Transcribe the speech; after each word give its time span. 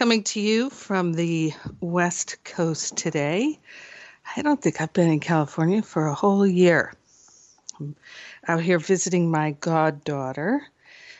Coming 0.00 0.22
to 0.22 0.40
you 0.40 0.70
from 0.70 1.12
the 1.12 1.52
West 1.78 2.42
Coast 2.42 2.96
today. 2.96 3.58
I 4.34 4.40
don't 4.40 4.58
think 4.58 4.80
I've 4.80 4.94
been 4.94 5.10
in 5.10 5.20
California 5.20 5.82
for 5.82 6.06
a 6.06 6.14
whole 6.14 6.46
year. 6.46 6.94
I'm 7.78 7.94
out 8.48 8.62
here 8.62 8.78
visiting 8.78 9.30
my 9.30 9.50
goddaughter, 9.50 10.62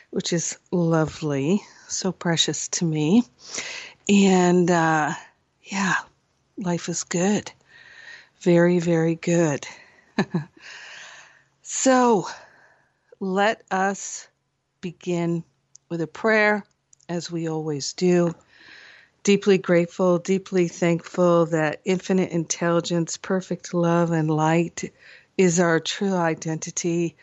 which 0.09 0.33
is 0.33 0.57
lovely, 0.71 1.61
so 1.89 2.11
precious 2.11 2.69
to 2.69 2.85
me. 2.85 3.23
And 4.09 4.71
uh, 4.71 5.13
yeah, 5.61 5.97
life 6.57 6.89
is 6.89 7.03
good. 7.03 7.51
Very, 8.39 8.79
very 8.79 9.13
good. 9.13 9.67
so 11.61 12.27
let 13.19 13.61
us 13.69 14.27
begin 14.81 15.43
with 15.87 16.01
a 16.01 16.07
prayer, 16.07 16.65
as 17.07 17.31
we 17.31 17.47
always 17.47 17.93
do 17.93 18.33
deeply 19.23 19.57
grateful, 19.57 20.17
deeply 20.17 20.67
thankful 20.67 21.45
that 21.47 21.81
infinite 21.85 22.31
intelligence, 22.31 23.17
perfect 23.17 23.73
love, 23.73 24.11
and 24.11 24.29
light 24.29 24.91
is 25.37 25.59
our 25.59 25.79
true 25.79 26.15
identity. 26.15 27.15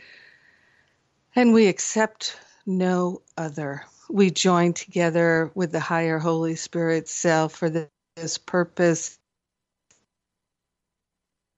And 1.35 1.53
we 1.53 1.67
accept 1.67 2.37
no 2.67 3.23
other. 3.37 3.85
We 4.09 4.31
join 4.31 4.73
together 4.73 5.51
with 5.55 5.73
the 5.73 5.81
higher 5.81 6.19
Holy 6.19 6.57
Spirit 6.57 7.09
self 7.09 7.55
for 7.55 7.89
this 8.17 8.39
purpose. 8.39 9.19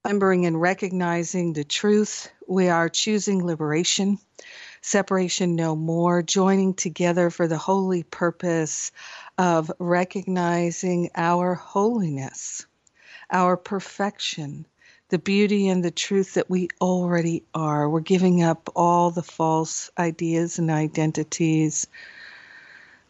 Remembering 0.05 0.47
and 0.47 0.61
recognizing 0.61 1.53
the 1.53 1.65
truth, 1.65 2.31
we 2.49 2.69
are 2.69 2.89
choosing 2.89 3.45
liberation 3.45 4.19
separation 4.81 5.57
no 5.57 5.77
more, 5.77 6.23
joining 6.23 6.75
together 6.75 7.31
for 7.31 7.47
the 7.47 7.59
holy 7.59 8.03
purpose 8.03 8.93
of 9.37 9.71
recognizing 9.79 11.11
our 11.15 11.55
holiness, 11.55 12.67
our 13.31 13.57
perfection, 13.57 14.67
the 15.11 15.19
beauty 15.19 15.69
and 15.69 15.85
the 15.85 15.91
truth 15.91 16.35
that 16.35 16.49
we 16.49 16.69
already 16.81 17.43
are. 17.53 17.89
We're 17.89 18.01
giving 18.01 18.43
up 18.43 18.71
all 18.75 19.11
the 19.11 19.23
false 19.23 19.91
ideas 19.99 20.59
and 20.59 20.71
identities, 20.71 21.87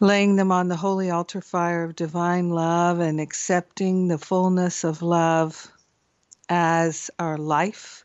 laying 0.01 0.37
them 0.37 0.51
on 0.51 0.69
the 0.69 0.77
holy 0.77 1.11
altar 1.11 1.41
fire 1.41 1.85
of 1.85 1.95
divine 1.95 2.51
love 2.51 3.01
and 3.01 3.21
accepting 3.21 4.09
the 4.09 4.19
fullness 4.19 4.83
of 4.83 5.03
love 5.03 5.71
as 6.49 7.11
our 7.19 7.39
life 7.39 8.05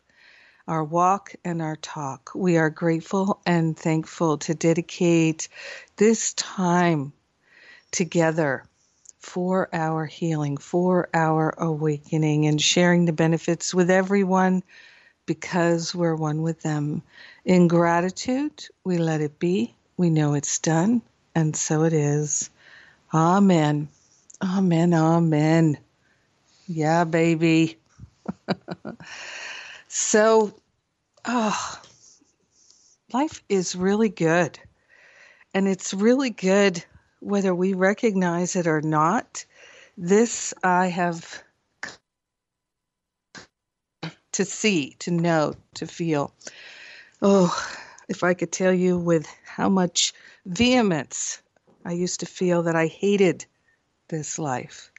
our 0.68 0.84
walk 0.84 1.34
and 1.44 1.62
our 1.62 1.76
talk. 1.76 2.30
We 2.34 2.56
are 2.56 2.70
grateful 2.70 3.40
and 3.46 3.76
thankful 3.76 4.38
to 4.38 4.54
dedicate 4.54 5.48
this 5.96 6.34
time 6.34 7.12
together 7.90 8.64
for 9.18 9.68
our 9.72 10.06
healing, 10.06 10.56
for 10.56 11.08
our 11.14 11.54
awakening, 11.58 12.46
and 12.46 12.60
sharing 12.60 13.04
the 13.04 13.12
benefits 13.12 13.74
with 13.74 13.90
everyone 13.90 14.62
because 15.26 15.94
we're 15.94 16.14
one 16.14 16.42
with 16.42 16.62
them. 16.62 17.02
In 17.44 17.68
gratitude, 17.68 18.66
we 18.84 18.98
let 18.98 19.20
it 19.20 19.38
be. 19.38 19.74
We 19.96 20.10
know 20.10 20.34
it's 20.34 20.58
done, 20.58 21.02
and 21.34 21.56
so 21.56 21.84
it 21.84 21.92
is. 21.92 22.50
Amen. 23.12 23.88
Amen. 24.42 24.94
Amen. 24.94 25.78
Yeah, 26.66 27.04
baby. 27.04 27.78
So, 29.98 30.52
oh, 31.24 31.80
life 33.14 33.42
is 33.48 33.74
really 33.74 34.10
good. 34.10 34.58
And 35.54 35.66
it's 35.66 35.94
really 35.94 36.28
good 36.28 36.84
whether 37.20 37.54
we 37.54 37.72
recognize 37.72 38.56
it 38.56 38.66
or 38.66 38.82
not. 38.82 39.46
This 39.96 40.52
I 40.62 40.88
have 40.88 41.42
to 44.32 44.44
see, 44.44 44.96
to 44.98 45.10
know, 45.10 45.54
to 45.76 45.86
feel. 45.86 46.34
Oh, 47.22 47.50
if 48.06 48.22
I 48.22 48.34
could 48.34 48.52
tell 48.52 48.74
you 48.74 48.98
with 48.98 49.26
how 49.46 49.70
much 49.70 50.12
vehemence 50.44 51.40
I 51.86 51.92
used 51.92 52.20
to 52.20 52.26
feel 52.26 52.64
that 52.64 52.76
I 52.76 52.88
hated 52.88 53.46
this 54.08 54.38
life 54.38 54.92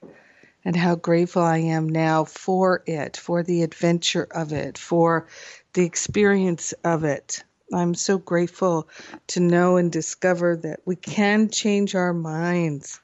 and 0.68 0.76
how 0.76 0.96
grateful 0.96 1.42
I 1.42 1.60
am 1.60 1.88
now 1.88 2.26
for 2.26 2.84
it, 2.86 3.16
for 3.16 3.42
the 3.42 3.64
adventure 3.64 4.28
of 4.30 4.52
it, 4.52 4.78
for 4.78 5.28
the 5.72 5.86
experience 5.86 6.74
of 6.84 7.06
it. 7.06 7.42
I'm 7.74 7.96
so 7.96 8.18
grateful 8.18 8.90
to 9.28 9.40
know 9.40 9.78
and 9.78 9.90
discover 9.90 10.58
that 10.58 10.82
we 10.84 10.98
can 10.98 11.48
change 11.50 11.96
our 11.96 12.14
minds 12.14 13.00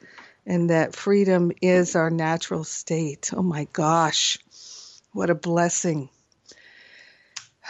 and 0.45 0.71
that 0.71 0.93
freedom 0.93 1.53
is 1.61 1.95
our 1.95 2.09
natural 2.09 2.65
state. 2.65 3.31
Oh 3.33 3.41
my 3.41 3.65
gosh, 3.71 4.39
what 5.13 5.29
a 5.29 5.35
blessing. 5.35 6.09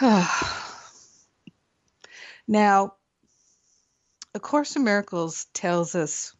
now, 2.48 2.94
A 4.34 4.40
Course 4.40 4.74
in 4.74 4.82
Miracles 4.82 5.46
tells 5.54 5.94
us 5.94 6.34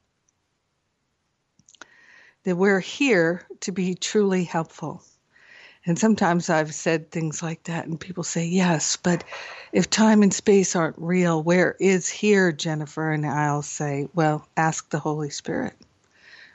that 2.45 2.57
we're 2.57 2.81
here 2.81 3.43
to 3.61 3.73
be 3.73 3.95
truly 3.95 4.45
helpful. 4.45 5.03
And 5.87 5.99
sometimes 5.99 6.49
I've 6.49 6.75
said 6.75 7.11
things 7.11 7.43
like 7.43 7.65
that, 7.65 7.87
and 7.87 8.01
people 8.01 8.23
say, 8.25 8.47
Yes, 8.47 8.97
but 8.97 9.25
if 9.73 9.91
time 9.91 10.23
and 10.23 10.33
space 10.33 10.75
aren't 10.75 10.99
real, 10.99 11.43
where 11.43 11.77
is 11.79 12.09
here, 12.09 12.53
Jennifer? 12.53 13.11
And 13.11 13.27
I'll 13.27 13.63
say, 13.63 14.09
Well, 14.15 14.47
ask 14.57 14.89
the 14.89 14.99
Holy 14.99 15.31
Spirit 15.31 15.75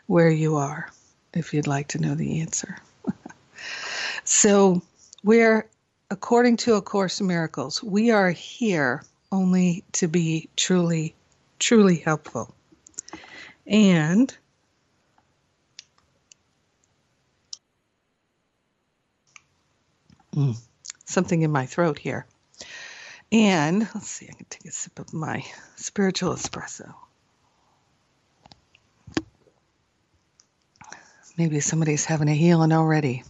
where 0.07 0.31
you 0.31 0.55
are 0.55 0.89
if 1.33 1.53
you'd 1.53 1.67
like 1.67 1.89
to 1.89 2.00
know 2.00 2.16
the 2.16 2.41
answer. 2.41 2.77
so, 4.23 4.81
we're, 5.23 5.69
according 6.09 6.57
to 6.57 6.75
A 6.75 6.81
Course 6.81 7.19
in 7.19 7.27
Miracles, 7.27 7.83
we 7.83 8.09
are 8.09 8.31
here 8.31 9.03
only 9.31 9.83
to 9.91 10.07
be 10.07 10.50
truly, 10.56 11.13
truly 11.59 11.97
helpful. 11.97 12.56
And 13.67 14.35
Mm, 20.35 20.57
something 21.06 21.41
in 21.41 21.51
my 21.51 21.66
throat 21.66 22.00
here. 22.00 22.25
And 23.31 23.88
let's 23.94 24.09
see, 24.09 24.28
I 24.29 24.34
can 24.34 24.45
take 24.50 24.66
a 24.66 24.72
sip 24.72 25.00
of 25.00 25.13
my 25.13 25.45
spiritual 25.75 26.34
espresso. 26.34 26.94
Maybe 31.38 31.59
somebody's 31.59 32.06
having 32.06 32.28
a 32.28 32.34
healing 32.34 32.73
already. 32.73 33.23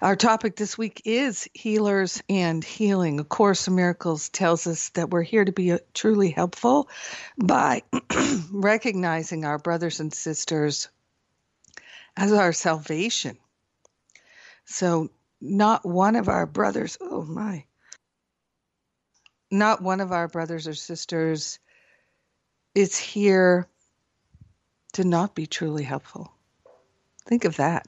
Our 0.00 0.16
topic 0.16 0.56
this 0.56 0.78
week 0.78 1.02
is 1.04 1.46
healers 1.52 2.22
and 2.26 2.64
healing. 2.64 3.20
A 3.20 3.24
Course 3.24 3.68
in 3.68 3.74
Miracles 3.74 4.30
tells 4.30 4.66
us 4.66 4.88
that 4.90 5.10
we're 5.10 5.22
here 5.22 5.44
to 5.44 5.52
be 5.52 5.76
truly 5.92 6.30
helpful 6.30 6.88
by 7.36 7.82
recognizing 8.50 9.44
our 9.44 9.58
brothers 9.58 10.00
and 10.00 10.14
sisters 10.14 10.88
as 12.16 12.32
our 12.32 12.54
salvation. 12.54 13.36
So, 14.64 15.10
not 15.40 15.84
one 15.86 16.16
of 16.16 16.28
our 16.28 16.46
brothers, 16.46 16.98
oh 17.00 17.22
my, 17.22 17.64
not 19.50 19.82
one 19.82 20.00
of 20.00 20.12
our 20.12 20.28
brothers 20.28 20.68
or 20.68 20.74
sisters 20.74 21.58
is 22.74 22.96
here 22.96 23.66
to 24.92 25.04
not 25.04 25.34
be 25.34 25.46
truly 25.46 25.82
helpful. 25.82 26.32
Think 27.26 27.44
of 27.44 27.56
that. 27.56 27.86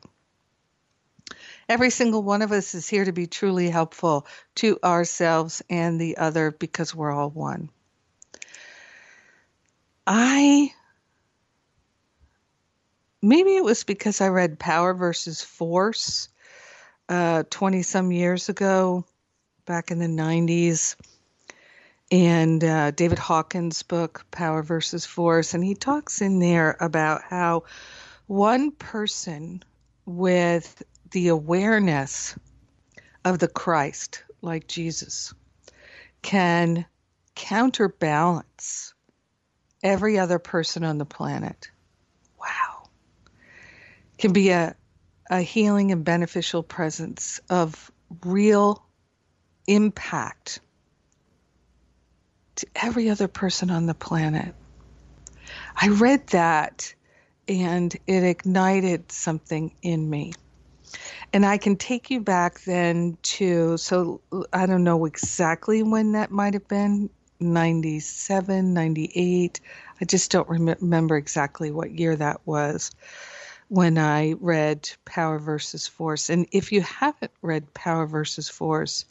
Every 1.68 1.90
single 1.90 2.22
one 2.22 2.42
of 2.42 2.52
us 2.52 2.74
is 2.74 2.88
here 2.88 3.04
to 3.04 3.12
be 3.12 3.26
truly 3.26 3.70
helpful 3.70 4.26
to 4.56 4.78
ourselves 4.82 5.62
and 5.70 6.00
the 6.00 6.16
other 6.16 6.50
because 6.50 6.94
we're 6.94 7.12
all 7.12 7.30
one. 7.30 7.70
I 10.06 10.72
maybe 13.22 13.54
it 13.54 13.64
was 13.64 13.84
because 13.84 14.20
I 14.20 14.28
read 14.28 14.58
Power 14.58 14.94
versus 14.94 15.42
Force 15.42 16.28
20 17.08 17.78
uh, 17.78 17.82
some 17.82 18.12
years 18.12 18.48
ago, 18.48 19.04
back 19.66 19.90
in 19.90 19.98
the 19.98 20.06
90s, 20.06 20.96
and 22.10 22.62
uh, 22.62 22.90
David 22.90 23.18
Hawkins' 23.18 23.82
book, 23.82 24.26
Power 24.30 24.62
versus 24.62 25.06
Force. 25.06 25.54
And 25.54 25.64
he 25.64 25.74
talks 25.74 26.20
in 26.20 26.38
there 26.38 26.76
about 26.78 27.22
how 27.22 27.64
one 28.26 28.70
person 28.70 29.62
with 30.04 30.82
the 31.10 31.28
awareness 31.28 32.36
of 33.24 33.38
the 33.38 33.48
Christ, 33.48 34.24
like 34.42 34.66
Jesus, 34.66 35.32
can 36.22 36.84
counterbalance 37.34 38.94
every 39.82 40.18
other 40.18 40.38
person 40.38 40.84
on 40.84 40.98
the 40.98 41.04
planet. 41.04 41.70
Wow. 42.38 42.88
Can 44.18 44.32
be 44.32 44.50
a, 44.50 44.76
a 45.32 45.40
healing 45.40 45.90
and 45.92 46.04
beneficial 46.04 46.62
presence 46.62 47.40
of 47.48 47.90
real 48.22 48.84
impact 49.66 50.60
to 52.56 52.66
every 52.76 53.08
other 53.08 53.28
person 53.28 53.70
on 53.70 53.86
the 53.86 53.94
planet. 53.94 54.54
I 55.74 55.88
read 55.88 56.26
that 56.28 56.94
and 57.48 57.96
it 58.06 58.22
ignited 58.24 59.10
something 59.10 59.74
in 59.80 60.08
me. 60.08 60.34
And 61.32 61.46
I 61.46 61.56
can 61.56 61.76
take 61.76 62.10
you 62.10 62.20
back 62.20 62.62
then 62.64 63.16
to, 63.22 63.78
so 63.78 64.20
I 64.52 64.66
don't 64.66 64.84
know 64.84 65.06
exactly 65.06 65.82
when 65.82 66.12
that 66.12 66.30
might 66.30 66.52
have 66.52 66.68
been 66.68 67.08
97, 67.40 68.74
98. 68.74 69.60
I 69.98 70.04
just 70.04 70.30
don't 70.30 70.48
rem- 70.50 70.76
remember 70.78 71.16
exactly 71.16 71.70
what 71.70 71.90
year 71.90 72.14
that 72.16 72.42
was 72.44 72.90
when 73.72 73.96
I 73.96 74.34
read 74.38 74.90
Power 75.06 75.38
versus 75.38 75.86
Force. 75.86 76.28
And 76.28 76.46
if 76.52 76.72
you 76.72 76.82
haven't 76.82 77.32
read 77.40 77.72
Power 77.72 78.04
versus 78.04 78.50
Force, 78.50 79.06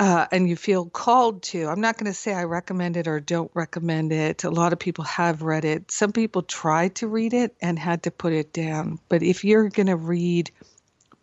uh, 0.00 0.26
and 0.32 0.48
you 0.48 0.56
feel 0.56 0.86
called 0.86 1.44
to, 1.44 1.68
I'm 1.68 1.80
not 1.80 1.98
going 1.98 2.10
to 2.10 2.18
say 2.18 2.34
I 2.34 2.42
recommend 2.42 2.96
it 2.96 3.06
or 3.06 3.20
don't 3.20 3.52
recommend 3.54 4.10
it. 4.10 4.42
A 4.42 4.50
lot 4.50 4.72
of 4.72 4.80
people 4.80 5.04
have 5.04 5.42
read 5.42 5.64
it. 5.64 5.92
Some 5.92 6.10
people 6.10 6.42
tried 6.42 6.96
to 6.96 7.06
read 7.06 7.32
it 7.32 7.54
and 7.62 7.78
had 7.78 8.02
to 8.02 8.10
put 8.10 8.32
it 8.32 8.52
down. 8.52 8.98
But 9.08 9.22
if 9.22 9.44
you're 9.44 9.68
going 9.68 9.86
to 9.86 9.94
read 9.94 10.50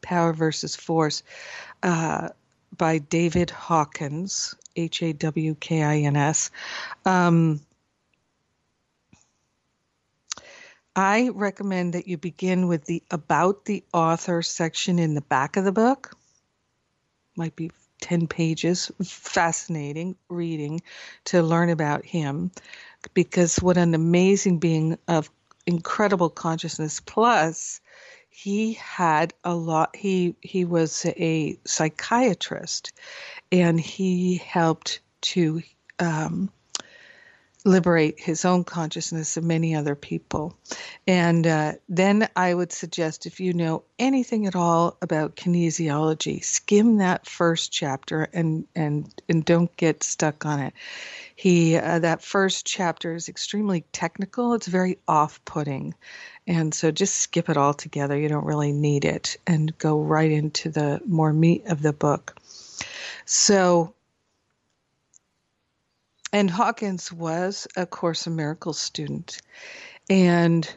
Power 0.01 0.31
versus 0.31 0.77
Force 0.77 1.21
uh, 1.83 2.29
by 2.77 2.99
David 2.99 3.49
Hawkins, 3.49 4.55
H 4.77 5.03
A 5.03 5.11
W 5.11 5.53
K 5.59 5.83
I 5.83 5.97
N 5.97 6.15
S, 6.15 6.49
um, 7.03 7.59
I 10.95 11.29
recommend 11.29 11.93
that 11.93 12.07
you 12.07 12.17
begin 12.17 12.67
with 12.67 12.85
the 12.85 13.03
About 13.11 13.65
the 13.65 13.83
Author 13.93 14.41
section 14.41 14.99
in 14.99 15.13
the 15.13 15.21
back 15.21 15.55
of 15.55 15.63
the 15.63 15.71
book. 15.71 16.15
Might 17.35 17.55
be 17.55 17.71
10 18.01 18.27
pages, 18.27 18.91
fascinating 19.03 20.15
reading 20.29 20.81
to 21.25 21.41
learn 21.41 21.69
about 21.69 22.05
him. 22.05 22.51
Because 23.13 23.57
what 23.57 23.77
an 23.77 23.93
amazing 23.93 24.59
being 24.59 24.97
of 25.07 25.29
incredible 25.65 26.29
consciousness. 26.29 26.99
Plus 26.99 27.81
he 28.29 28.73
had 28.73 29.33
a 29.43 29.53
lot 29.53 29.95
he 29.95 30.35
he 30.41 30.65
was 30.65 31.05
a 31.05 31.57
psychiatrist. 31.65 32.93
And 33.51 33.79
he 33.79 34.37
helped 34.37 35.01
to 35.21 35.61
um, 35.99 36.51
liberate 37.65 38.19
his 38.19 38.45
own 38.45 38.63
consciousness 38.63 39.35
of 39.35 39.43
many 39.43 39.75
other 39.75 39.95
people. 39.95 40.55
And 41.05 41.45
uh, 41.45 41.73
then 41.89 42.29
I 42.35 42.53
would 42.53 42.71
suggest 42.71 43.25
if 43.25 43.39
you 43.39 43.53
know 43.53 43.83
anything 43.97 44.47
at 44.47 44.55
all 44.55 44.95
about 45.01 45.35
kinesiology, 45.35 46.43
skim 46.43 46.97
that 46.97 47.27
first 47.27 47.71
chapter 47.71 48.29
and 48.33 48.65
and 48.75 49.13
and 49.27 49.43
don't 49.43 49.75
get 49.75 50.03
stuck 50.03 50.45
on 50.45 50.59
it. 50.61 50.73
He 51.35 51.75
uh, 51.75 51.99
that 51.99 52.23
first 52.23 52.65
chapter 52.65 53.13
is 53.13 53.27
extremely 53.27 53.83
technical. 53.91 54.53
It's 54.53 54.67
very 54.67 54.97
off-putting. 55.07 55.95
And 56.47 56.73
so 56.73 56.91
just 56.91 57.17
skip 57.17 57.49
it 57.49 57.57
all 57.57 57.73
together. 57.73 58.17
You 58.17 58.29
don't 58.29 58.45
really 58.45 58.71
need 58.71 59.05
it 59.05 59.37
and 59.45 59.77
go 59.77 59.99
right 59.99 60.31
into 60.31 60.69
the 60.69 61.01
more 61.05 61.33
meat 61.33 61.65
of 61.67 61.81
the 61.81 61.93
book. 61.93 62.37
So 63.25 63.93
and 66.31 66.49
Hawkins 66.49 67.11
was 67.11 67.67
a 67.75 67.85
Course 67.85 68.27
in 68.27 68.35
Miracles 68.35 68.79
student. 68.79 69.41
And 70.09 70.69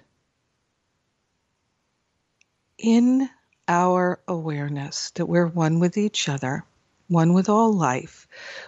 in 2.79 3.29
our 3.69 4.21
awareness 4.27 5.11
that 5.13 5.27
we're 5.27 5.47
one 5.47 5.81
with 5.81 5.97
each 5.97 6.29
other, 6.29 6.65
one 7.09 7.33
with 7.35 7.49
all 7.49 7.73
life, 7.73 8.27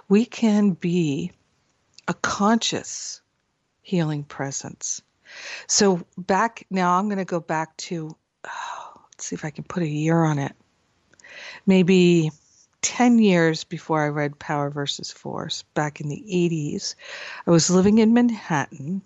we 0.09 0.25
can 0.25 0.71
be 0.71 1.33
a 2.07 2.15
conscious 2.15 3.21
healing 3.83 4.25
presence. 4.25 5.03
So, 5.67 6.07
back 6.17 6.67
now, 6.71 6.99
I'm 6.99 7.09
going 7.09 7.19
to 7.19 7.25
go 7.25 7.41
back 7.41 7.77
to, 7.79 8.15
oh, 8.47 9.01
let's 9.11 9.27
see 9.27 9.35
if 9.35 9.45
I 9.45 9.51
can 9.51 9.65
put 9.65 9.83
a 9.83 9.89
year 9.89 10.23
on 10.23 10.39
it. 10.39 10.53
Maybe 11.67 12.31
10 12.85 13.19
years 13.19 13.65
before 13.65 14.05
I 14.05 14.09
read 14.09 14.39
Power 14.39 14.69
versus 14.69 15.11
Force, 15.11 15.63
back 15.73 16.03
in 16.03 16.09
the 16.09 16.23
80s, 16.31 16.95
I 17.47 17.51
was 17.51 17.71
living 17.71 17.97
in 17.97 18.13
Manhattan, 18.13 19.01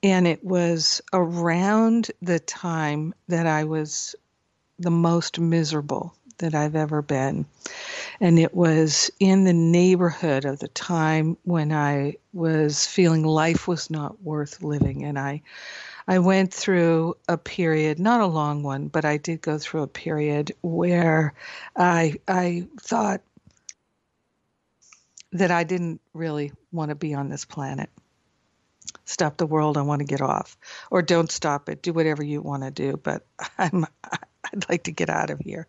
and 0.00 0.28
it 0.28 0.44
was 0.44 1.02
around 1.12 2.12
the 2.22 2.38
time 2.38 3.12
that 3.26 3.48
I 3.48 3.64
was 3.64 4.14
the 4.78 4.92
most 4.92 5.40
miserable 5.40 6.14
that 6.38 6.54
I've 6.54 6.76
ever 6.76 7.02
been. 7.02 7.46
And 8.20 8.38
it 8.38 8.54
was 8.54 9.10
in 9.18 9.42
the 9.42 9.52
neighborhood 9.52 10.44
of 10.44 10.60
the 10.60 10.68
time 10.68 11.36
when 11.42 11.72
I 11.72 12.14
was 12.32 12.86
feeling 12.86 13.24
life 13.24 13.66
was 13.66 13.90
not 13.90 14.22
worth 14.22 14.62
living. 14.62 15.04
And 15.04 15.18
I 15.18 15.42
I 16.10 16.18
went 16.18 16.52
through 16.52 17.14
a 17.28 17.38
period, 17.38 18.00
not 18.00 18.20
a 18.20 18.26
long 18.26 18.64
one, 18.64 18.88
but 18.88 19.04
I 19.04 19.16
did 19.16 19.42
go 19.42 19.58
through 19.58 19.82
a 19.82 19.86
period 19.86 20.50
where 20.60 21.34
I 21.76 22.16
I 22.26 22.66
thought 22.80 23.20
that 25.30 25.52
I 25.52 25.62
didn't 25.62 26.00
really 26.12 26.50
want 26.72 26.88
to 26.88 26.96
be 26.96 27.14
on 27.14 27.28
this 27.28 27.44
planet. 27.44 27.90
Stop 29.04 29.36
the 29.36 29.46
world, 29.46 29.76
I 29.76 29.82
want 29.82 30.00
to 30.00 30.04
get 30.04 30.20
off. 30.20 30.58
Or 30.90 31.00
don't 31.00 31.30
stop 31.30 31.68
it. 31.68 31.80
Do 31.80 31.92
whatever 31.92 32.24
you 32.24 32.42
want 32.42 32.64
to 32.64 32.72
do, 32.72 32.96
but 32.96 33.24
I'm 33.58 33.86
I'd 34.02 34.68
like 34.68 34.82
to 34.84 34.92
get 34.92 35.10
out 35.10 35.30
of 35.30 35.38
here. 35.38 35.68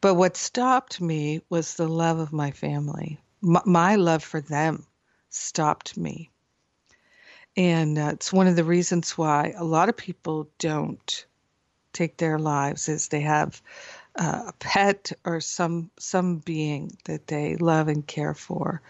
But 0.00 0.14
what 0.14 0.36
stopped 0.36 1.00
me 1.00 1.40
was 1.48 1.74
the 1.74 1.88
love 1.88 2.20
of 2.20 2.32
my 2.32 2.52
family. 2.52 3.18
My, 3.40 3.62
my 3.64 3.96
love 3.96 4.22
for 4.22 4.40
them 4.40 4.86
stopped 5.28 5.96
me 5.96 6.30
and 7.56 7.98
uh, 7.98 8.10
it's 8.12 8.32
one 8.32 8.46
of 8.46 8.56
the 8.56 8.64
reasons 8.64 9.16
why 9.18 9.54
a 9.56 9.64
lot 9.64 9.88
of 9.88 9.96
people 9.96 10.48
don't 10.58 11.26
take 11.92 12.16
their 12.16 12.38
lives 12.38 12.88
is 12.88 13.08
they 13.08 13.20
have 13.20 13.60
uh, 14.16 14.44
a 14.48 14.52
pet 14.58 15.12
or 15.24 15.40
some 15.40 15.90
some 15.98 16.38
being 16.38 16.96
that 17.04 17.26
they 17.26 17.56
love 17.56 17.88
and 17.88 18.06
care 18.06 18.34
for. 18.34 18.82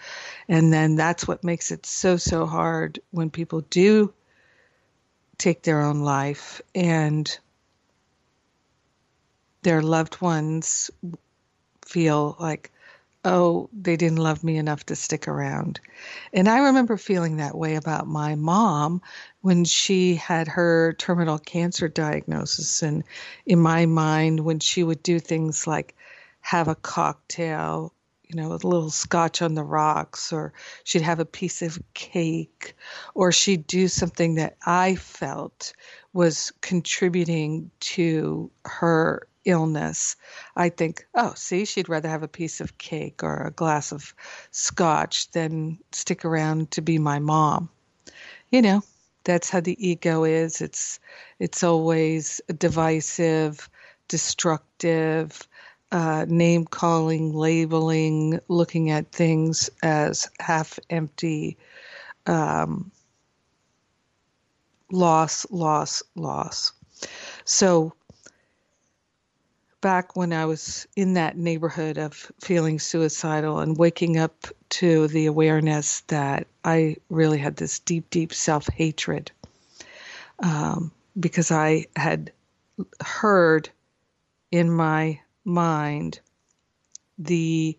And 0.48 0.72
then 0.72 0.96
that's 0.96 1.26
what 1.26 1.44
makes 1.44 1.70
it 1.70 1.86
so 1.86 2.16
so 2.16 2.46
hard 2.46 3.00
when 3.10 3.30
people 3.30 3.60
do 3.62 4.12
take 5.38 5.62
their 5.62 5.80
own 5.80 6.00
life 6.00 6.60
and 6.74 7.38
their 9.62 9.82
loved 9.82 10.20
ones 10.20 10.90
feel 11.84 12.36
like 12.38 12.70
oh, 13.24 13.68
they 13.72 13.96
didn't 13.96 14.18
love 14.18 14.42
me 14.42 14.56
enough 14.56 14.84
to 14.86 14.96
stick 14.96 15.28
around. 15.28 15.80
And 16.32 16.48
I 16.48 16.58
remember 16.58 16.96
feeling 16.96 17.36
that 17.36 17.56
way 17.56 17.76
about 17.76 18.06
my 18.06 18.34
mom 18.34 19.00
when 19.42 19.64
she 19.64 20.14
had 20.16 20.48
her 20.48 20.94
terminal 20.94 21.38
cancer 21.38 21.88
diagnosis. 21.88 22.82
And 22.82 23.04
in 23.46 23.60
my 23.60 23.86
mind, 23.86 24.40
when 24.40 24.58
she 24.58 24.82
would 24.82 25.02
do 25.02 25.20
things 25.20 25.66
like 25.66 25.94
have 26.40 26.66
a 26.66 26.74
cocktail, 26.74 27.92
you 28.26 28.40
know, 28.40 28.52
a 28.52 28.54
little 28.54 28.90
scotch 28.90 29.42
on 29.42 29.54
the 29.54 29.62
rocks, 29.62 30.32
or 30.32 30.52
she'd 30.84 31.02
have 31.02 31.20
a 31.20 31.24
piece 31.24 31.62
of 31.62 31.78
cake, 31.94 32.74
or 33.14 33.30
she'd 33.30 33.66
do 33.66 33.86
something 33.86 34.34
that 34.34 34.56
I 34.66 34.96
felt 34.96 35.74
was 36.12 36.52
contributing 36.60 37.70
to 37.80 38.50
her 38.64 39.28
illness, 39.44 40.16
I 40.56 40.68
think, 40.68 41.06
oh, 41.14 41.32
see, 41.36 41.64
she'd 41.64 41.88
rather 41.88 42.08
have 42.08 42.22
a 42.22 42.28
piece 42.28 42.60
of 42.60 42.78
cake 42.78 43.22
or 43.22 43.42
a 43.42 43.50
glass 43.50 43.92
of 43.92 44.14
scotch 44.50 45.30
than 45.32 45.78
stick 45.92 46.24
around 46.24 46.70
to 46.72 46.82
be 46.82 46.98
my 46.98 47.18
mom. 47.18 47.68
You 48.50 48.62
know, 48.62 48.82
that's 49.24 49.50
how 49.50 49.60
the 49.60 49.76
ego 49.86 50.24
is. 50.24 50.60
It's 50.60 51.00
it's 51.38 51.62
always 51.62 52.40
divisive, 52.58 53.68
destructive, 54.08 55.46
uh, 55.90 56.26
name 56.28 56.64
calling, 56.64 57.32
labeling, 57.34 58.40
looking 58.48 58.90
at 58.90 59.12
things 59.12 59.70
as 59.82 60.28
half 60.40 60.78
empty. 60.90 61.56
Um, 62.26 62.92
loss, 64.92 65.46
loss, 65.50 66.02
loss. 66.14 66.72
So 67.44 67.94
back 69.82 70.16
when 70.16 70.32
I 70.32 70.46
was 70.46 70.86
in 70.96 71.14
that 71.14 71.36
neighborhood 71.36 71.98
of 71.98 72.32
feeling 72.40 72.78
suicidal 72.78 73.58
and 73.58 73.76
waking 73.76 74.16
up 74.16 74.46
to 74.70 75.08
the 75.08 75.26
awareness 75.26 76.00
that 76.02 76.46
I 76.64 76.96
really 77.10 77.38
had 77.38 77.56
this 77.56 77.80
deep, 77.80 78.08
deep 78.08 78.32
self 78.32 78.66
hatred. 78.68 79.30
Um, 80.38 80.92
because 81.18 81.50
I 81.50 81.86
had 81.94 82.32
heard 83.04 83.68
in 84.50 84.70
my 84.70 85.20
mind 85.44 86.20
the 87.18 87.76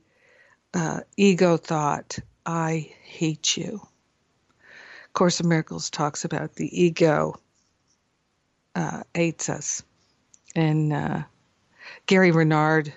uh, 0.74 1.00
ego 1.18 1.58
thought, 1.58 2.20
I 2.46 2.92
hate 3.04 3.58
you. 3.58 3.82
Course 5.14 5.40
of 5.40 5.46
Miracles 5.46 5.90
talks 5.90 6.26
about 6.26 6.56
the 6.56 6.84
ego 6.84 7.40
uh, 8.76 9.04
hates 9.14 9.48
us. 9.50 9.84
And 10.56 10.92
uh, 10.92 11.24
Gary 12.06 12.32
Renard, 12.32 12.94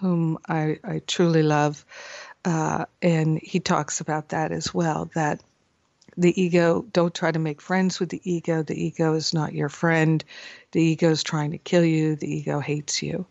whom 0.00 0.38
I, 0.48 0.78
I 0.84 1.00
truly 1.06 1.42
love, 1.42 1.84
uh, 2.44 2.84
and 3.02 3.38
he 3.38 3.60
talks 3.60 4.00
about 4.00 4.30
that 4.30 4.52
as 4.52 4.72
well 4.72 5.10
that 5.14 5.42
the 6.16 6.40
ego, 6.40 6.84
don't 6.92 7.14
try 7.14 7.30
to 7.30 7.38
make 7.38 7.60
friends 7.60 8.00
with 8.00 8.08
the 8.08 8.20
ego. 8.24 8.64
The 8.64 8.86
ego 8.86 9.14
is 9.14 9.32
not 9.32 9.52
your 9.52 9.68
friend. 9.68 10.24
The 10.72 10.82
ego 10.82 11.10
is 11.10 11.22
trying 11.22 11.52
to 11.52 11.58
kill 11.58 11.84
you. 11.84 12.16
The 12.16 12.28
ego 12.28 12.58
hates 12.58 13.02
you. 13.02 13.24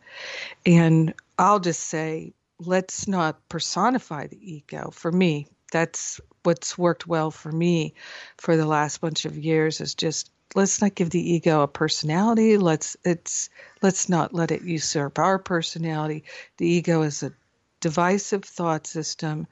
And 0.65 1.13
I'll 1.37 1.59
just 1.59 1.81
say, 1.81 2.33
let's 2.59 3.07
not 3.07 3.47
personify 3.49 4.27
the 4.27 4.55
ego. 4.55 4.89
For 4.93 5.11
me, 5.11 5.47
that's 5.71 6.21
what's 6.43 6.77
worked 6.77 7.05
well 7.05 7.29
for 7.29 7.51
me 7.51 7.93
for 8.37 8.55
the 8.55 8.65
last 8.65 9.01
bunch 9.01 9.25
of 9.25 9.37
years 9.37 9.81
is 9.81 9.95
just 9.95 10.31
let's 10.55 10.81
not 10.81 10.95
give 10.95 11.09
the 11.09 11.33
ego 11.33 11.61
a 11.61 11.67
personality 11.67 12.57
let's 12.57 12.95
it's 13.03 13.49
let's 13.81 14.09
not 14.09 14.33
let 14.33 14.51
it 14.51 14.61
usurp 14.61 15.19
our 15.19 15.37
personality 15.39 16.23
the 16.57 16.67
ego 16.67 17.01
is 17.01 17.23
a 17.23 17.33
divisive 17.79 18.43
thought 18.43 18.87
system 18.87 19.47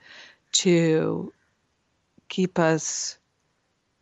to 0.52 1.32
keep 2.30 2.60
us 2.60 3.18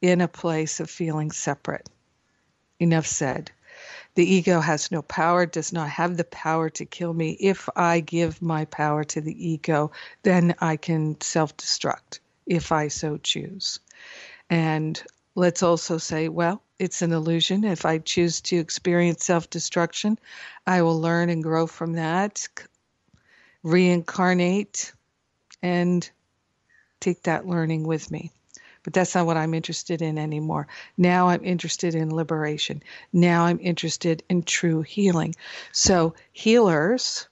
in 0.02 0.22
a 0.22 0.28
place 0.28 0.80
of 0.80 0.90
feeling 0.90 1.32
separate. 1.32 1.90
Enough 2.80 3.08
said. 3.08 3.52
The 4.16 4.26
ego 4.26 4.60
has 4.60 4.92
no 4.92 5.02
power, 5.02 5.46
does 5.46 5.74
not 5.74 5.90
have 5.90 6.18
the 6.18 6.24
power 6.24 6.70
to 6.72 6.86
kill 6.86 7.14
me. 7.14 7.32
If 7.40 7.68
I 7.76 8.00
give 8.02 8.42
my 8.42 8.66
power 8.66 9.04
to 9.06 9.22
the 9.22 9.50
ego, 9.50 9.92
then 10.22 10.56
I 10.60 10.78
can 10.78 11.20
self 11.22 11.58
destruct 11.58 12.20
if 12.46 12.72
I 12.72 12.90
so 12.90 13.18
choose. 13.18 13.80
And 14.50 15.02
let's 15.36 15.64
also 15.64 15.98
say, 15.98 16.30
well, 16.30 16.62
it's 16.80 17.02
an 17.02 17.12
illusion. 17.12 17.64
If 17.64 17.86
I 17.86 18.00
choose 18.00 18.42
to 18.42 18.58
experience 18.58 19.26
self 19.26 19.50
destruction, 19.50 20.20
I 20.66 20.82
will 20.82 21.00
learn 21.00 21.30
and 21.30 21.44
grow 21.44 21.68
from 21.68 21.94
that, 21.94 22.48
reincarnate, 23.64 24.94
and 25.62 26.10
take 27.00 27.24
that 27.24 27.48
learning 27.48 27.84
with 27.84 28.12
me. 28.12 28.32
But 28.84 28.94
that's 28.94 29.16
not 29.16 29.26
what 29.26 29.38
I'm 29.38 29.54
interested 29.54 30.02
in 30.02 30.18
anymore. 30.18 30.68
Now 30.98 31.30
I'm 31.30 31.46
interested 31.46 31.96
in 31.96 32.14
liberation. 32.14 32.84
Now 33.14 33.46
I'm 33.46 33.60
interested 33.62 34.24
in 34.30 34.44
true 34.44 34.82
healing. 34.82 35.36
So, 35.72 36.16
healers, 36.34 37.30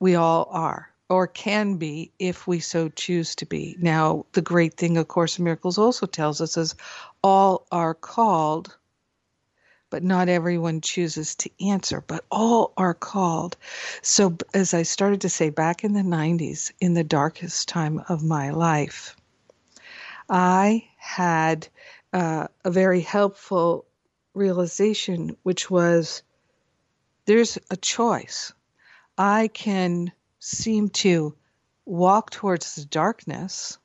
we 0.00 0.16
all 0.16 0.48
are 0.50 0.87
or 1.08 1.26
can 1.26 1.76
be 1.76 2.12
if 2.18 2.46
we 2.46 2.60
so 2.60 2.88
choose 2.88 3.34
to 3.36 3.46
be. 3.46 3.76
Now, 3.80 4.26
the 4.32 4.42
great 4.42 4.74
thing, 4.74 4.98
of 4.98 5.08
Course 5.08 5.38
in 5.38 5.44
Miracles 5.44 5.78
also 5.78 6.06
tells 6.06 6.40
us 6.40 6.56
is 6.56 6.74
all 7.22 7.66
are 7.72 7.94
called, 7.94 8.76
but 9.90 10.02
not 10.02 10.28
everyone 10.28 10.82
chooses 10.82 11.34
to 11.36 11.50
answer, 11.66 12.02
but 12.06 12.24
all 12.30 12.74
are 12.76 12.94
called. 12.94 13.56
So, 14.02 14.36
as 14.52 14.74
I 14.74 14.82
started 14.82 15.22
to 15.22 15.30
say 15.30 15.48
back 15.48 15.82
in 15.82 15.94
the 15.94 16.02
90s, 16.02 16.72
in 16.80 16.92
the 16.92 17.04
darkest 17.04 17.68
time 17.68 18.02
of 18.08 18.22
my 18.22 18.50
life, 18.50 19.16
I 20.28 20.88
had 20.98 21.68
uh, 22.12 22.48
a 22.64 22.70
very 22.70 23.00
helpful 23.00 23.86
realization, 24.34 25.36
which 25.42 25.70
was 25.70 26.22
there's 27.24 27.58
a 27.70 27.76
choice. 27.76 28.52
I 29.16 29.48
can 29.48 30.12
seem 30.48 30.88
to 30.88 31.34
walk 31.84 32.30
towards 32.30 32.74
the 32.74 32.84
darkness 32.84 33.78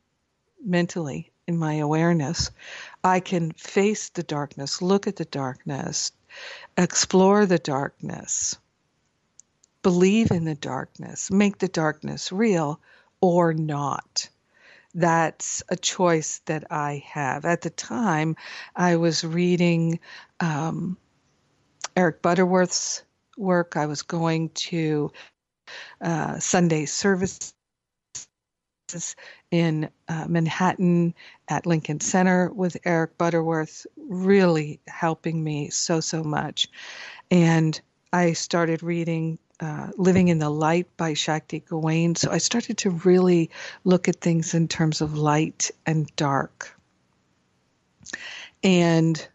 mentally 0.64 1.32
in 1.48 1.58
my 1.58 1.76
awareness. 1.76 2.52
I 3.04 3.20
can 3.20 3.52
face 3.52 4.10
the 4.10 4.24
darkness, 4.24 4.82
look 4.82 5.08
at 5.08 5.18
the 5.18 5.26
darkness, 5.26 6.12
explore 6.78 7.46
the 7.46 7.60
darkness, 7.60 8.58
believe 9.82 10.32
in 10.32 10.46
the 10.46 10.56
darkness, 10.56 11.30
make 11.30 11.58
the 11.58 11.68
darkness 11.68 12.32
real 12.32 12.80
or 13.22 13.54
not 13.54 14.30
that's 14.94 15.64
a 15.70 15.76
choice 15.76 16.40
that 16.46 16.72
I 16.72 17.04
have. 17.08 17.46
At 17.46 17.62
the 17.62 17.70
time, 17.70 18.36
I 18.76 18.98
was 18.98 19.24
reading 19.24 20.00
um, 20.40 20.98
Eric 21.96 22.22
Butterworth's 22.22 23.04
work. 23.38 23.76
I 23.76 23.88
was 23.88 24.04
going 24.04 24.50
to 24.50 25.12
uh, 26.02 26.40
Sunday 26.40 26.86
services 26.86 27.54
in 29.52 29.90
uh, 30.08 30.26
Manhattan 30.28 31.14
at 31.48 31.66
Lincoln 31.66 32.00
Center 32.00 32.52
with 32.52 32.78
Eric 32.86 33.18
Butterworth, 33.18 33.88
really 33.98 34.80
helping 34.88 35.44
me 35.44 35.70
so, 35.70 36.00
so 36.00 36.24
much. 36.24 36.68
And 37.32 37.80
I 38.12 38.34
started 38.34 38.84
reading 38.84 39.40
uh, 39.60 39.90
Living 39.98 40.28
in 40.28 40.40
the 40.40 40.50
Light 40.50 40.88
by 40.98 41.14
Shakti 41.14 41.62
Gawain. 41.62 42.16
So 42.16 42.32
I 42.32 42.38
started 42.38 42.78
to 42.80 42.90
really 42.90 43.50
look 43.84 44.08
at 44.08 44.20
things 44.20 44.54
in 44.54 44.68
terms 44.68 45.02
of 45.02 45.18
light 45.18 45.72
and 45.86 46.14
dark. 46.16 46.78
And 48.64 49.26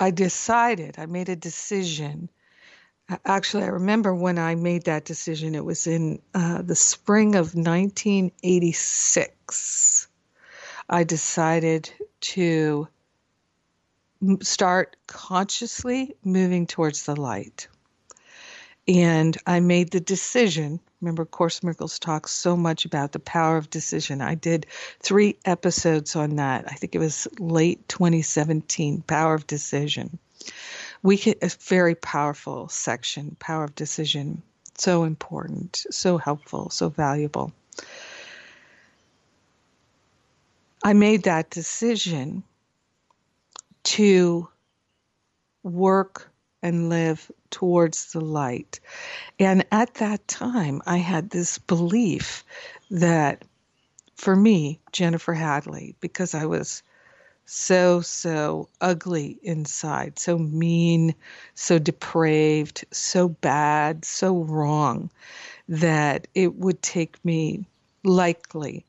I 0.00 0.10
decided, 0.10 0.98
I 0.98 1.06
made 1.06 1.28
a 1.28 1.36
decision. 1.36 2.30
Actually, 3.24 3.62
I 3.64 3.68
remember 3.68 4.14
when 4.14 4.38
I 4.38 4.54
made 4.54 4.84
that 4.84 5.04
decision, 5.04 5.54
it 5.54 5.64
was 5.64 5.86
in 5.86 6.22
uh, 6.34 6.62
the 6.62 6.74
spring 6.74 7.34
of 7.34 7.54
1986. 7.54 10.08
I 10.88 11.04
decided 11.04 11.90
to 12.20 12.88
start 14.40 14.96
consciously 15.06 16.16
moving 16.24 16.66
towards 16.66 17.04
the 17.04 17.14
light. 17.14 17.68
And 18.86 19.36
I 19.46 19.60
made 19.60 19.90
the 19.90 20.00
decision. 20.00 20.80
Remember, 21.00 21.24
Course 21.24 21.62
Miracles 21.62 21.98
talks 21.98 22.32
so 22.32 22.54
much 22.56 22.84
about 22.84 23.12
the 23.12 23.18
power 23.18 23.56
of 23.58 23.70
decision. 23.70 24.20
I 24.20 24.34
did 24.34 24.66
three 25.00 25.38
episodes 25.44 26.16
on 26.16 26.36
that. 26.36 26.66
I 26.68 26.74
think 26.74 26.94
it 26.94 26.98
was 26.98 27.26
late 27.38 27.88
2017, 27.88 29.02
Power 29.02 29.34
of 29.34 29.46
Decision. 29.46 30.18
We 31.04 31.18
get 31.18 31.42
a 31.42 31.50
very 31.60 31.94
powerful 31.94 32.68
section, 32.70 33.36
Power 33.38 33.64
of 33.64 33.74
Decision. 33.74 34.42
So 34.78 35.04
important, 35.04 35.84
so 35.90 36.16
helpful, 36.16 36.70
so 36.70 36.88
valuable. 36.88 37.52
I 40.82 40.94
made 40.94 41.24
that 41.24 41.50
decision 41.50 42.42
to 43.84 44.48
work 45.62 46.30
and 46.62 46.88
live 46.88 47.30
towards 47.50 48.12
the 48.12 48.22
light. 48.22 48.80
And 49.38 49.66
at 49.70 49.94
that 49.94 50.26
time, 50.26 50.80
I 50.86 50.96
had 50.96 51.28
this 51.28 51.58
belief 51.58 52.44
that 52.90 53.44
for 54.16 54.34
me, 54.34 54.80
Jennifer 54.90 55.34
Hadley, 55.34 55.96
because 56.00 56.34
I 56.34 56.46
was 56.46 56.82
so, 57.46 58.00
so 58.00 58.68
ugly 58.80 59.38
inside, 59.42 60.18
so 60.18 60.38
mean, 60.38 61.14
so 61.54 61.78
depraved, 61.78 62.84
so 62.90 63.28
bad, 63.28 64.04
so 64.04 64.38
wrong, 64.38 65.10
that 65.68 66.26
it 66.34 66.54
would 66.56 66.82
take 66.82 67.22
me 67.24 67.66
likely 68.02 68.84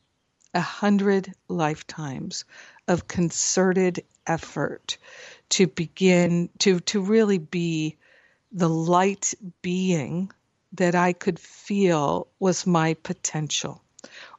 a 0.53 0.61
hundred 0.61 1.33
lifetimes 1.49 2.45
of 2.87 3.07
concerted 3.07 4.03
effort 4.27 4.97
to 5.49 5.67
begin 5.67 6.49
to 6.59 6.79
to 6.79 7.01
really 7.01 7.37
be 7.37 7.95
the 8.51 8.69
light 8.69 9.33
being 9.61 10.31
that 10.73 10.95
I 10.95 11.13
could 11.13 11.39
feel 11.39 12.27
was 12.39 12.65
my 12.65 12.93
potential. 12.95 13.81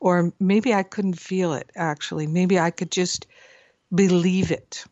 Or 0.00 0.32
maybe 0.40 0.72
I 0.74 0.82
couldn't 0.82 1.18
feel 1.18 1.52
it 1.52 1.70
actually. 1.76 2.26
Maybe 2.26 2.58
I 2.58 2.70
could 2.70 2.90
just 2.90 3.26
believe 3.94 4.50
it 4.50 4.84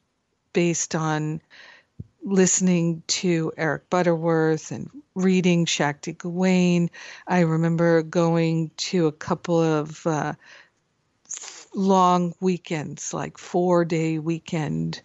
based 0.52 0.94
on 0.94 1.40
listening 2.22 3.02
to 3.06 3.52
Eric 3.56 3.90
Butterworth 3.90 4.70
and 4.70 4.90
reading 5.14 5.66
Shakti 5.66 6.12
Gawain. 6.12 6.90
I 7.26 7.40
remember 7.40 8.02
going 8.02 8.70
to 8.76 9.06
a 9.06 9.12
couple 9.12 9.60
of 9.60 10.06
uh, 10.06 10.34
long 11.74 12.34
weekends, 12.40 13.12
like 13.12 13.38
four 13.38 13.84
day 13.84 14.18
weekend 14.18 15.02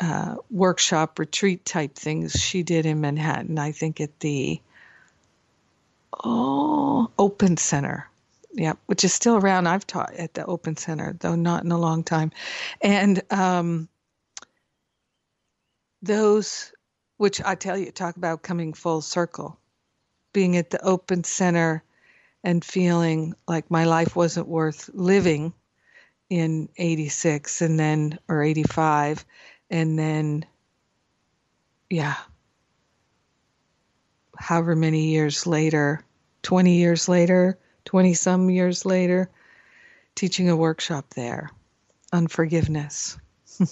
uh, 0.00 0.36
workshop 0.50 1.18
retreat 1.18 1.64
type 1.64 1.94
things 1.94 2.32
she 2.32 2.62
did 2.62 2.86
in 2.86 3.00
Manhattan. 3.00 3.58
I 3.58 3.72
think 3.72 4.00
at 4.00 4.20
the 4.20 4.60
oh 6.24 7.10
Open 7.18 7.56
Center, 7.56 8.08
yeah, 8.58 8.74
which 8.86 9.04
is 9.04 9.14
still 9.14 9.36
around. 9.36 9.66
I've 9.66 9.86
taught 9.86 10.14
at 10.14 10.34
the 10.34 10.44
Open 10.44 10.76
Center, 10.76 11.16
though 11.18 11.36
not 11.36 11.64
in 11.64 11.72
a 11.72 11.78
long 11.78 12.04
time, 12.04 12.32
and 12.82 13.22
um, 13.32 13.88
those 16.02 16.72
which 17.18 17.42
I 17.42 17.56
tell 17.56 17.76
you, 17.76 17.90
talk 17.90 18.16
about 18.16 18.42
coming 18.42 18.72
full 18.72 19.02
circle, 19.02 19.58
being 20.32 20.56
at 20.56 20.70
the 20.70 20.82
open 20.82 21.24
center 21.24 21.82
and 22.42 22.64
feeling 22.64 23.34
like 23.46 23.70
my 23.70 23.84
life 23.84 24.16
wasn't 24.16 24.48
worth 24.48 24.88
living 24.94 25.52
in 26.30 26.68
86 26.76 27.60
and 27.60 27.78
then, 27.78 28.18
or 28.28 28.42
85, 28.42 29.24
and 29.68 29.98
then, 29.98 30.46
yeah, 31.90 32.14
however 34.38 34.76
many 34.76 35.06
years 35.06 35.46
later, 35.46 36.04
20 36.42 36.76
years 36.76 37.08
later, 37.08 37.58
20 37.88 38.12
some 38.12 38.50
years 38.50 38.84
later, 38.84 39.30
teaching 40.14 40.50
a 40.50 40.56
workshop 40.56 41.08
there 41.14 41.50
on 42.12 42.26
forgiveness. 42.26 43.16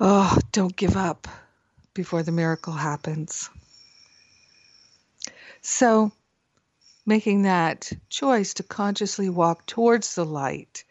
oh, 0.00 0.38
don't 0.50 0.74
give 0.74 0.96
up 0.96 1.28
before 1.92 2.22
the 2.22 2.32
miracle 2.32 2.72
happens. 2.72 3.50
So, 5.60 6.10
making 7.04 7.42
that 7.42 7.92
choice 8.08 8.54
to 8.54 8.62
consciously 8.62 9.28
walk 9.28 9.66
towards 9.66 10.14
the 10.14 10.24
light 10.24 10.84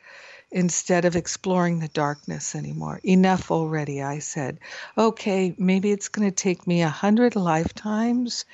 instead 0.52 1.04
of 1.06 1.16
exploring 1.16 1.80
the 1.80 1.88
darkness 1.90 2.56
anymore. 2.56 3.00
Enough 3.04 3.52
already, 3.52 4.02
I 4.02 4.20
said. 4.20 4.60
Okay, 4.98 5.54
maybe 5.58 5.92
it's 5.92 6.08
going 6.08 6.30
to 6.30 6.36
take 6.36 6.66
me 6.66 6.82
a 6.82 6.90
hundred 6.90 7.36
lifetimes 7.36 8.46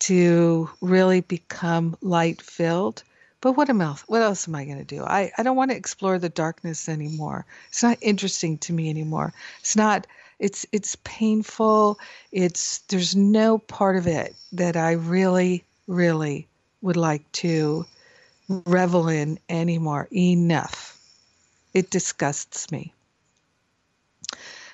to 0.00 0.70
really 0.80 1.20
become 1.20 1.96
light 2.00 2.40
filled. 2.40 3.02
But 3.40 3.52
what 3.52 3.68
else? 3.68 4.02
What 4.06 4.22
else 4.22 4.48
am 4.48 4.54
I 4.54 4.64
going 4.64 4.78
to 4.78 4.84
do? 4.84 5.02
I, 5.02 5.32
I 5.36 5.42
don't 5.42 5.56
want 5.56 5.72
to 5.72 5.76
explore 5.76 6.18
the 6.18 6.28
darkness 6.28 6.88
anymore. 6.88 7.44
It's 7.68 7.82
not 7.82 7.98
interesting 8.00 8.58
to 8.58 8.72
me 8.72 8.88
anymore. 8.88 9.32
It's 9.60 9.76
not. 9.76 10.06
It's 10.38 10.66
it's 10.72 10.96
painful. 11.04 11.98
It's 12.32 12.78
there's 12.88 13.14
no 13.14 13.58
part 13.58 13.96
of 13.96 14.06
it 14.06 14.34
that 14.52 14.76
I 14.76 14.92
really 14.92 15.64
really 15.86 16.48
would 16.80 16.96
like 16.96 17.30
to 17.32 17.86
revel 18.48 19.08
in 19.08 19.38
anymore. 19.48 20.08
Enough 20.12 20.91
it 21.74 21.90
disgusts 21.90 22.70
me. 22.70 22.92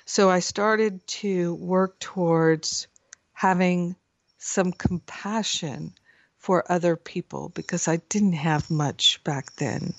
So 0.05 0.29
I 0.29 0.39
started 0.39 1.05
to 1.07 1.53
work 1.55 1.99
towards 1.99 2.87
having 3.33 3.95
some 4.37 4.71
compassion 4.71 5.93
for 6.37 6.69
other 6.71 6.95
people 6.95 7.49
because 7.49 7.87
I 7.87 7.97
didn't 8.09 8.33
have 8.33 8.71
much 8.71 9.23
back 9.23 9.55
then. 9.57 9.93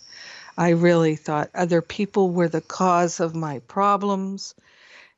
I 0.58 0.70
really 0.70 1.16
thought 1.16 1.50
other 1.54 1.80
people 1.80 2.30
were 2.30 2.48
the 2.48 2.60
cause 2.60 3.20
of 3.20 3.34
my 3.34 3.60
problems, 3.60 4.54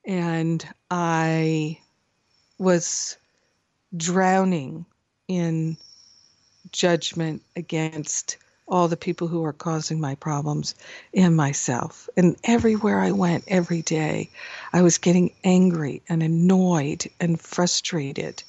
and 0.05 0.67
I 0.91 1.79
was 2.59 3.17
drowning 3.97 4.85
in 5.29 5.77
judgment 6.71 7.43
against 7.57 8.37
all 8.69 8.89
the 8.89 8.97
people 8.97 9.29
who 9.29 9.45
are 9.45 9.53
causing 9.53 10.01
my 10.01 10.15
problems 10.15 10.75
and 11.15 11.37
myself. 11.37 12.09
And 12.17 12.37
everywhere 12.45 13.01
I 13.01 13.13
went, 13.13 13.45
every 13.49 13.83
day, 13.83 14.31
I 14.73 14.83
was 14.83 14.99
getting 14.99 15.33
angry 15.45 16.03
and 16.09 16.23
annoyed 16.23 17.11
and 17.21 17.41
frustrated, 17.41 18.43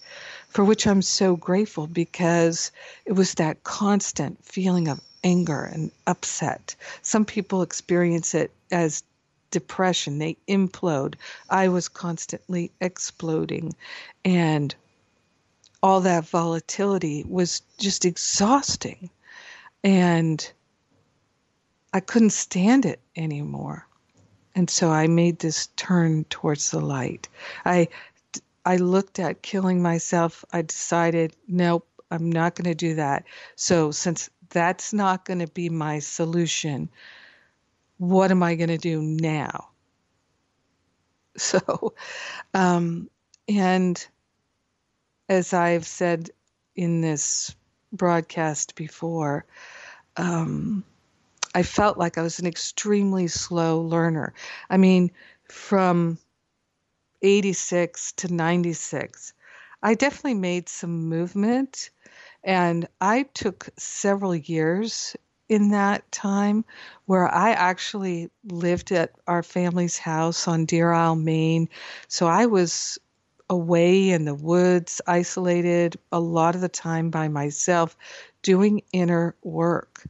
for 0.50 0.64
which 0.64 0.86
I'm 0.88 1.02
so 1.02 1.36
grateful 1.36 1.88
because 1.88 2.72
it 3.06 3.14
was 3.14 3.34
that 3.36 3.64
constant 3.64 4.44
feeling 4.46 4.88
of 4.88 5.02
anger 5.24 5.64
and 5.64 5.92
upset. 6.08 6.76
Some 7.02 7.26
people 7.26 7.62
experience 7.62 8.34
it 8.36 8.52
as 8.72 9.04
depression, 9.52 10.20
they 10.20 10.38
implode. 10.48 11.16
I 11.50 11.70
was 11.70 11.88
constantly 11.88 12.72
exploding. 12.82 13.76
And 14.26 14.74
all 15.82 16.02
that 16.02 16.26
volatility 16.26 17.26
was 17.28 17.62
just 17.78 18.06
exhausting 18.06 19.10
and 19.84 20.52
I 21.94 22.00
couldn't 22.00 22.32
stand 22.32 22.86
it 22.86 23.00
anymore. 23.16 23.88
And 24.56 24.70
so 24.70 24.92
I 24.92 25.08
made 25.08 25.40
this 25.40 25.68
turn 25.76 26.26
towards 26.26 26.72
the 26.72 26.80
light. 26.80 27.28
I 27.66 27.88
I 28.66 28.78
looked 28.78 29.20
at 29.20 29.42
killing 29.42 29.82
myself. 29.82 30.46
I 30.54 30.62
decided, 30.62 31.36
nope, 31.48 31.88
I'm 32.12 32.32
not 32.32 32.56
going 32.56 32.70
to 32.70 32.76
do 32.76 32.96
that. 32.96 33.26
So 33.56 33.92
since 33.92 34.30
that's 34.50 34.94
not 34.94 35.26
going 35.26 35.40
to 35.40 35.48
be 35.48 35.70
my 35.70 36.00
solution, 36.00 36.90
what 37.98 38.32
am 38.32 38.42
I 38.42 38.56
going 38.56 38.70
to 38.70 38.78
do 38.78 39.02
now? 39.02 39.70
So, 41.36 41.96
um, 42.54 43.10
and 43.48 44.06
as 45.28 45.52
I've 45.52 45.88
said 45.88 46.30
in 46.76 47.02
this 47.02 47.56
broadcast 47.94 48.76
before, 48.76 49.46
um, 50.18 50.84
I 51.56 51.64
felt 51.64 51.98
like 51.98 52.18
I 52.18 52.24
was 52.24 52.40
an 52.40 52.48
extremely 52.48 53.28
slow 53.28 53.82
learner. 53.82 54.34
I 54.70 54.78
mean, 54.78 55.12
from 55.50 56.18
86 57.22 58.14
to 58.14 58.34
96, 58.34 59.34
I 59.82 59.94
definitely 59.94 60.36
made 60.36 60.68
some 60.70 61.08
movement. 61.10 61.90
And 62.44 62.88
I 63.00 63.24
took 63.24 63.70
several 63.78 64.36
years 64.36 65.16
in 65.48 65.72
that 65.72 66.12
time 66.12 66.66
where 67.06 67.28
I 67.28 67.52
actually 67.52 68.30
lived 68.44 68.92
at 68.92 69.12
our 69.28 69.44
family's 69.44 69.98
house 69.98 70.48
on 70.48 70.66
Deer 70.66 70.92
Isle, 70.92 71.16
Maine. 71.16 71.70
So 72.08 72.28
I 72.28 72.48
was 72.48 72.98
away 73.54 74.10
in 74.10 74.26
the 74.26 74.36
woods, 74.36 75.00
isolated 75.08 75.98
a 76.12 76.20
lot 76.20 76.56
of 76.56 76.62
the 76.62 76.70
time 76.70 77.10
by 77.10 77.28
myself, 77.28 77.96
doing 78.42 78.82
inner 78.92 79.36
work. 79.44 80.04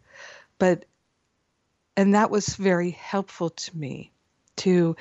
But, 0.57 0.85
and 1.95 2.15
that 2.15 2.31
was 2.31 2.55
very 2.55 2.91
helpful 2.91 3.51
to 3.51 3.77
me 3.77 4.11
to 4.57 4.95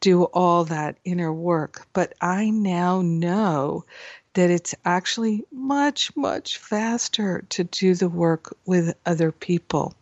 do 0.00 0.24
all 0.24 0.64
that 0.64 0.96
inner 1.04 1.32
work. 1.32 1.86
But 1.92 2.14
I 2.20 2.50
now 2.50 3.02
know 3.02 3.84
that 4.34 4.50
it's 4.50 4.74
actually 4.84 5.44
much, 5.50 6.14
much 6.16 6.58
faster 6.58 7.44
to 7.48 7.64
do 7.64 7.94
the 7.94 8.08
work 8.08 8.56
with 8.66 8.94
other 9.06 9.32
people. 9.32 9.94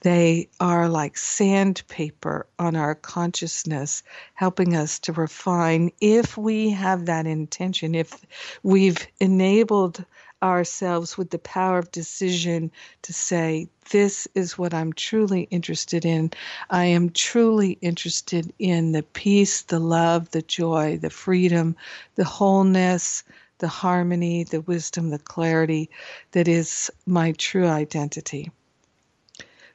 They 0.00 0.48
are 0.60 0.88
like 0.88 1.16
sandpaper 1.16 2.46
on 2.58 2.76
our 2.76 2.94
consciousness, 2.94 4.02
helping 4.34 4.74
us 4.74 4.98
to 5.00 5.12
refine 5.12 5.90
if 6.00 6.36
we 6.36 6.70
have 6.70 7.06
that 7.06 7.26
intention, 7.26 7.94
if 7.94 8.14
we've 8.62 9.06
enabled 9.20 10.04
ourselves 10.42 11.18
with 11.18 11.30
the 11.30 11.38
power 11.38 11.78
of 11.78 11.90
decision 11.90 12.70
to 13.02 13.12
say, 13.12 13.68
This 13.90 14.28
is 14.34 14.56
what 14.56 14.72
I'm 14.72 14.92
truly 14.92 15.42
interested 15.50 16.04
in. 16.04 16.30
I 16.70 16.86
am 16.86 17.10
truly 17.10 17.72
interested 17.80 18.52
in 18.58 18.92
the 18.92 19.02
peace, 19.02 19.62
the 19.62 19.80
love, 19.80 20.30
the 20.30 20.42
joy, 20.42 20.98
the 20.98 21.10
freedom, 21.10 21.76
the 22.14 22.24
wholeness, 22.24 23.24
the 23.58 23.68
harmony, 23.68 24.44
the 24.44 24.60
wisdom, 24.62 25.10
the 25.10 25.18
clarity 25.18 25.90
that 26.32 26.48
is 26.48 26.90
my 27.06 27.32
true 27.32 27.66
identity. 27.66 28.50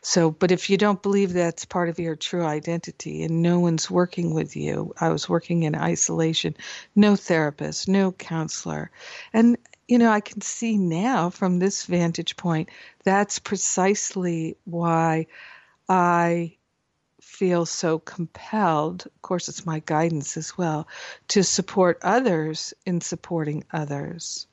So, 0.06 0.32
but 0.32 0.52
if 0.52 0.70
you 0.70 0.78
don't 0.78 1.02
believe 1.02 1.32
that's 1.32 1.64
part 1.64 1.88
of 1.88 1.98
your 1.98 2.18
true 2.18 2.44
identity 2.44 3.24
and 3.24 3.42
no 3.42 3.62
one's 3.62 3.90
working 3.90 4.34
with 4.34 4.58
you, 4.58 4.94
I 5.00 5.10
was 5.10 5.30
working 5.30 5.64
in 5.64 5.76
isolation, 5.76 6.58
no 6.94 7.16
therapist, 7.16 7.88
no 7.88 8.12
counselor. 8.12 8.92
And, 9.32 9.58
you 9.88 9.98
know, 9.98 10.12
I 10.12 10.20
can 10.20 10.42
see 10.42 10.78
now 10.78 11.30
from 11.30 11.60
this 11.60 11.86
vantage 11.86 12.36
point, 12.36 12.70
that's 13.06 13.40
precisely 13.40 14.58
why 14.66 15.28
I 15.88 16.58
feel 17.24 17.66
so 17.66 18.00
compelled, 18.00 19.06
of 19.06 19.22
course, 19.22 19.50
it's 19.50 19.66
my 19.66 19.82
guidance 19.86 20.38
as 20.38 20.58
well, 20.58 20.88
to 21.30 21.44
support 21.44 21.98
others 22.02 22.74
in 22.86 23.02
supporting 23.02 23.64
others. 23.72 24.46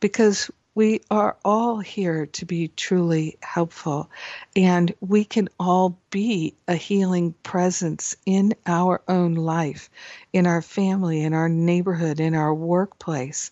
Because 0.00 0.50
we 0.74 1.00
are 1.10 1.36
all 1.44 1.80
here 1.80 2.26
to 2.26 2.46
be 2.46 2.68
truly 2.68 3.36
helpful, 3.42 4.08
and 4.54 4.94
we 5.00 5.24
can 5.24 5.48
all 5.58 5.98
be 6.10 6.54
a 6.68 6.76
healing 6.76 7.34
presence 7.42 8.16
in 8.24 8.54
our 8.64 9.02
own 9.08 9.34
life, 9.34 9.90
in 10.32 10.46
our 10.46 10.62
family, 10.62 11.22
in 11.22 11.34
our 11.34 11.48
neighborhood, 11.48 12.20
in 12.20 12.34
our 12.34 12.54
workplace. 12.54 13.50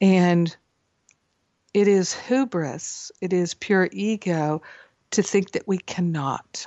And 0.00 0.56
it 1.74 1.88
is 1.88 2.14
hubris, 2.14 3.12
it 3.20 3.32
is 3.32 3.54
pure 3.54 3.88
ego 3.92 4.62
to 5.10 5.22
think 5.22 5.52
that 5.52 5.68
we 5.68 5.76
cannot. 5.78 6.66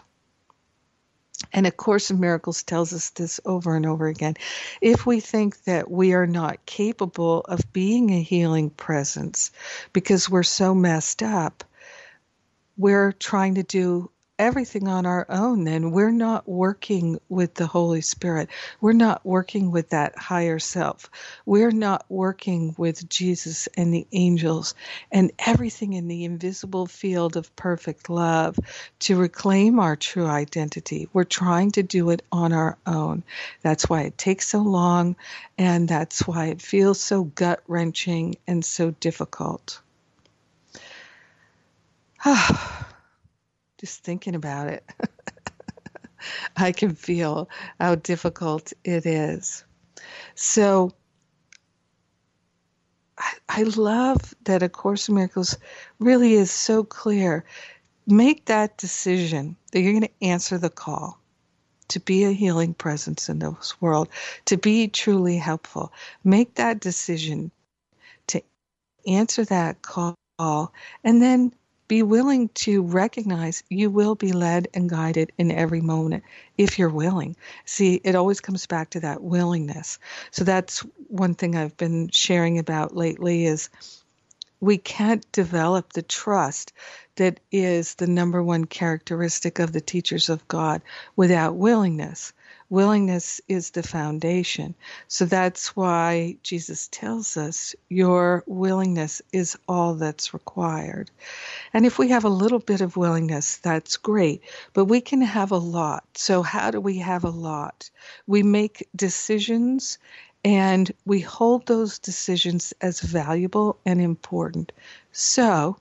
And 1.53 1.67
A 1.67 1.71
Course 1.71 2.11
in 2.11 2.19
Miracles 2.19 2.63
tells 2.63 2.93
us 2.93 3.09
this 3.11 3.39
over 3.45 3.75
and 3.75 3.85
over 3.85 4.07
again. 4.07 4.35
If 4.81 5.05
we 5.05 5.19
think 5.19 5.63
that 5.63 5.89
we 5.89 6.13
are 6.13 6.27
not 6.27 6.65
capable 6.65 7.41
of 7.41 7.71
being 7.73 8.11
a 8.11 8.21
healing 8.21 8.69
presence 8.69 9.51
because 9.93 10.29
we're 10.29 10.43
so 10.43 10.75
messed 10.75 11.23
up, 11.23 11.63
we're 12.77 13.11
trying 13.13 13.55
to 13.55 13.63
do 13.63 14.11
everything 14.37 14.87
on 14.87 15.05
our 15.05 15.25
own, 15.29 15.63
then 15.63 15.91
we're 15.91 16.11
not 16.11 16.47
working 16.47 17.19
with 17.29 17.53
the 17.53 17.67
Holy 17.67 18.01
Spirit. 18.01 18.49
We're 18.81 18.93
not 18.93 19.25
working 19.25 19.71
with 19.71 19.89
that 19.89 20.17
higher 20.17 20.59
self. 20.59 21.09
We're 21.45 21.71
not 21.71 22.05
working 22.09 22.75
with 22.77 23.07
Jesus 23.07 23.67
and 23.77 23.93
the 23.93 24.05
angels 24.11 24.75
and 25.11 25.31
everything 25.39 25.93
in 25.93 26.07
the 26.07 26.25
invisible 26.25 26.85
field 26.85 27.37
of 27.37 27.55
perfect 27.55 28.09
love 28.09 28.59
to 28.99 29.15
reclaim 29.15 29.79
our 29.79 29.95
true 29.95 30.27
identity. 30.27 31.07
We're 31.13 31.23
trying 31.23 31.71
to 31.71 31.83
do 31.83 32.09
it 32.09 32.21
on 32.31 32.51
our 32.51 32.77
own. 32.85 33.23
That's 33.61 33.89
why 33.89 34.01
it 34.01 34.17
takes 34.17 34.47
so 34.47 34.59
long, 34.59 35.15
and 35.57 35.87
that's 35.87 36.27
why 36.27 36.47
it 36.47 36.61
feels 36.61 36.99
so 36.99 37.23
gut 37.23 37.61
wrenching 37.67 38.35
and 38.47 38.65
so 38.65 38.91
difficult. 38.91 39.79
Just 43.77 44.03
thinking 44.03 44.35
about 44.35 44.67
it, 44.67 44.85
I 46.57 46.71
can 46.71 46.95
feel 46.95 47.49
how 47.79 47.95
difficult 47.95 48.73
it 48.83 49.05
is. 49.05 49.65
So 50.35 50.91
I, 53.17 53.33
I 53.49 53.63
love 53.63 54.33
that 54.45 54.63
A 54.63 54.69
Course 54.69 55.09
in 55.09 55.15
Miracles 55.15 55.57
really 55.99 56.33
is 56.33 56.51
so 56.51 56.83
clear. 56.83 57.45
Make 58.07 58.45
that 58.45 58.77
decision 58.77 59.55
that 59.71 59.81
you're 59.81 59.93
going 59.93 60.03
to 60.03 60.25
answer 60.25 60.57
the 60.57 60.69
call 60.69 61.19
to 61.89 61.99
be 61.99 62.23
a 62.23 62.31
healing 62.31 62.73
presence 62.73 63.29
in 63.29 63.39
this 63.39 63.79
world, 63.81 64.09
to 64.45 64.57
be 64.57 64.87
truly 64.87 65.37
helpful. 65.37 65.91
Make 66.23 66.55
that 66.55 66.79
decision 66.79 67.51
to 68.27 68.41
answer 69.07 69.45
that 69.45 69.81
call 69.81 70.15
and 71.03 71.21
then 71.21 71.53
be 71.87 72.01
willing 72.03 72.49
to 72.49 72.81
recognize 72.81 73.63
you 73.69 73.89
will 73.89 74.15
be 74.15 74.31
led 74.31 74.67
and 74.73 74.89
guided 74.89 75.31
in 75.37 75.51
every 75.51 75.81
moment 75.81 76.23
if 76.57 76.79
you're 76.79 76.89
willing. 76.89 77.35
See, 77.65 78.01
it 78.03 78.15
always 78.15 78.41
comes 78.41 78.65
back 78.65 78.91
to 78.91 78.99
that 79.01 79.21
willingness. 79.21 79.99
So 80.31 80.43
that's 80.43 80.79
one 81.07 81.35
thing 81.35 81.55
I've 81.55 81.77
been 81.77 82.09
sharing 82.09 82.57
about 82.57 82.95
lately 82.95 83.45
is 83.45 83.69
we 84.59 84.77
can't 84.77 85.29
develop 85.31 85.93
the 85.93 86.01
trust 86.01 86.73
that 87.17 87.39
is 87.51 87.95
the 87.95 88.07
number 88.07 88.41
one 88.41 88.65
characteristic 88.65 89.59
of 89.59 89.71
the 89.71 89.81
teachers 89.81 90.29
of 90.29 90.47
God 90.47 90.81
without 91.15 91.55
willingness 91.55 92.33
willingness 92.69 93.41
is 93.47 93.71
the 93.71 93.83
foundation. 93.83 94.75
So 95.07 95.25
that's 95.25 95.75
why 95.75 96.37
Jesus 96.43 96.87
tells 96.87 97.37
us 97.37 97.75
your 97.89 98.43
willingness 98.47 99.21
is 99.31 99.57
all 99.67 99.95
that's 99.95 100.33
required. 100.33 101.11
And 101.73 101.85
if 101.85 101.99
we 101.99 102.09
have 102.09 102.25
a 102.25 102.29
little 102.29 102.59
bit 102.59 102.81
of 102.81 102.97
willingness, 102.97 103.57
that's 103.57 103.97
great, 103.97 104.41
but 104.73 104.85
we 104.85 105.01
can 105.01 105.21
have 105.21 105.51
a 105.51 105.57
lot. 105.57 106.03
So, 106.15 106.41
how 106.41 106.71
do 106.71 106.79
we 106.79 106.97
have 106.97 107.23
a 107.23 107.29
lot? 107.29 107.89
We 108.27 108.43
make 108.43 108.87
decisions 108.95 109.97
and 110.43 110.91
we 111.05 111.19
hold 111.19 111.65
those 111.65 111.99
decisions 111.99 112.73
as 112.81 112.99
valuable 112.99 113.79
and 113.85 114.01
important. 114.01 114.71
So, 115.11 115.77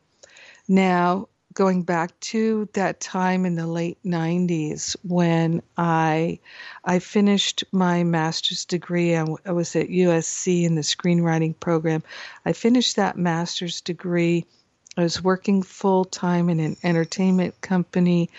now 0.69 1.29
going 1.55 1.83
back 1.83 2.19
to 2.21 2.69
that 2.75 3.01
time 3.01 3.47
in 3.47 3.55
the 3.55 3.67
late 3.67 3.99
90s 4.05 4.97
when 5.03 5.63
I 5.77 6.39
I 6.85 6.99
finished 6.99 7.65
my 7.73 8.03
master's 8.03 8.65
degree. 8.65 9.17
I, 9.17 9.25
I 9.47 9.53
was 9.53 9.75
at 9.77 9.89
USC 9.89 10.65
in 10.65 10.75
the 10.75 10.83
screenwriting 10.83 11.59
program. 11.59 12.03
I 12.45 12.53
finished 12.53 12.97
that 12.97 13.17
master's 13.17 13.81
degree. 13.81 14.45
I 14.97 15.03
was 15.03 15.23
working 15.23 15.63
full 15.63 16.05
time 16.05 16.49
in 16.49 16.61
an 16.61 16.77
entertainment 16.83 17.61
company 17.61 18.31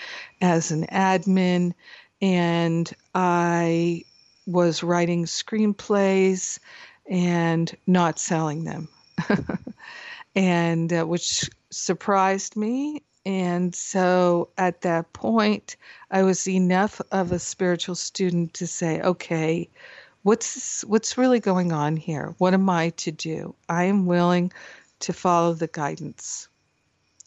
as 0.42 0.72
an 0.72 0.86
admin, 0.88 1.74
and 2.22 2.92
I 3.14 4.04
was 4.46 4.84
writing 4.84 5.26
screenplays 5.26 6.60
and 7.10 7.76
not 7.88 8.20
selling 8.20 8.64
them. 8.64 8.88
and 10.36 10.92
uh, 10.92 11.06
which 11.06 11.50
surprised 11.70 12.56
me. 12.56 13.02
And 13.26 13.74
so 13.74 14.50
at 14.58 14.82
that 14.82 15.14
point, 15.14 15.78
I 16.12 16.24
was 16.24 16.48
enough 16.48 17.02
of 17.12 17.32
a 17.32 17.40
spiritual 17.40 17.96
student 17.96 18.54
to 18.56 18.68
say, 18.68 19.02
okay, 19.02 19.70
what's 20.24 20.84
what's 20.86 21.18
really 21.18 21.40
going 21.40 21.72
on 21.72 21.98
here? 21.98 22.36
What 22.38 22.54
am 22.54 22.70
I 22.70 22.90
to 22.90 23.12
do? 23.12 23.56
I 23.68 23.86
am 23.86 24.06
willing 24.06 24.52
to 25.00 25.14
follow 25.14 25.54
the 25.54 25.68
guidance. 25.68 26.48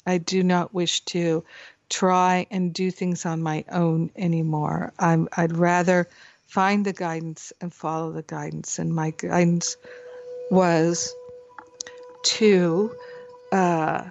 I 0.06 0.18
do 0.18 0.42
not 0.42 0.72
wish 0.72 1.00
to 1.06 1.44
try 1.88 2.46
and 2.50 2.72
do 2.72 2.90
things 2.90 3.26
on 3.26 3.42
my 3.42 3.64
own 3.70 4.10
anymore. 4.16 4.92
I'm, 4.98 5.28
I'd 5.36 5.56
rather 5.56 6.08
find 6.46 6.84
the 6.84 6.92
guidance 6.92 7.52
and 7.60 7.72
follow 7.72 8.12
the 8.12 8.22
guidance. 8.22 8.78
And 8.78 8.94
my 8.94 9.10
guidance 9.10 9.76
was 10.50 11.14
to 12.22 12.94
uh, 13.52 14.04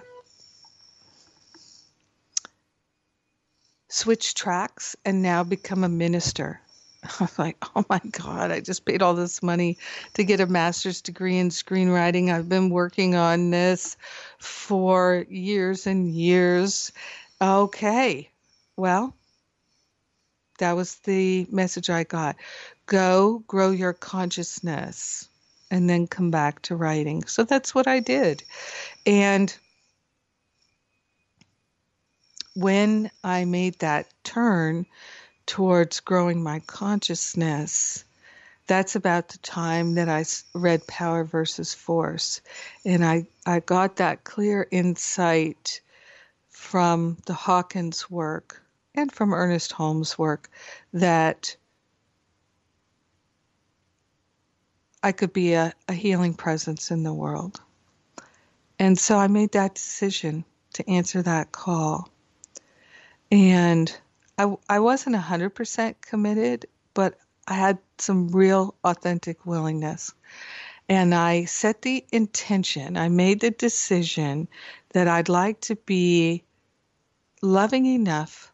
switch 3.88 4.34
tracks 4.34 4.96
and 5.04 5.22
now 5.22 5.44
become 5.44 5.84
a 5.84 5.88
minister. 5.88 6.60
I'm 7.20 7.28
like, 7.38 7.56
oh 7.76 7.84
my 7.88 8.00
God, 8.10 8.50
I 8.50 8.60
just 8.60 8.84
paid 8.84 9.02
all 9.02 9.14
this 9.14 9.42
money 9.42 9.78
to 10.14 10.24
get 10.24 10.40
a 10.40 10.46
master's 10.46 11.00
degree 11.00 11.38
in 11.38 11.48
screenwriting. 11.48 12.32
I've 12.32 12.48
been 12.48 12.70
working 12.70 13.14
on 13.14 13.50
this 13.50 13.96
for 14.38 15.24
years 15.28 15.86
and 15.86 16.10
years. 16.10 16.92
Okay, 17.40 18.30
well, 18.76 19.14
that 20.58 20.72
was 20.72 20.96
the 20.96 21.46
message 21.50 21.88
I 21.88 22.04
got. 22.04 22.36
Go 22.86 23.44
grow 23.46 23.70
your 23.70 23.92
consciousness 23.92 25.28
and 25.70 25.88
then 25.88 26.06
come 26.06 26.30
back 26.30 26.62
to 26.62 26.76
writing. 26.76 27.24
So 27.24 27.44
that's 27.44 27.74
what 27.74 27.86
I 27.86 28.00
did. 28.00 28.42
And 29.06 29.54
when 32.54 33.10
I 33.22 33.44
made 33.44 33.78
that 33.80 34.06
turn 34.24 34.86
towards 35.46 36.00
growing 36.00 36.42
my 36.42 36.60
consciousness, 36.60 38.04
that's 38.66 38.96
about 38.96 39.28
the 39.28 39.38
time 39.38 39.94
that 39.94 40.08
I 40.08 40.24
read 40.54 40.86
Power 40.86 41.24
versus 41.24 41.72
Force. 41.72 42.40
And 42.84 43.04
I, 43.04 43.26
I 43.46 43.60
got 43.60 43.96
that 43.96 44.24
clear 44.24 44.66
insight 44.70 45.80
from 46.50 47.16
the 47.26 47.34
Hawkins 47.34 48.10
work 48.10 48.60
and 48.94 49.10
from 49.12 49.32
Ernest 49.32 49.72
Holmes' 49.72 50.18
work 50.18 50.50
that 50.92 51.56
I 55.02 55.12
could 55.12 55.32
be 55.32 55.54
a, 55.54 55.72
a 55.88 55.92
healing 55.92 56.34
presence 56.34 56.90
in 56.90 57.02
the 57.02 57.14
world. 57.14 57.60
And 58.78 58.98
so 58.98 59.16
I 59.16 59.28
made 59.28 59.52
that 59.52 59.74
decision 59.74 60.44
to 60.74 60.88
answer 60.88 61.22
that 61.22 61.52
call. 61.52 62.08
And 63.30 63.94
I, 64.36 64.56
I 64.68 64.80
wasn't 64.80 65.16
100% 65.16 65.94
committed, 66.00 66.66
but 66.94 67.18
I 67.46 67.54
had 67.54 67.78
some 67.98 68.28
real 68.28 68.74
authentic 68.84 69.44
willingness. 69.46 70.12
And 70.88 71.14
I 71.14 71.44
set 71.44 71.82
the 71.82 72.04
intention, 72.12 72.96
I 72.96 73.08
made 73.08 73.40
the 73.40 73.50
decision 73.50 74.48
that 74.90 75.06
I'd 75.06 75.28
like 75.28 75.60
to 75.62 75.76
be 75.76 76.44
loving 77.42 77.86
enough 77.86 78.52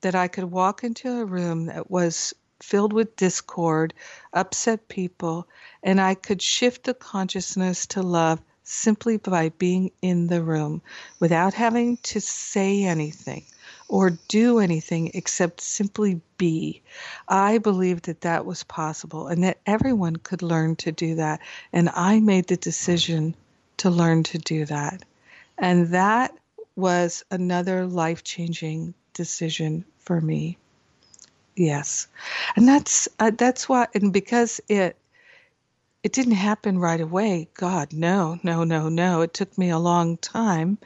that 0.00 0.14
I 0.14 0.28
could 0.28 0.44
walk 0.44 0.84
into 0.84 1.20
a 1.20 1.24
room 1.24 1.66
that 1.66 1.90
was 1.90 2.34
filled 2.60 2.92
with 2.92 3.16
discord, 3.16 3.94
upset 4.32 4.88
people, 4.88 5.46
and 5.82 6.00
I 6.00 6.14
could 6.14 6.42
shift 6.42 6.84
the 6.84 6.94
consciousness 6.94 7.86
to 7.88 8.02
love 8.02 8.40
simply 8.62 9.16
by 9.16 9.50
being 9.50 9.92
in 10.02 10.26
the 10.26 10.42
room 10.42 10.82
without 11.20 11.54
having 11.54 11.96
to 11.98 12.20
say 12.20 12.84
anything 12.84 13.44
or 13.88 14.18
do 14.28 14.58
anything 14.58 15.10
except 15.14 15.60
simply 15.60 16.20
be. 16.36 16.82
I 17.28 17.58
believed 17.58 18.06
that 18.06 18.22
that 18.22 18.44
was 18.44 18.64
possible 18.64 19.28
and 19.28 19.44
that 19.44 19.58
everyone 19.66 20.16
could 20.16 20.42
learn 20.42 20.76
to 20.76 20.92
do 20.92 21.14
that. 21.16 21.40
And 21.72 21.88
I 21.90 22.20
made 22.20 22.48
the 22.48 22.56
decision 22.56 23.36
to 23.78 23.90
learn 23.90 24.24
to 24.24 24.38
do 24.38 24.64
that. 24.64 25.04
And 25.58 25.88
that 25.88 26.36
was 26.74 27.24
another 27.30 27.86
life 27.86 28.24
changing 28.24 28.94
decision 29.14 29.84
for 29.98 30.20
me. 30.20 30.58
Yes. 31.56 32.06
And 32.54 32.68
that's 32.68 33.08
uh, 33.18 33.30
that's 33.36 33.68
why 33.68 33.88
and 33.94 34.12
because 34.12 34.60
it 34.68 34.96
it 36.02 36.12
didn't 36.12 36.34
happen 36.34 36.78
right 36.78 37.00
away. 37.00 37.48
God, 37.54 37.92
no, 37.92 38.38
no, 38.44 38.62
no, 38.62 38.88
no. 38.88 39.22
It 39.22 39.34
took 39.34 39.58
me 39.58 39.70
a 39.70 39.78
long 39.78 40.18
time 40.18 40.78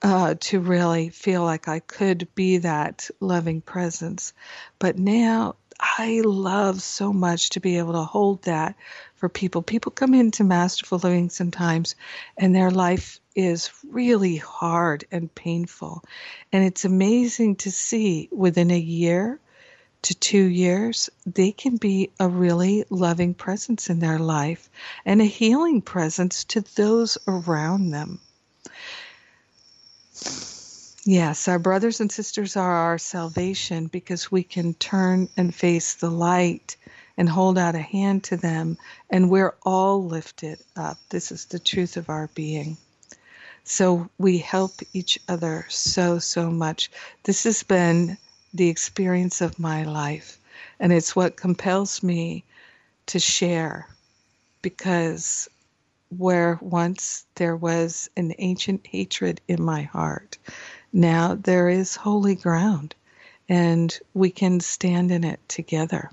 uh, 0.00 0.36
to 0.40 0.60
really 0.60 1.10
feel 1.10 1.42
like 1.42 1.68
I 1.68 1.80
could 1.80 2.28
be 2.34 2.58
that 2.58 3.10
loving 3.20 3.60
presence. 3.60 4.32
But 4.78 4.98
now 4.98 5.56
I 5.80 6.22
love 6.24 6.80
so 6.82 7.12
much 7.12 7.50
to 7.50 7.60
be 7.60 7.78
able 7.78 7.94
to 7.94 8.04
hold 8.04 8.42
that 8.44 8.76
for 9.16 9.28
people. 9.28 9.60
People 9.62 9.92
come 9.92 10.14
into 10.14 10.44
Masterful 10.44 10.98
Living 10.98 11.28
sometimes 11.30 11.94
and 12.38 12.54
their 12.54 12.70
life 12.70 13.20
is 13.34 13.70
really 13.90 14.36
hard 14.36 15.04
and 15.10 15.34
painful. 15.34 16.04
And 16.52 16.64
it's 16.64 16.84
amazing 16.84 17.56
to 17.56 17.70
see 17.70 18.28
within 18.32 18.70
a 18.70 18.78
year 18.78 19.40
to 20.04 20.14
two 20.14 20.44
years, 20.44 21.10
they 21.26 21.50
can 21.50 21.76
be 21.76 22.10
a 22.20 22.28
really 22.28 22.84
loving 22.90 23.34
presence 23.34 23.88
in 23.88 24.00
their 24.00 24.18
life 24.18 24.68
and 25.04 25.20
a 25.20 25.26
healing 25.26 25.80
presence 25.80 26.44
to 26.44 26.60
those 26.76 27.16
around 27.26 27.90
them. 27.90 28.20
Yes, 31.06 31.48
our 31.48 31.58
brothers 31.58 32.00
and 32.00 32.12
sisters 32.12 32.56
are 32.56 32.72
our 32.72 32.98
salvation 32.98 33.86
because 33.86 34.30
we 34.30 34.42
can 34.42 34.74
turn 34.74 35.28
and 35.36 35.54
face 35.54 35.94
the 35.94 36.10
light 36.10 36.76
and 37.16 37.28
hold 37.28 37.58
out 37.58 37.74
a 37.74 37.80
hand 37.80 38.24
to 38.24 38.36
them, 38.36 38.76
and 39.10 39.30
we're 39.30 39.54
all 39.62 40.04
lifted 40.04 40.58
up. 40.76 40.98
This 41.08 41.30
is 41.30 41.46
the 41.46 41.58
truth 41.58 41.96
of 41.96 42.08
our 42.08 42.28
being. 42.34 42.76
So 43.64 44.10
we 44.18 44.38
help 44.38 44.72
each 44.92 45.18
other 45.28 45.66
so, 45.68 46.18
so 46.18 46.50
much. 46.50 46.90
This 47.22 47.44
has 47.44 47.62
been 47.62 48.18
the 48.54 48.68
experience 48.68 49.40
of 49.40 49.58
my 49.58 49.82
life. 49.82 50.38
And 50.80 50.92
it's 50.92 51.14
what 51.14 51.36
compels 51.36 52.02
me 52.02 52.44
to 53.06 53.18
share 53.18 53.88
because 54.62 55.48
where 56.16 56.58
once 56.62 57.26
there 57.34 57.56
was 57.56 58.08
an 58.16 58.32
ancient 58.38 58.86
hatred 58.86 59.40
in 59.48 59.62
my 59.62 59.82
heart, 59.82 60.38
now 60.92 61.34
there 61.34 61.68
is 61.68 61.96
holy 61.96 62.36
ground 62.36 62.94
and 63.48 63.98
we 64.14 64.30
can 64.30 64.60
stand 64.60 65.10
in 65.10 65.24
it 65.24 65.40
together. 65.48 66.10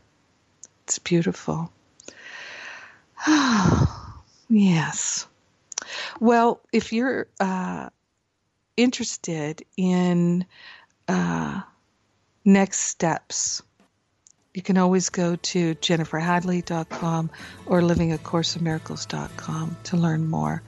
It's 0.83 0.99
beautiful. 0.99 1.71
yes. 4.49 5.27
Well, 6.19 6.59
if 6.73 6.91
you're 6.91 7.27
uh, 7.39 7.89
interested 8.75 9.63
in 9.77 10.45
uh, 11.07 11.61
next 12.45 12.79
steps. 12.79 13.61
You 14.53 14.61
can 14.61 14.77
always 14.77 15.09
go 15.09 15.37
to 15.37 15.75
jenniferhadley.com 15.75 17.29
or 17.67 17.81
livingacourseofmiracles.com 17.81 19.77
to 19.83 19.97
learn 19.97 20.29
more. 20.29 20.61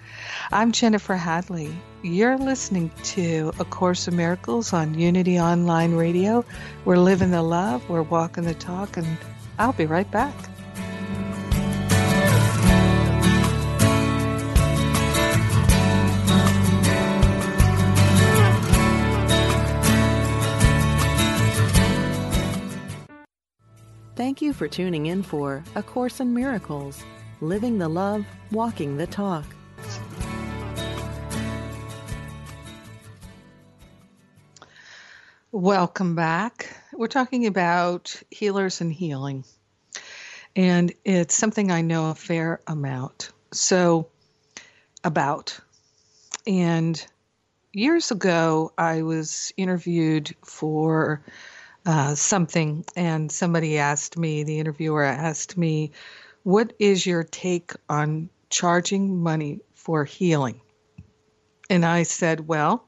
I'm 0.54 0.72
Jennifer 0.72 1.16
Hadley. 1.16 1.76
You're 2.02 2.38
listening 2.38 2.92
to 3.04 3.52
A 3.60 3.66
Course 3.66 4.08
of 4.08 4.14
Miracles 4.14 4.72
on 4.72 4.98
Unity 4.98 5.38
Online 5.38 5.96
Radio. 5.96 6.46
We're 6.86 6.96
living 6.98 7.32
the 7.32 7.42
love, 7.42 7.90
we're 7.90 8.04
walking 8.04 8.46
the 8.46 8.54
talk, 8.54 8.96
and 8.96 9.18
I'll 9.60 9.74
be 9.74 9.86
right 9.86 10.10
back. 10.10 10.34
Thank 24.34 24.41
you 24.41 24.54
for 24.54 24.67
tuning 24.67 25.06
in 25.06 25.22
for 25.22 25.63
A 25.76 25.84
Course 25.84 26.19
in 26.19 26.34
Miracles 26.34 27.04
Living 27.39 27.78
the 27.78 27.88
Love, 27.88 28.26
Walking 28.52 28.98
the 28.98 29.06
Talk. 29.06 29.46
Welcome 35.52 36.15
back. 36.15 36.76
We're 36.93 37.06
talking 37.06 37.46
about 37.46 38.19
healers 38.32 38.82
and 38.82 38.91
healing, 38.91 39.43
and 40.56 40.91
it's 41.06 41.36
something 41.36 41.69
I 41.69 41.82
know 41.82 42.10
a 42.10 42.15
fair 42.15 42.60
amount. 42.65 43.30
So, 43.52 44.08
about. 45.04 45.60
And 46.48 47.06
years 47.72 48.10
ago, 48.10 48.74
I 48.80 49.04
was 49.04 49.54
interviewed 49.58 50.36
for 50.43 51.22
uh, 51.86 52.15
something, 52.15 52.86
and 52.96 53.32
somebody 53.32 53.78
asked 53.78 54.17
me, 54.17 54.43
the 54.43 54.60
interviewer 54.60 55.04
asked 55.04 55.58
me, 55.58 55.91
What 56.43 56.74
is 56.80 57.06
your 57.06 57.24
take 57.24 57.74
on 57.89 58.30
charging 58.50 59.22
money 59.22 59.60
for 59.74 60.06
healing? 60.06 60.62
And 61.69 61.86
I 61.86 62.04
said, 62.04 62.48
Well, 62.48 62.88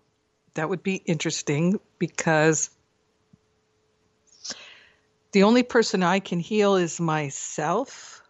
that 0.54 0.70
would 0.70 0.84
be 0.84 0.96
interesting 0.96 1.80
because 2.00 2.70
the 5.32 5.44
only 5.44 5.64
person 5.64 6.02
I 6.02 6.20
can 6.20 6.40
heal 6.40 6.76
is 6.76 7.00
myself. 7.00 8.22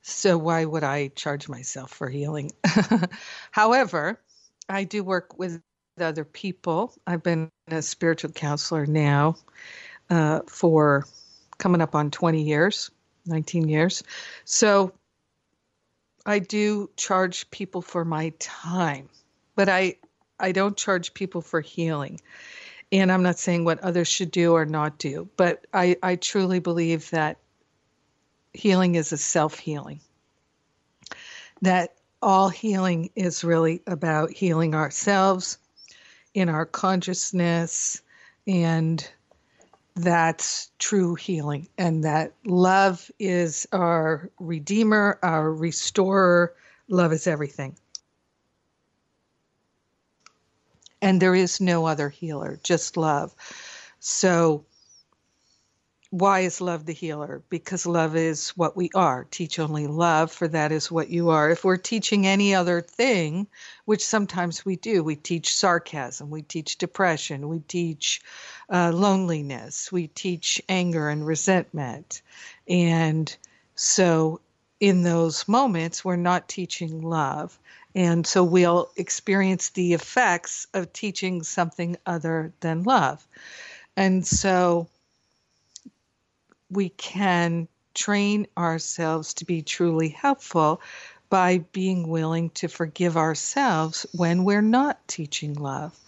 So 0.00 0.38
why 0.38 0.64
would 0.64 0.82
I 0.82 1.08
charge 1.08 1.48
myself 1.48 1.92
for 1.92 2.08
healing? 2.08 2.52
However, 3.50 4.18
I 4.68 4.84
do 4.84 5.04
work 5.04 5.38
with 5.96 6.04
other 6.04 6.24
people. 6.24 6.94
I've 7.06 7.22
been 7.22 7.50
a 7.68 7.82
spiritual 7.82 8.32
counselor 8.32 8.86
now 8.86 9.36
uh, 10.08 10.40
for 10.46 11.06
coming 11.58 11.80
up 11.80 11.94
on 11.94 12.10
20 12.10 12.42
years, 12.42 12.90
19 13.26 13.68
years. 13.68 14.02
So 14.44 14.92
I 16.24 16.38
do 16.38 16.90
charge 16.96 17.50
people 17.50 17.82
for 17.82 18.04
my 18.04 18.32
time, 18.38 19.08
but 19.54 19.68
I 19.68 19.96
I 20.38 20.52
don't 20.52 20.76
charge 20.76 21.14
people 21.14 21.40
for 21.40 21.60
healing. 21.60 22.20
And 22.90 23.12
I'm 23.12 23.22
not 23.22 23.38
saying 23.38 23.64
what 23.64 23.80
others 23.80 24.08
should 24.08 24.30
do 24.30 24.54
or 24.54 24.66
not 24.66 24.98
do, 24.98 25.28
but 25.36 25.66
I, 25.72 25.96
I 26.02 26.16
truly 26.16 26.58
believe 26.58 27.08
that 27.10 27.38
healing 28.52 28.96
is 28.96 29.12
a 29.12 29.16
self 29.16 29.58
healing. 29.58 30.00
That 31.62 31.94
all 32.20 32.48
healing 32.48 33.10
is 33.14 33.44
really 33.44 33.82
about 33.86 34.32
healing 34.32 34.74
ourselves 34.74 35.58
in 36.34 36.48
our 36.48 36.66
consciousness 36.66 38.02
and 38.46 39.08
that's 39.94 40.70
true 40.78 41.14
healing 41.14 41.68
and 41.76 42.04
that 42.04 42.32
love 42.46 43.10
is 43.18 43.66
our 43.72 44.30
redeemer 44.38 45.18
our 45.22 45.52
restorer. 45.52 46.54
Love 46.88 47.12
is 47.12 47.26
everything. 47.26 47.76
And 51.02 51.20
there 51.20 51.34
is 51.34 51.60
no 51.60 51.86
other 51.86 52.08
healer 52.08 52.58
just 52.62 52.96
love. 52.96 53.34
So 53.98 54.64
why 56.12 56.40
is 56.40 56.60
love 56.60 56.84
the 56.84 56.92
healer? 56.92 57.42
Because 57.48 57.86
love 57.86 58.16
is 58.16 58.50
what 58.50 58.76
we 58.76 58.90
are. 58.94 59.26
Teach 59.30 59.58
only 59.58 59.86
love, 59.86 60.30
for 60.30 60.46
that 60.46 60.70
is 60.70 60.92
what 60.92 61.08
you 61.08 61.30
are. 61.30 61.48
If 61.48 61.64
we're 61.64 61.78
teaching 61.78 62.26
any 62.26 62.54
other 62.54 62.82
thing, 62.82 63.46
which 63.86 64.04
sometimes 64.04 64.62
we 64.62 64.76
do, 64.76 65.02
we 65.02 65.16
teach 65.16 65.54
sarcasm, 65.54 66.28
we 66.28 66.42
teach 66.42 66.76
depression, 66.76 67.48
we 67.48 67.60
teach 67.60 68.20
uh, 68.70 68.92
loneliness, 68.92 69.90
we 69.90 70.08
teach 70.08 70.60
anger 70.68 71.08
and 71.08 71.26
resentment. 71.26 72.20
And 72.68 73.34
so 73.74 74.42
in 74.80 75.04
those 75.04 75.48
moments, 75.48 76.04
we're 76.04 76.16
not 76.16 76.46
teaching 76.46 77.00
love. 77.00 77.58
And 77.94 78.26
so 78.26 78.44
we'll 78.44 78.90
experience 78.98 79.70
the 79.70 79.94
effects 79.94 80.66
of 80.74 80.92
teaching 80.92 81.42
something 81.42 81.96
other 82.04 82.52
than 82.60 82.82
love. 82.82 83.26
And 83.96 84.26
so 84.26 84.88
we 86.72 86.88
can 86.90 87.68
train 87.94 88.46
ourselves 88.56 89.34
to 89.34 89.44
be 89.44 89.62
truly 89.62 90.08
helpful 90.08 90.80
by 91.28 91.58
being 91.72 92.08
willing 92.08 92.50
to 92.50 92.68
forgive 92.68 93.16
ourselves 93.16 94.06
when 94.12 94.44
we're 94.44 94.60
not 94.60 95.06
teaching 95.08 95.54
love. 95.54 95.98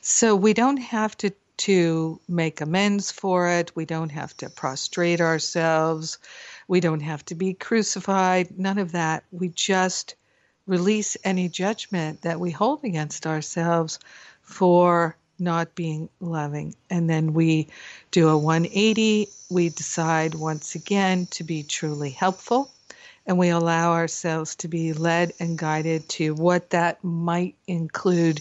So 0.00 0.34
we 0.34 0.54
don't 0.54 0.78
have 0.78 1.16
to 1.18 1.32
to 1.58 2.18
make 2.28 2.60
amends 2.60 3.12
for 3.12 3.48
it. 3.48 3.76
We 3.76 3.84
don't 3.84 4.10
have 4.10 4.36
to 4.38 4.50
prostrate 4.50 5.20
ourselves. 5.20 6.18
We 6.66 6.80
don't 6.80 7.00
have 7.00 7.24
to 7.26 7.36
be 7.36 7.54
crucified. 7.54 8.58
None 8.58 8.78
of 8.78 8.92
that. 8.92 9.22
We 9.30 9.48
just 9.48 10.16
release 10.66 11.16
any 11.22 11.48
judgment 11.48 12.22
that 12.22 12.40
we 12.40 12.50
hold 12.50 12.82
against 12.84 13.26
ourselves 13.26 14.00
for 14.42 15.16
not 15.42 15.74
being 15.74 16.08
loving. 16.20 16.74
And 16.88 17.10
then 17.10 17.34
we 17.34 17.68
do 18.10 18.28
a 18.28 18.38
180. 18.38 19.28
We 19.50 19.68
decide 19.68 20.34
once 20.34 20.74
again 20.74 21.26
to 21.32 21.44
be 21.44 21.62
truly 21.62 22.10
helpful. 22.10 22.70
And 23.26 23.38
we 23.38 23.50
allow 23.50 23.92
ourselves 23.92 24.56
to 24.56 24.68
be 24.68 24.92
led 24.92 25.32
and 25.38 25.58
guided 25.58 26.08
to 26.10 26.34
what 26.34 26.70
that 26.70 27.02
might 27.04 27.54
include 27.66 28.40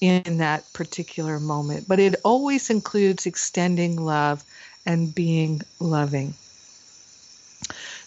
in 0.00 0.38
that 0.38 0.70
particular 0.72 1.38
moment. 1.38 1.86
But 1.86 2.00
it 2.00 2.16
always 2.24 2.70
includes 2.70 3.26
extending 3.26 3.96
love 3.96 4.42
and 4.86 5.14
being 5.14 5.60
loving. 5.80 6.34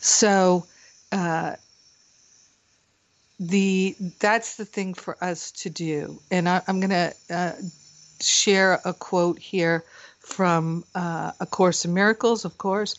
So, 0.01 0.65
uh, 1.11 1.55
the 3.39 3.95
that's 4.19 4.55
the 4.55 4.65
thing 4.65 4.93
for 4.93 5.17
us 5.21 5.51
to 5.51 5.69
do 5.69 6.19
and 6.31 6.47
I, 6.47 6.61
am 6.67 6.79
going 6.79 6.91
to 6.91 7.13
uh, 7.29 7.51
share 8.21 8.79
a 8.85 8.93
quote 8.93 9.39
here 9.39 9.83
from 10.19 10.83
uh, 10.95 11.31
A 11.39 11.45
Course 11.45 11.85
in 11.85 11.93
Miracles, 11.93 12.45
of 12.45 12.57
course, 12.57 12.97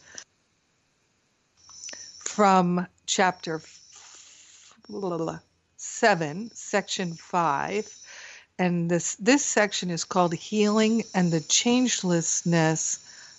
from 2.21 2.87
chapter 3.07 3.61
7, 5.77 6.51
section 6.55 7.15
5. 7.15 7.97
and 8.59 8.91
this 8.91 9.17
this 9.17 9.45
section 9.45 9.91
is 9.91 10.05
called 10.05 10.35
healing 10.35 11.03
and 11.15 11.33
the 11.33 11.41
changelessness 11.41 12.99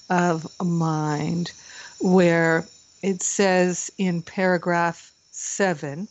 of 0.10 0.48
mind 0.64 1.52
where 2.00 2.66
it 3.02 3.24
says 3.24 3.92
in 3.98 4.22
paragraph 4.22 5.12
7 5.32 6.08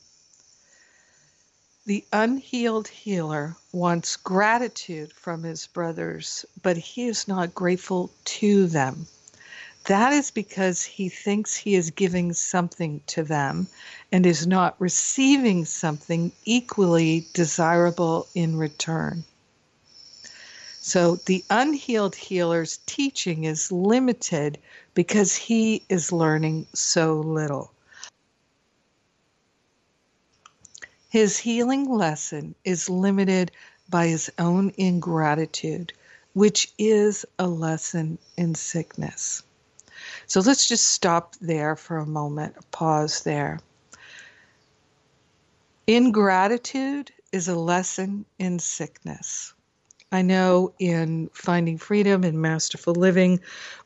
the 1.86 2.04
unhealed 2.12 2.88
healer 2.88 3.56
wants 3.72 4.16
gratitude 4.16 5.12
from 5.12 5.42
his 5.42 5.66
brothers 5.68 6.44
but 6.62 6.76
he 6.76 7.06
is 7.06 7.26
not 7.26 7.54
grateful 7.54 8.10
to 8.24 8.66
them 8.66 9.06
that 9.86 10.12
is 10.12 10.32
because 10.32 10.82
he 10.82 11.08
thinks 11.08 11.54
he 11.54 11.76
is 11.76 11.90
giving 11.90 12.32
something 12.32 13.00
to 13.06 13.22
them 13.22 13.68
and 14.10 14.26
is 14.26 14.44
not 14.44 14.74
receiving 14.80 15.64
something 15.64 16.32
equally 16.44 17.28
desirable 17.32 18.26
in 18.34 18.56
return. 18.56 19.22
So 20.80 21.16
the 21.16 21.44
unhealed 21.50 22.16
healer's 22.16 22.80
teaching 22.86 23.44
is 23.44 23.70
limited 23.70 24.58
because 24.94 25.36
he 25.36 25.84
is 25.88 26.10
learning 26.10 26.66
so 26.74 27.20
little. 27.20 27.70
His 31.08 31.38
healing 31.38 31.88
lesson 31.88 32.54
is 32.64 32.88
limited 32.88 33.52
by 33.88 34.08
his 34.08 34.30
own 34.38 34.72
ingratitude, 34.76 35.92
which 36.32 36.72
is 36.78 37.24
a 37.38 37.46
lesson 37.46 38.18
in 38.36 38.54
sickness. 38.54 39.42
So 40.26 40.40
let's 40.40 40.68
just 40.68 40.88
stop 40.88 41.36
there 41.40 41.76
for 41.76 41.98
a 41.98 42.06
moment, 42.06 42.56
pause 42.70 43.22
there. 43.22 43.60
Ingratitude 45.86 47.12
is 47.30 47.48
a 47.48 47.54
lesson 47.54 48.24
in 48.38 48.58
sickness. 48.58 49.54
I 50.16 50.22
know 50.22 50.72
in 50.78 51.28
Finding 51.34 51.76
Freedom 51.76 52.24
and 52.24 52.40
Masterful 52.40 52.94
Living, 52.94 53.38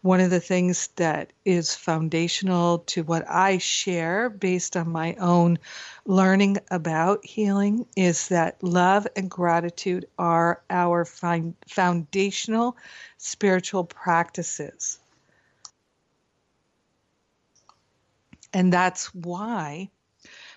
one 0.02 0.20
of 0.20 0.30
the 0.30 0.38
things 0.38 0.86
that 0.94 1.32
is 1.44 1.74
foundational 1.74 2.78
to 2.86 3.02
what 3.02 3.28
I 3.28 3.58
share 3.58 4.30
based 4.30 4.76
on 4.76 4.90
my 4.90 5.14
own 5.14 5.58
learning 6.06 6.58
about 6.70 7.26
healing 7.26 7.84
is 7.96 8.28
that 8.28 8.62
love 8.62 9.08
and 9.16 9.28
gratitude 9.28 10.06
are 10.20 10.62
our 10.70 11.04
foundational 11.04 12.76
spiritual 13.18 13.82
practices. 13.82 15.00
And 18.52 18.72
that's 18.72 19.12
why 19.12 19.90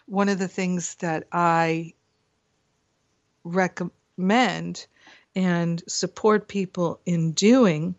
one 0.06 0.30
of 0.30 0.38
the 0.38 0.48
things 0.48 0.94
that 0.98 1.24
I 1.32 1.94
recommend 3.44 4.86
and 5.36 5.84
support 5.88 6.48
people 6.48 7.00
in 7.06 7.32
doing 7.32 7.96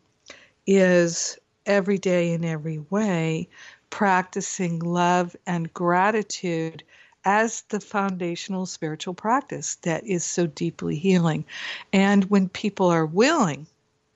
is 0.66 1.38
every 1.66 1.98
day 1.98 2.32
in 2.32 2.44
every 2.44 2.78
way 2.78 3.48
practicing 3.90 4.80
love 4.80 5.36
and 5.46 5.72
gratitude 5.72 6.82
as 7.24 7.62
the 7.68 7.80
foundational 7.80 8.66
spiritual 8.66 9.14
practice 9.14 9.76
that 9.76 10.04
is 10.04 10.24
so 10.24 10.46
deeply 10.46 10.96
healing. 10.96 11.44
And 11.92 12.24
when 12.24 12.48
people 12.48 12.88
are 12.88 13.06
willing 13.06 13.66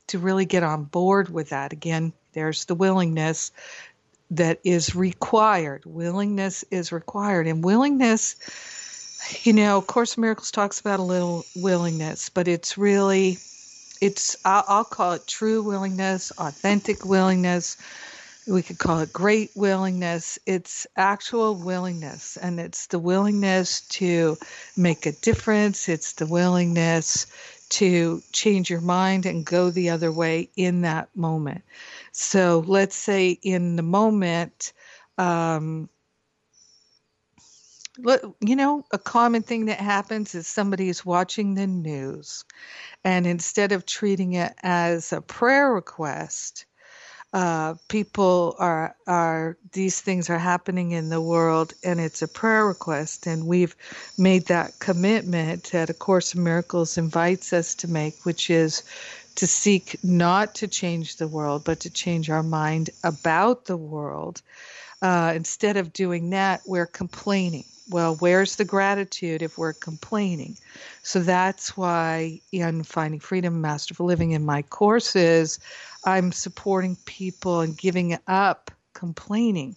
to 0.08 0.18
really 0.18 0.44
get 0.44 0.62
on 0.62 0.84
board 0.84 1.30
with 1.30 1.50
that, 1.50 1.72
again, 1.72 2.12
there's 2.32 2.66
the 2.66 2.74
willingness 2.74 3.52
that 4.30 4.60
is 4.64 4.94
required. 4.94 5.84
Willingness 5.86 6.64
is 6.70 6.92
required. 6.92 7.46
And 7.46 7.64
willingness, 7.64 8.36
you 9.42 9.52
know, 9.52 9.82
Course 9.82 10.16
Miracles 10.18 10.50
talks 10.50 10.80
about 10.80 11.00
a 11.00 11.04
little 11.04 11.48
willingness, 11.54 12.28
but 12.28 12.48
it's 12.48 12.78
really, 12.78 13.38
it's, 14.00 14.36
I'll, 14.44 14.64
I'll 14.68 14.84
call 14.84 15.12
it 15.12 15.26
true 15.26 15.62
willingness, 15.62 16.30
authentic 16.38 17.04
willingness. 17.04 17.76
We 18.46 18.62
could 18.62 18.78
call 18.78 19.00
it 19.00 19.12
great 19.12 19.50
willingness. 19.54 20.38
It's 20.46 20.86
actual 20.96 21.56
willingness, 21.56 22.38
and 22.38 22.58
it's 22.58 22.86
the 22.86 22.98
willingness 22.98 23.82
to 23.82 24.38
make 24.76 25.04
a 25.04 25.12
difference. 25.12 25.88
It's 25.88 26.14
the 26.14 26.26
willingness 26.26 27.26
to 27.70 28.22
change 28.32 28.70
your 28.70 28.80
mind 28.80 29.26
and 29.26 29.44
go 29.44 29.70
the 29.70 29.90
other 29.90 30.10
way 30.10 30.50
in 30.56 30.80
that 30.82 31.14
moment. 31.14 31.62
So 32.12 32.64
let's 32.66 32.96
say 32.96 33.30
in 33.42 33.76
the 33.76 33.82
moment, 33.82 34.72
um, 35.18 35.90
you 38.40 38.56
know, 38.56 38.84
a 38.92 38.98
common 38.98 39.42
thing 39.42 39.66
that 39.66 39.80
happens 39.80 40.34
is 40.34 40.46
somebody 40.46 40.88
is 40.88 41.04
watching 41.04 41.54
the 41.54 41.66
news, 41.66 42.44
and 43.04 43.26
instead 43.26 43.72
of 43.72 43.86
treating 43.86 44.34
it 44.34 44.54
as 44.62 45.12
a 45.12 45.20
prayer 45.20 45.72
request, 45.72 46.66
uh, 47.32 47.74
people 47.88 48.56
are 48.58 48.94
are 49.06 49.58
these 49.72 50.00
things 50.00 50.30
are 50.30 50.38
happening 50.38 50.92
in 50.92 51.08
the 51.08 51.20
world, 51.20 51.74
and 51.84 52.00
it's 52.00 52.22
a 52.22 52.28
prayer 52.28 52.66
request, 52.66 53.26
and 53.26 53.46
we've 53.46 53.76
made 54.16 54.46
that 54.46 54.78
commitment 54.78 55.64
that 55.72 55.90
A 55.90 55.94
Course 55.94 56.34
in 56.34 56.42
Miracles 56.42 56.96
invites 56.98 57.52
us 57.52 57.74
to 57.76 57.88
make, 57.88 58.24
which 58.24 58.48
is 58.48 58.82
to 59.34 59.46
seek 59.46 60.02
not 60.02 60.54
to 60.56 60.68
change 60.68 61.16
the 61.16 61.28
world, 61.28 61.64
but 61.64 61.80
to 61.80 61.90
change 61.90 62.30
our 62.30 62.42
mind 62.42 62.90
about 63.04 63.66
the 63.66 63.76
world. 63.76 64.40
Uh, 65.02 65.32
instead 65.36 65.76
of 65.76 65.92
doing 65.92 66.30
that, 66.30 66.62
we're 66.66 66.86
complaining. 66.86 67.64
Well, 67.90 68.16
where's 68.16 68.56
the 68.56 68.64
gratitude 68.64 69.42
if 69.42 69.56
we're 69.56 69.72
complaining? 69.72 70.58
So 71.02 71.20
that's 71.20 71.76
why 71.76 72.40
in 72.52 72.82
Finding 72.82 73.20
Freedom, 73.20 73.60
Masterful 73.60 74.06
Living, 74.06 74.32
in 74.32 74.44
my 74.44 74.62
courses, 74.62 75.58
I'm 76.04 76.32
supporting 76.32 76.96
people 77.06 77.60
and 77.60 77.76
giving 77.76 78.18
up 78.26 78.70
complaining. 78.92 79.76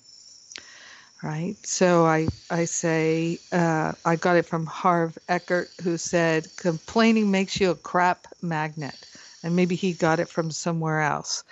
Right. 1.24 1.56
So 1.63 2.06
I, 2.06 2.28
I 2.50 2.65
say, 2.65 3.39
uh, 3.52 3.93
I 4.04 4.15
got 4.15 4.38
it 4.38 4.47
from 4.47 4.65
Harv 4.65 5.17
Eker, 5.30 5.67
who 5.84 5.97
said, 5.97 6.47
complaining 6.58 7.30
makes 7.30 7.62
you 7.62 7.69
a 7.69 7.76
crap 7.76 8.28
magnet 8.41 8.95
and 9.43 9.56
maybe 9.56 9.76
he 9.76 9.93
got 9.93 10.19
it 10.19 10.30
from 10.30 10.52
somewhere 10.52 11.02
else. 11.02 11.43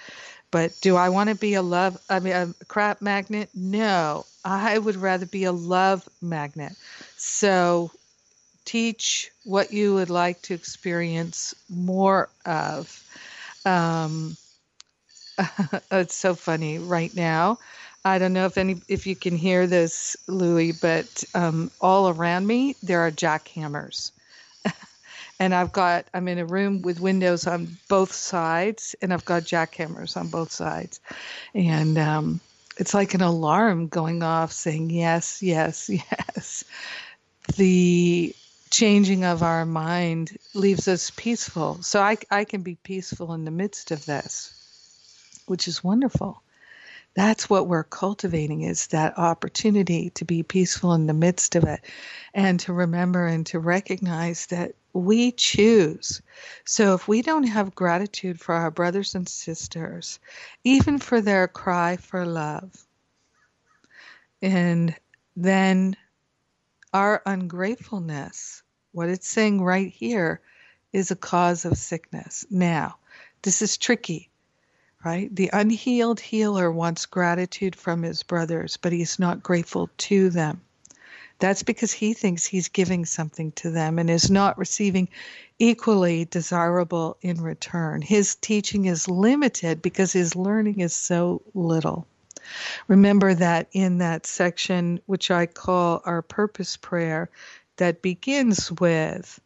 But 0.52 0.74
do 0.82 0.96
I 0.96 1.10
want 1.10 1.30
to 1.30 1.36
be 1.36 1.54
a 1.56 1.62
love, 1.62 1.98
I 2.10 2.20
mean, 2.20 2.34
a 2.34 2.54
crap 2.68 3.02
magnet? 3.02 3.50
No, 3.54 4.26
I 4.44 4.78
would 4.78 4.96
rather 4.96 5.26
be 5.26 5.44
a 5.44 5.52
love 5.52 6.08
magnet. 6.22 6.74
So 7.18 7.92
teach 8.66 9.32
what 9.46 9.74
you 9.74 9.96
would 9.96 10.10
like 10.10 10.42
to 10.44 10.54
experience 10.54 11.56
more 11.70 12.30
of. 12.46 13.04
Um, 13.66 14.38
it's 15.92 16.16
so 16.16 16.36
funny 16.36 16.78
right 16.80 17.14
now. 17.16 17.60
I 18.06 18.18
don't 18.18 18.34
know 18.34 18.46
if 18.46 18.58
any 18.58 18.82
if 18.88 19.08
you 19.08 19.16
can 19.16 19.36
hear 19.36 19.68
this, 19.68 20.16
Louie, 20.28 20.72
but 20.72 21.24
um, 21.34 21.70
all 21.82 22.10
around 22.10 22.48
me 22.48 22.76
there 22.82 23.02
are 23.02 23.12
jackhammers 23.12 24.12
and 25.40 25.56
I've 25.56 25.72
got 25.72 26.06
I'm 26.14 26.28
in 26.28 26.38
a 26.38 26.46
room 26.46 26.82
with 26.82 27.00
windows 27.00 27.48
on 27.48 27.78
both 27.88 28.14
sides, 28.14 28.96
and 29.02 29.14
I've 29.14 29.26
got 29.26 29.44
jackhammers 29.44 30.18
on 30.18 30.28
both 30.28 30.52
sides, 30.52 31.00
and 31.54 31.98
um, 31.98 32.42
it's 32.78 32.94
like 32.94 33.14
an 33.14 33.22
alarm 33.22 33.88
going 33.88 34.22
off 34.22 34.52
saying 34.52 34.90
yes, 34.90 35.42
yes, 35.42 35.90
yes. 35.90 36.64
The 37.58 38.36
changing 38.70 39.24
of 39.24 39.42
our 39.42 39.66
mind 39.66 40.38
leaves 40.54 40.88
us 40.88 41.12
peaceful, 41.12 41.82
so 41.82 42.02
I 42.02 42.18
I 42.30 42.44
can 42.44 42.62
be 42.62 42.76
peaceful 42.76 43.34
in 43.34 43.46
the 43.46 43.52
midst 43.52 43.92
of 43.92 44.06
this, 44.06 44.54
which 45.46 45.68
is 45.68 45.84
wonderful 45.84 46.42
that's 47.16 47.50
what 47.50 47.68
we're 47.68 47.84
cultivating 47.84 48.62
is 48.62 48.88
that 48.88 49.18
opportunity 49.18 50.10
to 50.12 50.26
be 50.26 50.44
peaceful 50.44 50.94
in 50.94 51.08
the 51.08 51.14
midst 51.14 51.56
of 51.56 51.64
it 51.64 51.82
and 52.34 52.60
to 52.62 52.74
remember 52.74 53.26
and 53.26 53.46
to 53.48 53.60
recognize 53.60 54.46
that 54.48 54.74
we 54.94 55.32
choose. 55.32 56.22
So 56.66 56.94
if 56.94 57.08
we 57.08 57.22
don't 57.22 57.44
have 57.44 57.76
gratitude 57.76 58.40
for 58.40 58.56
our 58.56 58.72
brothers 58.72 59.16
and 59.16 59.28
sisters, 59.28 60.20
even 60.64 61.00
for 61.00 61.22
their 61.22 61.48
cry 61.48 61.98
for 61.98 62.26
love, 62.26 62.72
and 64.42 64.96
then 65.36 65.96
our 66.94 67.22
ungratefulness, 67.26 68.64
what 68.92 69.10
it's 69.10 69.28
saying 69.28 69.62
right 69.62 69.92
here, 69.92 70.42
is 70.94 71.12
a 71.12 71.16
cause 71.16 71.66
of 71.66 71.78
sickness. 71.78 72.46
Now, 72.50 72.98
this 73.42 73.62
is 73.62 73.78
tricky, 73.78 74.29
right? 75.04 75.34
The 75.34 75.50
unhealed 75.54 76.20
healer 76.20 76.72
wants 76.72 77.06
gratitude 77.06 77.76
from 77.76 78.04
his 78.04 78.24
brothers, 78.24 78.78
but 78.78 78.92
he's 78.92 79.20
not 79.20 79.44
grateful 79.44 79.90
to 79.98 80.30
them. 80.30 80.62
That's 81.40 81.64
because 81.64 81.94
he 81.94 82.14
thinks 82.14 82.46
he's 82.46 82.68
giving 82.68 83.06
something 83.06 83.54
to 83.54 83.72
them 83.72 83.98
and 83.98 84.10
is 84.10 84.30
not 84.30 84.58
receiving 84.58 85.08
equally 85.58 86.26
desirable 86.26 87.18
in 87.22 87.42
return. 87.42 88.02
His 88.02 88.36
teaching 88.36 88.86
is 88.86 89.08
limited 89.08 89.82
because 89.82 90.12
his 90.12 90.36
learning 90.36 90.82
is 90.82 90.94
so 90.94 91.42
little. 91.54 92.06
Remember 92.88 93.34
that 93.34 93.68
in 93.72 94.00
that 94.00 94.26
section, 94.26 95.00
which 95.06 95.32
I 95.32 95.46
call 95.46 96.02
our 96.04 96.22
purpose 96.22 96.76
prayer, 96.76 97.30
that 97.78 98.02
begins 98.02 98.72
with 98.72 99.40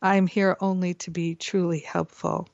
I'm 0.00 0.28
here 0.28 0.56
only 0.60 0.94
to 0.94 1.10
be 1.10 1.34
truly 1.34 1.80
helpful. 1.80 2.48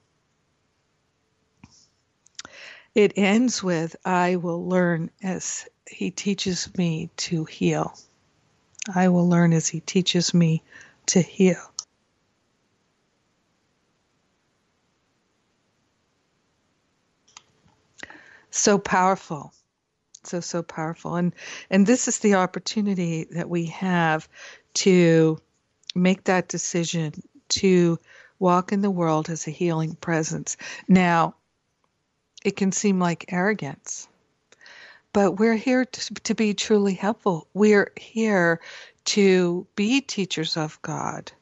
It 2.95 3.13
ends 3.17 3.63
with, 3.63 3.97
I 4.05 4.37
will 4.37 4.69
learn 4.69 5.11
as 5.23 5.67
he 5.87 6.11
teaches 6.11 6.69
me 6.77 7.11
to 7.17 7.45
heal. 7.45 7.97
I 8.95 9.09
will 9.09 9.29
learn 9.29 9.53
as 9.53 9.69
he 9.69 9.81
teaches 9.81 10.35
me 10.35 10.63
to 11.07 11.21
heal. 11.21 11.73
So 18.51 18.79
powerful. 18.79 19.53
So 20.23 20.41
so 20.41 20.63
powerful. 20.63 21.17
And 21.17 21.35
and 21.71 21.87
this 21.87 22.09
is 22.09 22.21
the 22.21 22.35
opportunity 22.35 23.25
that 23.33 23.51
we 23.51 23.67
have 23.67 24.29
to 24.75 25.39
make 25.95 26.25
that 26.25 26.49
decision 26.49 27.13
to 27.51 27.99
walk 28.39 28.73
in 28.73 28.81
the 28.81 28.91
world 28.91 29.29
as 29.29 29.47
a 29.47 29.51
healing 29.51 29.95
presence. 29.97 30.57
Now, 30.89 31.35
it 32.45 32.57
can 32.57 32.73
seem 32.73 33.01
like 33.01 33.33
arrogance, 33.33 34.07
but 35.15 35.33
we're 35.33 35.57
here 35.57 35.87
to, 35.87 36.15
to 36.15 36.35
be 36.35 36.53
truly 36.53 36.95
helpful. 36.95 37.49
We're 37.55 37.91
here 37.97 38.61
to 39.07 39.67
be 39.75 40.03
teachers 40.03 40.57
of 40.57 40.81
God. 40.83 41.33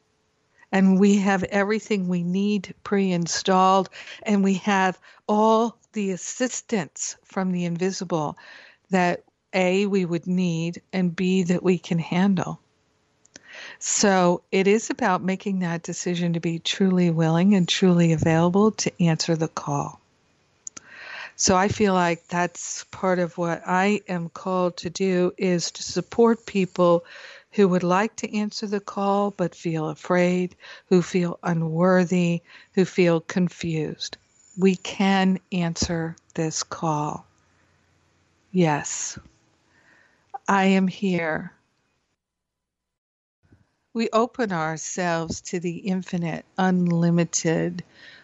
And 0.71 0.99
we 0.99 1.17
have 1.17 1.43
everything 1.43 2.07
we 2.07 2.23
need 2.23 2.73
pre 2.83 3.11
installed, 3.11 3.89
and 4.23 4.43
we 4.43 4.55
have 4.55 4.97
all 5.27 5.77
the 5.91 6.11
assistance 6.11 7.15
from 7.23 7.51
the 7.51 7.65
invisible 7.65 8.37
that 8.89 9.23
A, 9.53 9.85
we 9.85 10.05
would 10.05 10.25
need, 10.25 10.81
and 10.91 11.15
B, 11.15 11.43
that 11.43 11.61
we 11.61 11.77
can 11.77 11.99
handle. 11.99 12.59
So 13.77 14.41
it 14.51 14.67
is 14.67 14.89
about 14.89 15.23
making 15.23 15.59
that 15.59 15.83
decision 15.83 16.33
to 16.33 16.39
be 16.39 16.57
truly 16.57 17.11
willing 17.11 17.53
and 17.53 17.67
truly 17.67 18.13
available 18.13 18.71
to 18.71 19.03
answer 19.03 19.35
the 19.35 19.47
call. 19.47 19.99
So 21.35 21.55
I 21.55 21.67
feel 21.67 21.93
like 21.93 22.27
that's 22.27 22.85
part 22.85 23.19
of 23.19 23.37
what 23.37 23.63
I 23.65 24.01
am 24.07 24.29
called 24.29 24.77
to 24.77 24.89
do 24.89 25.33
is 25.37 25.71
to 25.71 25.83
support 25.83 26.45
people 26.45 27.05
who 27.51 27.67
would 27.67 27.83
like 27.83 28.15
to 28.17 28.37
answer 28.37 28.67
the 28.67 28.79
call 28.79 29.31
but 29.31 29.55
feel 29.55 29.89
afraid, 29.89 30.55
who 30.87 31.01
feel 31.01 31.39
unworthy, 31.43 32.41
who 32.73 32.85
feel 32.85 33.19
confused. 33.19 34.17
We 34.57 34.75
can 34.75 35.39
answer 35.51 36.15
this 36.35 36.63
call. 36.63 37.25
Yes, 38.51 39.17
I 40.47 40.65
am 40.65 40.87
here 40.87 41.53
we 43.93 44.09
open 44.11 44.51
ourselves 44.51 45.41
to 45.41 45.59
the 45.59 45.77
infinite, 45.77 46.45
unlimited 46.57 47.83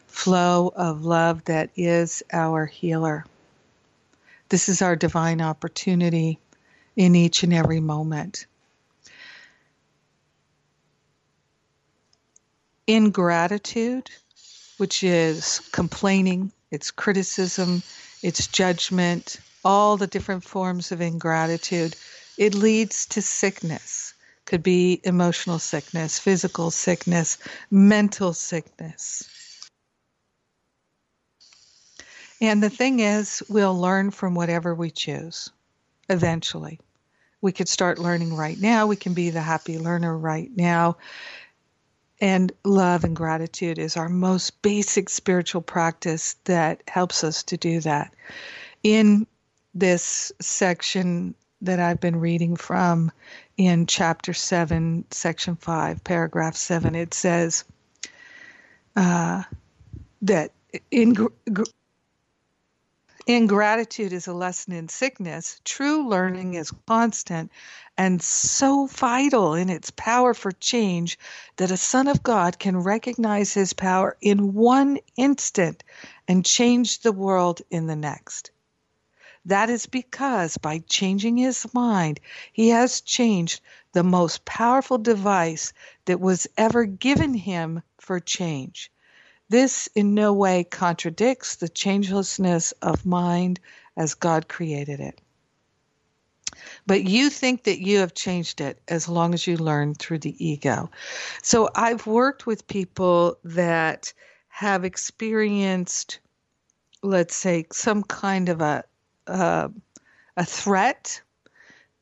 flow 0.09 0.71
of 0.75 1.05
love 1.05 1.45
that 1.45 1.69
is 1.75 2.23
our 2.33 2.65
healer. 2.65 3.25
This 4.49 4.67
is 4.67 4.81
our 4.81 4.95
divine 4.95 5.41
opportunity 5.41 6.39
in 6.95 7.15
each 7.15 7.43
and 7.43 7.53
every 7.53 7.79
moment. 7.79 8.45
Ingratitude, 12.87 14.09
which 14.77 15.03
is 15.03 15.59
complaining, 15.71 16.51
it's 16.71 16.91
criticism, 16.91 17.83
it's 18.23 18.47
judgment, 18.47 19.39
all 19.63 19.95
the 19.95 20.07
different 20.07 20.43
forms 20.43 20.91
of 20.91 20.99
ingratitude, 20.99 21.95
it 22.37 22.55
leads 22.55 23.05
to 23.05 23.21
sickness 23.21 24.13
could 24.49 24.63
be 24.63 24.99
emotional 25.03 25.59
sickness, 25.59 26.17
physical 26.17 26.71
sickness, 26.71 27.37
mental 27.69 28.33
sickness. 28.33 29.29
And 32.41 32.63
the 32.63 32.69
thing 32.69 32.99
is, 32.99 33.43
we'll 33.49 33.77
learn 33.77 34.11
from 34.11 34.35
whatever 34.35 34.73
we 34.73 34.91
choose 34.91 35.49
eventually. 36.07 36.79
We 37.41 37.51
could 37.51 37.67
start 37.67 37.99
learning 37.99 38.35
right 38.35 38.59
now. 38.59 38.87
We 38.87 38.95
can 38.95 39.13
be 39.13 39.29
the 39.29 39.41
happy 39.41 39.77
learner 39.77 40.17
right 40.17 40.49
now. 40.55 40.97
And 42.21 42.51
love 42.65 43.05
and 43.05 43.15
gratitude 43.15 43.79
is 43.79 43.95
our 43.95 44.09
most 44.09 44.61
basic 44.61 45.09
spiritual 45.09 45.61
practice 45.61 46.35
that 46.45 46.83
helps 46.87 47.23
us 47.23 47.43
to 47.43 47.57
do 47.57 47.79
that. 47.81 48.13
In 48.83 49.25
this 49.73 50.31
section 50.41 51.35
that 51.61 51.79
I've 51.79 51.99
been 51.99 52.19
reading 52.19 52.55
from 52.55 53.11
in 53.57 53.85
chapter 53.85 54.33
7, 54.33 55.05
section 55.11 55.55
5, 55.55 56.03
paragraph 56.03 56.55
7. 56.55 56.95
It 56.95 57.13
says 57.13 57.65
uh, 58.95 59.43
that 60.21 60.51
ingratitude 63.27 64.13
is 64.13 64.27
a 64.27 64.33
lesson 64.33 64.73
in 64.73 64.89
sickness. 64.89 65.59
True 65.63 66.07
learning 66.07 66.53
is 66.53 66.73
constant 66.87 67.51
and 67.97 68.21
so 68.21 68.85
vital 68.87 69.55
in 69.55 69.69
its 69.69 69.91
power 69.91 70.33
for 70.33 70.51
change 70.51 71.19
that 71.57 71.71
a 71.71 71.77
son 71.77 72.07
of 72.07 72.23
God 72.23 72.57
can 72.57 72.77
recognize 72.77 73.53
his 73.53 73.73
power 73.73 74.17
in 74.21 74.53
one 74.53 74.99
instant 75.15 75.83
and 76.27 76.45
change 76.45 76.99
the 76.99 77.11
world 77.11 77.61
in 77.69 77.87
the 77.87 77.95
next. 77.95 78.51
That 79.45 79.69
is 79.69 79.85
because 79.85 80.57
by 80.57 80.79
changing 80.79 81.37
his 81.37 81.73
mind, 81.73 82.19
he 82.53 82.69
has 82.69 83.01
changed 83.01 83.61
the 83.93 84.03
most 84.03 84.45
powerful 84.45 84.97
device 84.97 85.73
that 86.05 86.19
was 86.19 86.47
ever 86.57 86.85
given 86.85 87.33
him 87.33 87.81
for 87.97 88.19
change. 88.19 88.91
This 89.49 89.89
in 89.95 90.13
no 90.13 90.33
way 90.33 90.63
contradicts 90.63 91.55
the 91.55 91.69
changelessness 91.69 92.73
of 92.81 93.05
mind 93.05 93.59
as 93.97 94.13
God 94.13 94.47
created 94.47 94.99
it. 94.99 95.19
But 96.85 97.03
you 97.03 97.29
think 97.29 97.63
that 97.63 97.79
you 97.79 97.99
have 97.99 98.13
changed 98.13 98.61
it 98.61 98.81
as 98.87 99.09
long 99.09 99.33
as 99.33 99.47
you 99.47 99.57
learn 99.57 99.95
through 99.95 100.19
the 100.19 100.45
ego. 100.45 100.89
So 101.41 101.69
I've 101.75 102.05
worked 102.05 102.45
with 102.45 102.67
people 102.67 103.37
that 103.43 104.13
have 104.49 104.83
experienced, 104.83 106.19
let's 107.01 107.35
say, 107.35 107.65
some 107.71 108.03
kind 108.03 108.49
of 108.49 108.61
a 108.61 108.83
uh, 109.27 109.69
a 110.35 110.45
threat 110.45 111.21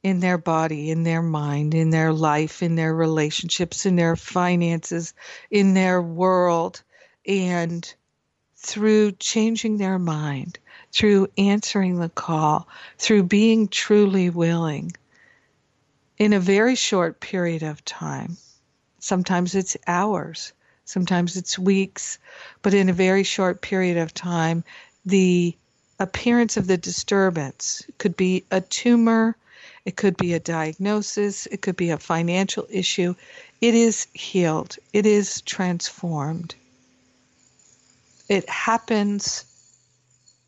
in 0.03 0.19
their 0.19 0.37
body, 0.37 0.91
in 0.91 1.03
their 1.03 1.21
mind, 1.21 1.73
in 1.73 1.89
their 1.89 2.13
life, 2.13 2.63
in 2.63 2.75
their 2.75 2.93
relationships, 2.93 3.85
in 3.85 3.95
their 3.95 4.15
finances, 4.15 5.13
in 5.51 5.73
their 5.73 6.01
world. 6.01 6.83
And 7.27 7.93
through 8.55 9.11
changing 9.13 9.77
their 9.77 9.99
mind, 9.99 10.59
through 10.93 11.27
answering 11.37 11.99
the 11.99 12.09
call, 12.09 12.67
through 12.97 13.23
being 13.23 13.67
truly 13.67 14.29
willing, 14.29 14.93
in 16.17 16.33
a 16.33 16.39
very 16.39 16.75
short 16.75 17.19
period 17.19 17.63
of 17.63 17.83
time, 17.85 18.37
sometimes 18.99 19.53
it's 19.55 19.77
hours, 19.87 20.53
sometimes 20.85 21.35
it's 21.35 21.59
weeks, 21.59 22.17
but 22.61 22.73
in 22.73 22.89
a 22.89 22.93
very 22.93 23.23
short 23.23 23.61
period 23.61 23.97
of 23.97 24.13
time, 24.13 24.63
the 25.05 25.55
appearance 25.99 26.57
of 26.57 26.67
the 26.67 26.77
disturbance. 26.77 27.83
Could 27.97 28.15
be 28.15 28.45
a 28.51 28.61
tumor, 28.61 29.35
it 29.85 29.95
could 29.95 30.17
be 30.17 30.33
a 30.33 30.39
diagnosis, 30.39 31.45
it 31.47 31.61
could 31.61 31.75
be 31.75 31.89
a 31.89 31.97
financial 31.97 32.67
issue. 32.69 33.15
It 33.61 33.73
is 33.73 34.07
healed, 34.13 34.77
it 34.93 35.05
is 35.05 35.41
transformed. 35.41 36.55
It 38.29 38.49
happens 38.49 39.45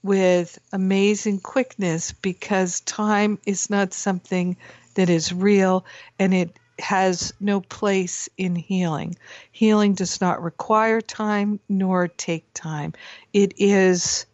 with 0.04 0.60
amazing 0.72 1.40
quickness 1.40 2.12
because 2.12 2.82
time 2.82 3.40
is 3.46 3.70
not 3.70 3.94
something 3.94 4.58
that 4.96 5.10
is 5.10 5.34
real 5.34 5.86
and 6.18 6.34
it 6.34 6.58
has 6.80 7.34
no 7.40 7.62
place 7.62 8.30
in 8.38 8.56
healing. 8.56 9.16
Healing 9.52 9.94
does 9.94 10.22
not 10.22 10.42
require 10.42 11.02
time 11.02 11.60
nor 11.68 12.08
take 12.08 12.46
time. 12.54 12.94
It 13.34 13.54
is 13.58 14.26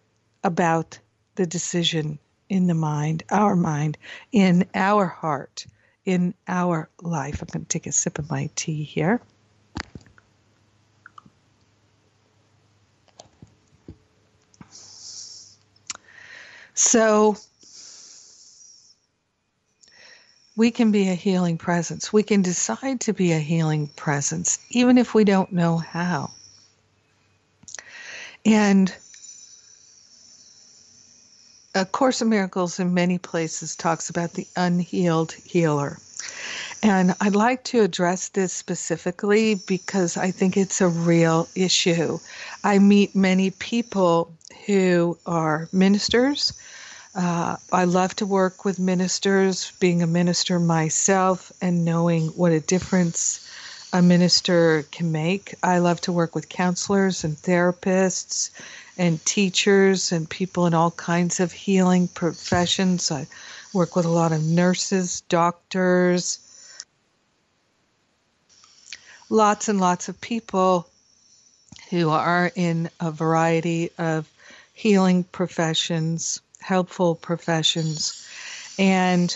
about 0.43 1.00
the 1.36 1.48
decision 1.48 2.20
in 2.50 2.68
the 2.68 2.76
mind, 2.76 3.24
our 3.30 3.56
mind, 3.56 3.98
in 4.32 4.66
our 4.76 5.06
heart, 5.08 5.66
in 6.06 6.34
our 6.48 6.89
life. 7.02 7.41
I'm 7.41 7.48
going 7.52 7.66
to 7.66 7.70
take 7.70 7.88
a 7.88 7.91
sip 7.91 8.20
of 8.20 8.30
my 8.30 8.50
tea 8.56 8.84
here. 8.84 9.22
So, 16.76 17.38
we 20.55 20.71
can 20.71 20.91
be 20.91 21.09
a 21.09 21.15
healing 21.15 21.57
presence. 21.57 22.13
We 22.13 22.23
can 22.23 22.41
decide 22.41 23.01
to 23.01 23.13
be 23.13 23.34
a 23.34 23.39
healing 23.39 23.88
presence, 23.88 24.59
even 24.69 24.97
if 24.97 25.13
we 25.13 25.23
don't 25.23 25.51
know 25.51 25.78
how. 25.78 26.32
And 28.45 28.93
a 31.73 31.86
Course 31.86 32.21
in 32.21 32.30
Miracles 32.30 32.80
in 32.80 32.93
many 32.93 33.17
places 33.17 33.76
talks 33.76 34.09
about 34.09 34.34
the 34.34 34.47
unhealed 34.55 35.34
healer. 35.34 35.97
And 36.82 37.15
I'd 37.19 37.36
like 37.36 37.63
to 37.65 37.82
address 37.82 38.30
this 38.30 38.53
specifically 38.53 39.55
because 39.55 40.15
I 40.15 40.32
think 40.32 40.55
it's 40.55 40.80
a 40.80 40.88
real 40.88 41.49
issue. 41.55 42.19
I 42.63 42.80
meet 42.80 43.15
many 43.15 43.51
people 43.51 44.32
who 44.66 45.18
are 45.26 45.70
ministers. 45.72 46.53
Uh, 47.14 47.56
I 47.72 47.86
love 47.86 48.16
to 48.18 48.26
work 48.26 48.66
with 48.66 48.80
ministers, 48.80 49.72
being 49.80 50.01
a 50.01 50.08
minister 50.08 50.60
myself 50.60 51.51
and 51.62 51.86
knowing 51.86 52.28
what 52.30 52.51
a 52.51 52.60
difference 52.60 53.49
a 53.93 54.01
minister 54.01 54.84
can 54.91 55.12
make. 55.12 55.56
I 55.64 55.78
love 55.78 56.01
to 56.01 56.12
work 56.12 56.36
with 56.36 56.49
counselors 56.49 57.24
and 57.24 57.38
therapists 57.38 58.49
and 58.97 59.24
teachers 59.26 60.12
and 60.12 60.30
people 60.30 60.68
in 60.68 60.74
all 60.74 60.91
kinds 60.91 61.39
of 61.39 61.53
healing 61.53 62.10
professions. 62.10 63.12
I 63.12 63.28
work 63.74 63.95
with 63.95 64.06
a 64.06 64.10
lot 64.10 64.34
of 64.34 64.43
nurses, 64.43 65.22
doctors, 65.22 66.39
lots 69.30 69.70
and 69.70 69.80
lots 69.80 70.10
of 70.10 70.20
people 70.20 70.89
who 71.89 72.10
are 72.10 72.51
in 72.56 72.89
a 72.99 73.12
variety 73.12 73.91
of 73.97 74.30
healing 74.76 75.23
professions, 75.23 76.41
helpful 76.59 77.15
professions. 77.15 78.28
And 78.78 79.36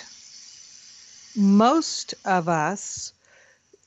most 1.35 2.13
of 2.25 2.49
us 2.49 3.13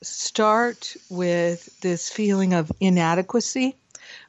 start 0.02 0.96
with 1.10 1.80
this 1.82 2.08
feeling 2.08 2.54
of 2.54 2.72
inadequacy. 2.80 3.76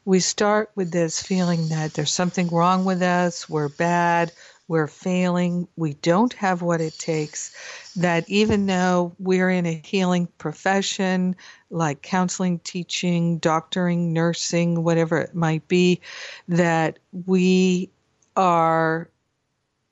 We 0.05 0.19
start 0.19 0.69
with 0.76 0.91
this 0.91 1.21
feeling 1.21 1.69
that 1.69 1.93
there's 1.93 2.11
something 2.11 2.49
wrong 2.49 2.84
with 2.84 3.01
us, 3.01 3.49
we're 3.49 3.69
bad, 3.69 4.32
we're 4.74 4.88
failing, 4.88 5.67
we 5.76 5.93
don't 5.93 6.34
have 6.34 6.63
what 6.63 6.82
it 6.82 6.97
takes. 6.97 7.55
That 7.95 8.28
even 8.28 8.65
though 8.65 9.15
we're 9.19 9.51
in 9.51 9.67
a 9.67 9.80
healing 9.86 10.28
profession 10.39 11.36
like 11.69 12.01
counseling, 12.01 12.57
teaching, 12.57 13.38
doctoring, 13.38 14.13
nursing, 14.13 14.84
whatever 14.84 15.19
it 15.19 15.36
might 15.36 15.67
be, 15.67 16.01
that 16.47 16.97
we 17.28 17.91
are 18.36 19.11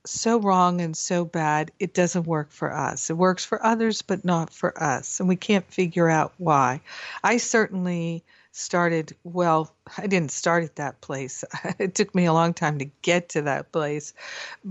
so 0.04 0.40
wrong 0.40 0.80
and 0.80 0.96
so 0.96 1.24
bad, 1.24 1.70
it 1.78 1.94
doesn't 1.94 2.26
work 2.26 2.50
for 2.50 2.72
us. 2.72 3.10
It 3.10 3.16
works 3.16 3.44
for 3.44 3.64
others, 3.64 4.02
but 4.02 4.24
not 4.24 4.50
for 4.50 4.80
us. 4.82 5.20
And 5.20 5.28
we 5.28 5.36
can't 5.36 5.70
figure 5.72 6.08
out 6.08 6.32
why. 6.38 6.80
I 7.22 7.36
certainly 7.36 8.24
started, 8.52 9.16
well, 9.24 9.74
I 9.96 10.06
didn't 10.06 10.32
start 10.32 10.64
at 10.64 10.76
that 10.76 11.00
place. 11.00 11.44
it 11.78 11.94
took 11.94 12.14
me 12.14 12.26
a 12.26 12.32
long 12.32 12.54
time 12.54 12.78
to 12.78 12.90
get 13.02 13.28
to 13.30 13.42
that 13.42 13.72
place 13.72 14.12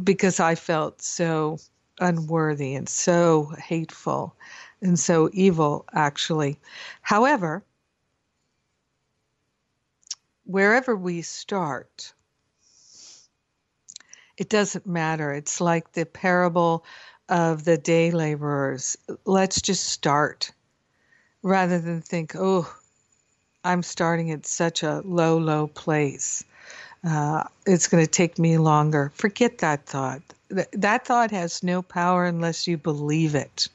because 0.04 0.40
I 0.40 0.56
felt 0.56 1.02
so 1.02 1.60
unworthy 2.00 2.76
and 2.76 2.90
so 2.90 3.54
hateful 3.58 4.36
and 4.82 5.00
so 5.00 5.30
evil, 5.34 5.86
actually. 5.94 6.60
However, 7.02 7.64
wherever 10.46 10.96
we 10.96 11.22
start, 11.22 12.14
it 14.42 14.50
doesn't 14.50 14.88
matter. 14.88 15.32
It's 15.32 15.62
like 15.62 15.92
the 15.92 16.04
parable 16.04 16.84
of 17.30 17.64
the 17.64 17.78
day 17.78 18.10
laborers. 18.10 18.98
Let's 19.24 19.62
just 19.62 19.84
start 19.84 20.52
rather 21.44 21.78
than 21.78 22.02
think, 22.02 22.36
oh, 22.36 22.68
I'm 23.64 23.84
starting 23.84 24.32
at 24.32 24.48
such 24.48 24.82
a 24.82 25.04
low, 25.06 25.38
low 25.38 25.68
place. 25.68 26.44
Uh, 27.08 27.44
it's 27.68 27.88
going 27.88 28.04
to 28.04 28.10
take 28.10 28.40
me 28.40 28.58
longer. 28.58 29.12
Forget 29.14 29.60
that 29.60 29.86
thought. 29.86 30.24
Th- 30.50 30.68
that 30.74 31.06
thought 31.06 31.30
has 31.30 31.62
no 31.62 31.84
power 31.84 32.26
unless 32.26 32.66
you 32.66 32.80
believe 32.80 33.36
it. 33.36 33.68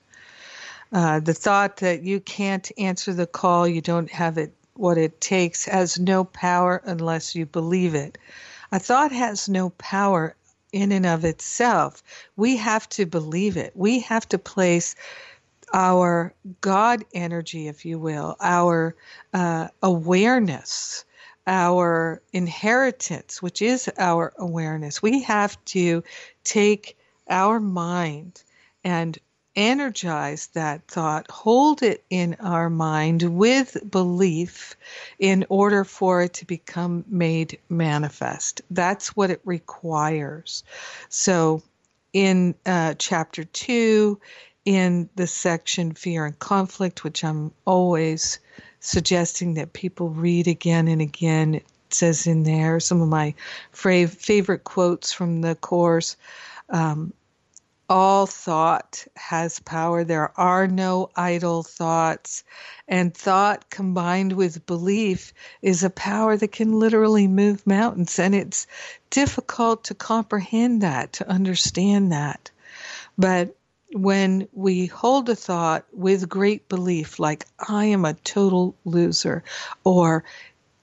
Uh, 0.92 1.20
the 1.20 1.34
thought 1.34 1.76
that 1.76 2.02
you 2.02 2.18
can't 2.18 2.72
answer 2.76 3.14
the 3.14 3.28
call, 3.28 3.68
you 3.68 3.80
don't 3.80 4.10
have 4.10 4.36
it 4.36 4.52
what 4.74 4.98
it 4.98 5.20
takes, 5.20 5.66
has 5.66 6.00
no 6.00 6.24
power 6.24 6.82
unless 6.84 7.36
you 7.36 7.46
believe 7.46 7.94
it. 7.94 8.18
A 8.72 8.80
thought 8.80 9.12
has 9.12 9.48
no 9.48 9.70
power 9.70 10.34
in 10.76 10.92
and 10.92 11.06
of 11.06 11.24
itself. 11.24 12.02
We 12.36 12.56
have 12.58 12.88
to 12.90 13.06
believe 13.06 13.56
it. 13.56 13.72
We 13.74 14.00
have 14.00 14.28
to 14.28 14.38
place 14.38 14.94
our 15.72 16.34
God 16.60 17.04
energy, 17.14 17.66
if 17.66 17.84
you 17.84 17.98
will, 17.98 18.36
our 18.40 18.94
uh, 19.32 19.68
awareness, 19.82 21.04
our 21.46 22.20
inheritance, 22.32 23.42
which 23.42 23.62
is 23.62 23.90
our 23.98 24.32
awareness. 24.38 25.02
We 25.02 25.22
have 25.22 25.62
to 25.66 26.04
take 26.44 26.96
our 27.28 27.58
mind 27.58 28.42
and 28.84 29.18
energize 29.56 30.48
that 30.48 30.86
thought, 30.86 31.30
hold 31.30 31.82
it 31.82 32.04
in 32.10 32.36
our 32.40 32.70
mind 32.70 33.22
with 33.22 33.90
belief 33.90 34.76
in 35.18 35.44
order 35.48 35.82
for 35.82 36.22
it 36.22 36.34
to 36.34 36.46
become 36.46 37.04
made 37.08 37.58
manifest. 37.68 38.60
That's 38.70 39.16
what 39.16 39.30
it 39.30 39.40
requires. 39.44 40.62
So, 41.08 41.62
in 42.12 42.54
uh, 42.64 42.94
chapter 42.98 43.44
two, 43.44 44.20
in 44.66 45.08
the 45.16 45.26
section 45.26 45.92
Fear 45.92 46.26
and 46.26 46.38
Conflict, 46.38 47.04
which 47.04 47.24
I'm 47.24 47.52
always 47.64 48.40
suggesting 48.80 49.54
that 49.54 49.72
people 49.72 50.10
read 50.10 50.48
again 50.48 50.88
and 50.88 51.00
again, 51.00 51.54
it 51.54 51.64
says 51.90 52.26
in 52.26 52.42
there 52.42 52.80
some 52.80 53.00
of 53.00 53.08
my 53.08 53.34
favorite 53.72 54.64
quotes 54.64 55.12
from 55.12 55.40
the 55.40 55.54
course. 55.54 56.16
Um, 56.68 57.12
all 57.88 58.26
thought 58.26 59.06
has 59.16 59.60
power. 59.60 60.04
There 60.04 60.32
are 60.38 60.66
no 60.66 61.10
idle 61.16 61.62
thoughts. 61.62 62.44
And 62.88 63.14
thought 63.14 63.70
combined 63.70 64.32
with 64.32 64.66
belief 64.66 65.32
is 65.62 65.84
a 65.84 65.90
power 65.90 66.36
that 66.36 66.52
can 66.52 66.78
literally 66.78 67.28
move 67.28 67.66
mountains. 67.66 68.18
And 68.18 68.34
it's 68.34 68.66
difficult 69.10 69.84
to 69.84 69.94
comprehend 69.94 70.82
that, 70.82 71.12
to 71.14 71.28
understand 71.28 72.12
that. 72.12 72.50
But 73.18 73.56
when 73.92 74.48
we 74.52 74.86
hold 74.86 75.28
a 75.28 75.36
thought 75.36 75.86
with 75.92 76.28
great 76.28 76.68
belief, 76.68 77.18
like, 77.18 77.46
I 77.68 77.86
am 77.86 78.04
a 78.04 78.14
total 78.14 78.74
loser, 78.84 79.44
or 79.84 80.24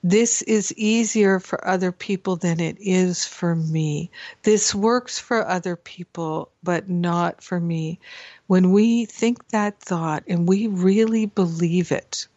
this 0.04 0.42
is 0.42 0.74
easier 0.74 1.40
for 1.40 1.66
other 1.66 1.94
people 1.94 2.36
than 2.36 2.60
it 2.60 2.78
is 2.80 3.26
for 3.26 3.56
me. 3.56 4.12
This 4.44 4.76
works 4.76 5.18
for 5.18 5.48
other 5.48 5.78
people, 5.78 6.52
but 6.62 6.90
not 6.90 7.42
for 7.42 7.60
me. 7.60 8.00
When 8.48 8.72
we 8.72 9.06
think 9.06 9.48
that 9.50 9.80
thought 9.80 10.24
and 10.28 10.48
we 10.48 10.68
really 10.68 11.26
believe 11.26 11.92
it, 11.92 12.28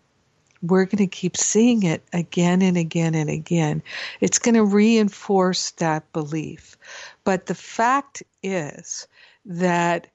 we're 0.63 0.85
going 0.85 0.99
to 0.99 1.07
keep 1.09 1.37
seeing 1.37 1.83
it 1.83 2.03
again 2.13 2.63
and 2.63 2.77
again 2.77 3.15
and 3.17 3.29
again. 3.29 3.83
It's 4.21 4.39
going 4.39 4.55
to 4.55 4.65
reinforce 4.65 5.73
that 5.73 6.11
belief. 6.13 6.77
But 7.25 7.47
the 7.47 7.55
fact 7.55 8.23
is 8.43 9.09
that 9.45 10.07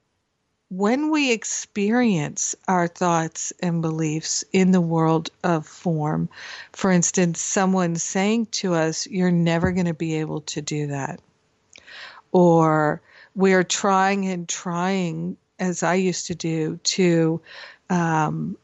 when 0.72 1.10
we 1.10 1.32
experience 1.32 2.54
our 2.66 2.88
thoughts 2.88 3.52
and 3.60 3.82
beliefs 3.82 4.42
in 4.54 4.70
the 4.70 4.80
world 4.80 5.28
of 5.44 5.66
form, 5.66 6.30
for 6.72 6.90
instance, 6.90 7.42
someone 7.42 7.94
saying 7.94 8.46
to 8.46 8.72
us, 8.72 9.06
You're 9.06 9.30
never 9.30 9.70
going 9.72 9.84
to 9.84 9.92
be 9.92 10.14
able 10.14 10.40
to 10.40 10.62
do 10.62 10.86
that, 10.86 11.20
or 12.30 13.02
we're 13.34 13.64
trying 13.64 14.24
and 14.24 14.48
trying, 14.48 15.36
as 15.58 15.82
I 15.82 15.94
used 15.96 16.28
to 16.28 16.34
do, 16.34 16.78
to, 16.84 17.42
um, 17.90 18.56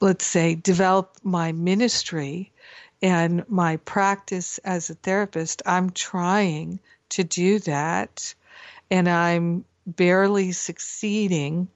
let's 0.00 0.24
say, 0.24 0.54
develop 0.54 1.18
my 1.22 1.52
ministry 1.52 2.50
and 3.02 3.46
my 3.46 3.76
practice 3.76 4.56
as 4.64 4.88
a 4.88 4.94
therapist. 4.94 5.60
I'm 5.66 5.90
trying 5.90 6.80
to 7.10 7.24
do 7.24 7.58
that. 7.58 8.34
And 8.90 9.06
I'm 9.06 9.66
barely 9.96 10.52
succeeding 10.52 11.68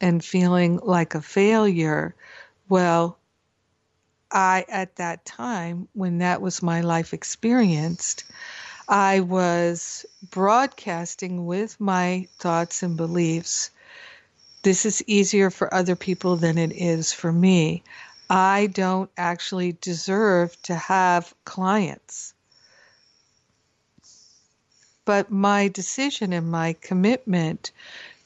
and 0.00 0.24
feeling 0.24 0.78
like 0.82 1.14
a 1.14 1.22
failure, 1.22 2.14
well, 2.68 3.18
I, 4.30 4.64
at 4.68 4.96
that 4.96 5.24
time, 5.24 5.88
when 5.94 6.18
that 6.18 6.40
was 6.40 6.62
my 6.62 6.82
life 6.82 7.12
experience, 7.12 8.16
I 8.88 9.20
was 9.20 10.06
broadcasting 10.30 11.46
with 11.46 11.80
my 11.80 12.28
thoughts 12.38 12.82
and 12.82 12.96
beliefs. 12.96 13.70
This 14.62 14.86
is 14.86 15.02
easier 15.06 15.50
for 15.50 15.72
other 15.72 15.96
people 15.96 16.36
than 16.36 16.58
it 16.58 16.72
is 16.72 17.12
for 17.12 17.32
me. 17.32 17.82
I 18.30 18.66
don't 18.66 19.10
actually 19.16 19.72
deserve 19.72 20.60
to 20.62 20.74
have 20.74 21.34
clients 21.44 22.34
but 25.08 25.32
my 25.32 25.68
decision 25.68 26.34
and 26.34 26.52
my 26.52 26.74
commitment 26.82 27.72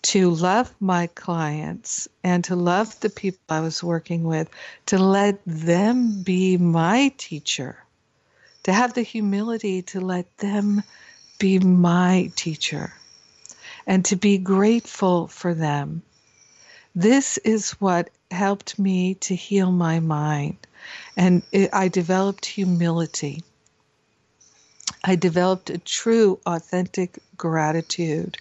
to 0.02 0.30
love 0.30 0.74
my 0.80 1.08
clients 1.08 2.08
and 2.24 2.44
to 2.44 2.56
love 2.56 3.00
the 3.00 3.10
people 3.10 3.40
I 3.50 3.60
was 3.62 3.84
working 3.84 4.24
with, 4.24 4.50
to 4.88 4.98
let 4.98 5.40
them 5.46 6.22
be 6.24 6.58
my 6.58 7.14
teacher, 7.18 7.78
to 8.64 8.72
have 8.74 8.94
the 8.94 9.02
humility 9.02 9.82
to 9.84 10.00
let 10.02 10.38
them 10.38 10.84
be 11.40 11.60
my 11.60 12.32
teacher, 12.36 12.94
and 13.86 14.04
to 14.06 14.16
be 14.16 14.38
grateful 14.38 15.28
for 15.28 15.54
them 15.54 16.02
This 16.96 17.38
is 17.38 17.72
what 17.80 18.10
helped 18.30 18.78
me 18.78 19.14
to 19.16 19.34
heal 19.36 19.72
my 19.72 20.00
mind. 20.00 20.58
And 21.16 21.42
it, 21.52 21.70
I 21.72 21.88
developed 21.88 22.46
humility. 22.46 23.44
I 25.04 25.16
developed 25.16 25.70
a 25.70 25.78
true, 25.78 26.38
authentic 26.46 27.18
gratitude. 27.36 28.38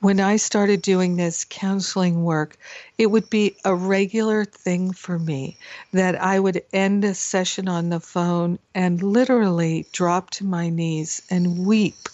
When 0.00 0.20
I 0.20 0.36
started 0.36 0.82
doing 0.82 1.16
this 1.16 1.46
counseling 1.48 2.24
work, 2.24 2.58
it 2.98 3.06
would 3.06 3.30
be 3.30 3.56
a 3.64 3.74
regular 3.74 4.44
thing 4.44 4.92
for 4.92 5.18
me 5.18 5.56
that 5.92 6.14
I 6.20 6.40
would 6.40 6.62
end 6.72 7.04
a 7.04 7.14
session 7.14 7.68
on 7.68 7.88
the 7.88 8.00
phone 8.00 8.58
and 8.74 9.02
literally 9.02 9.86
drop 9.92 10.30
to 10.30 10.44
my 10.44 10.68
knees 10.68 11.22
and 11.30 11.66
weep 11.66 12.08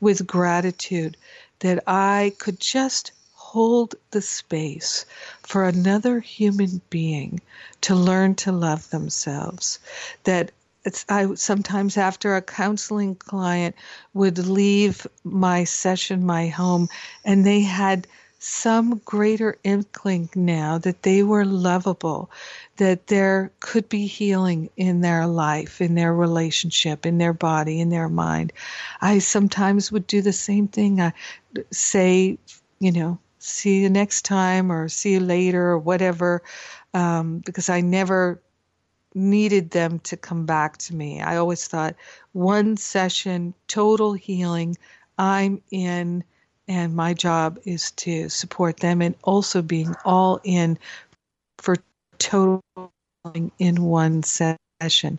with 0.00 0.26
gratitude 0.26 1.16
that 1.60 1.82
I 1.86 2.34
could 2.38 2.60
just 2.60 3.12
hold 3.32 3.94
the 4.10 4.22
space 4.22 5.06
for 5.42 5.66
another 5.66 6.20
human 6.20 6.80
being 6.90 7.40
to 7.82 7.94
learn 7.94 8.34
to 8.36 8.52
love 8.52 8.90
themselves. 8.90 9.78
That 10.24 10.50
it's, 10.84 11.04
I 11.08 11.34
sometimes 11.34 11.96
after 11.96 12.36
a 12.36 12.42
counseling 12.42 13.14
client 13.14 13.74
would 14.12 14.38
leave 14.38 15.06
my 15.24 15.64
session, 15.64 16.26
my 16.26 16.48
home, 16.48 16.88
and 17.24 17.44
they 17.44 17.60
had 17.60 18.06
some 18.38 19.00
greater 19.06 19.56
inkling 19.64 20.28
now 20.34 20.76
that 20.76 21.02
they 21.02 21.22
were 21.22 21.46
lovable, 21.46 22.30
that 22.76 23.06
there 23.06 23.50
could 23.60 23.88
be 23.88 24.06
healing 24.06 24.68
in 24.76 25.00
their 25.00 25.26
life, 25.26 25.80
in 25.80 25.94
their 25.94 26.12
relationship, 26.12 27.06
in 27.06 27.16
their 27.16 27.32
body, 27.32 27.80
in 27.80 27.88
their 27.88 28.08
mind. 28.08 28.52
I 29.00 29.20
sometimes 29.20 29.90
would 29.90 30.06
do 30.06 30.20
the 30.20 30.32
same 30.32 30.68
thing. 30.68 31.00
I 31.00 31.14
say, 31.70 32.36
you 32.80 32.92
know, 32.92 33.18
see 33.38 33.80
you 33.80 33.88
next 33.88 34.26
time 34.26 34.70
or 34.70 34.90
see 34.90 35.12
you 35.12 35.20
later 35.20 35.62
or 35.68 35.78
whatever, 35.78 36.42
um, 36.92 37.38
because 37.38 37.70
I 37.70 37.80
never 37.80 38.42
needed 39.14 39.70
them 39.70 40.00
to 40.00 40.16
come 40.16 40.44
back 40.46 40.76
to 40.78 40.94
me. 40.94 41.20
I 41.20 41.36
always 41.36 41.66
thought 41.66 41.94
one 42.32 42.76
session, 42.76 43.54
total 43.68 44.12
healing, 44.12 44.76
I'm 45.18 45.62
in, 45.70 46.24
and 46.66 46.96
my 46.96 47.14
job 47.14 47.58
is 47.64 47.92
to 47.92 48.28
support 48.28 48.78
them 48.78 49.02
and 49.02 49.14
also 49.22 49.62
being 49.62 49.94
all 50.04 50.40
in 50.42 50.78
for 51.58 51.76
total 52.18 52.60
healing 53.24 53.52
in 53.58 53.82
one 53.82 54.22
session. 54.22 55.18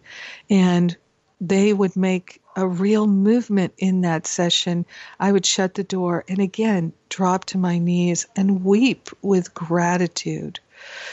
And 0.49 0.95
they 1.39 1.73
would 1.73 1.95
make 1.95 2.41
a 2.55 2.67
real 2.67 3.07
movement 3.07 3.73
in 3.77 4.01
that 4.01 4.25
session. 4.25 4.85
I 5.19 5.31
would 5.31 5.45
shut 5.45 5.73
the 5.73 5.83
door 5.83 6.23
and 6.27 6.39
again 6.39 6.93
drop 7.09 7.45
to 7.45 7.57
my 7.57 7.77
knees 7.77 8.25
and 8.35 8.63
weep 8.63 9.09
with 9.21 9.53
gratitude. 9.53 10.59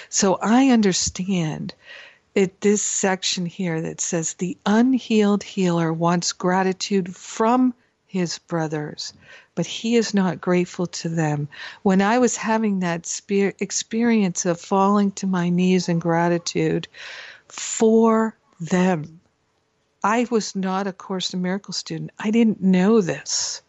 So 0.09 0.39
I 0.41 0.69
understand 0.71 1.75
it 2.35 2.61
this 2.61 2.83
section 2.83 3.45
here 3.47 3.81
that 3.83 4.01
says 4.01 4.35
the 4.35 4.57
unhealed 4.65 5.43
healer 5.43 5.93
wants 5.93 6.33
gratitude 6.33 7.15
from 7.15 7.75
his 8.07 8.39
brothers, 8.39 9.13
but 9.55 9.67
he 9.67 9.97
is 9.97 10.15
not 10.15 10.41
grateful 10.41 10.87
to 10.87 11.09
them. 11.09 11.49
When 11.83 12.03
I 12.03 12.19
was 12.19 12.37
having 12.37 12.81
that 12.81 13.21
experience 13.59 14.47
of 14.47 14.61
falling 14.61 15.13
to 15.13 15.27
my 15.27 15.49
knees 15.49 15.89
in 15.89 15.99
gratitude 15.99 16.89
for 17.49 18.37
them, 18.61 19.21
I 20.05 20.27
was 20.31 20.57
not 20.57 20.87
a 20.87 20.93
Course 20.93 21.33
in 21.33 21.43
Miracles 21.43 21.77
student. 21.77 22.11
I 22.19 22.31
didn't 22.31 22.63
know 22.63 23.01
this 23.01 23.63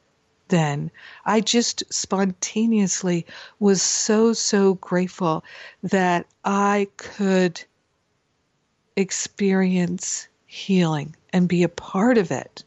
then. 0.47 0.91
I 1.25 1.41
just 1.41 1.83
spontaneously 1.93 3.25
was 3.59 3.81
so, 3.81 4.33
so 4.33 4.73
grateful 4.75 5.43
that 5.83 6.25
I 6.43 6.87
could 6.97 7.63
experience 8.95 10.27
healing 10.45 11.15
and 11.31 11.47
be 11.47 11.63
a 11.63 11.69
part 11.69 12.17
of 12.17 12.31
it. 12.31 12.63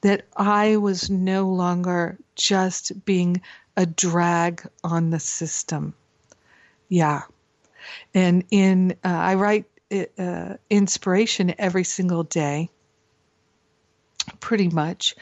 That 0.00 0.26
I 0.36 0.76
was 0.76 1.10
no 1.10 1.48
longer 1.48 2.18
just 2.34 3.04
being 3.04 3.40
a 3.76 3.86
drag 3.86 4.66
on 4.82 5.10
the 5.10 5.20
system. 5.20 5.94
Yeah. 6.88 7.22
And 8.12 8.44
in, 8.50 8.92
uh, 9.04 9.08
I 9.08 9.34
write 9.34 9.66
uh, 10.18 10.54
inspiration 10.70 11.54
every 11.58 11.84
single 11.84 12.24
day, 12.24 12.70
pretty 14.40 14.68
much. 14.68 15.14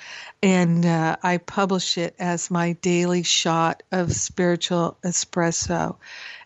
And 0.42 0.84
uh, 0.84 1.16
I 1.22 1.38
publish 1.38 1.98
it 1.98 2.14
as 2.18 2.50
my 2.50 2.72
daily 2.72 3.22
shot 3.22 3.82
of 3.92 4.12
spiritual 4.12 4.96
espresso. 5.04 5.96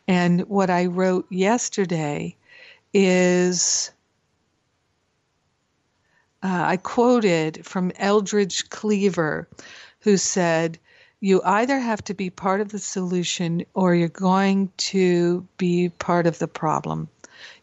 And 0.08 0.42
what 0.42 0.70
I 0.70 0.86
wrote 0.86 1.26
yesterday 1.30 2.36
is 2.92 3.90
uh, 6.42 6.64
I 6.66 6.76
quoted 6.76 7.66
from 7.66 7.92
Eldridge 7.96 8.70
Cleaver, 8.70 9.48
who 10.00 10.16
said, 10.16 10.78
You 11.20 11.42
either 11.44 11.78
have 11.78 12.04
to 12.04 12.14
be 12.14 12.30
part 12.30 12.60
of 12.60 12.68
the 12.68 12.78
solution 12.78 13.64
or 13.74 13.94
you're 13.94 14.08
going 14.08 14.70
to 14.76 15.46
be 15.58 15.88
part 15.88 16.26
of 16.26 16.38
the 16.38 16.46
problem. 16.46 17.08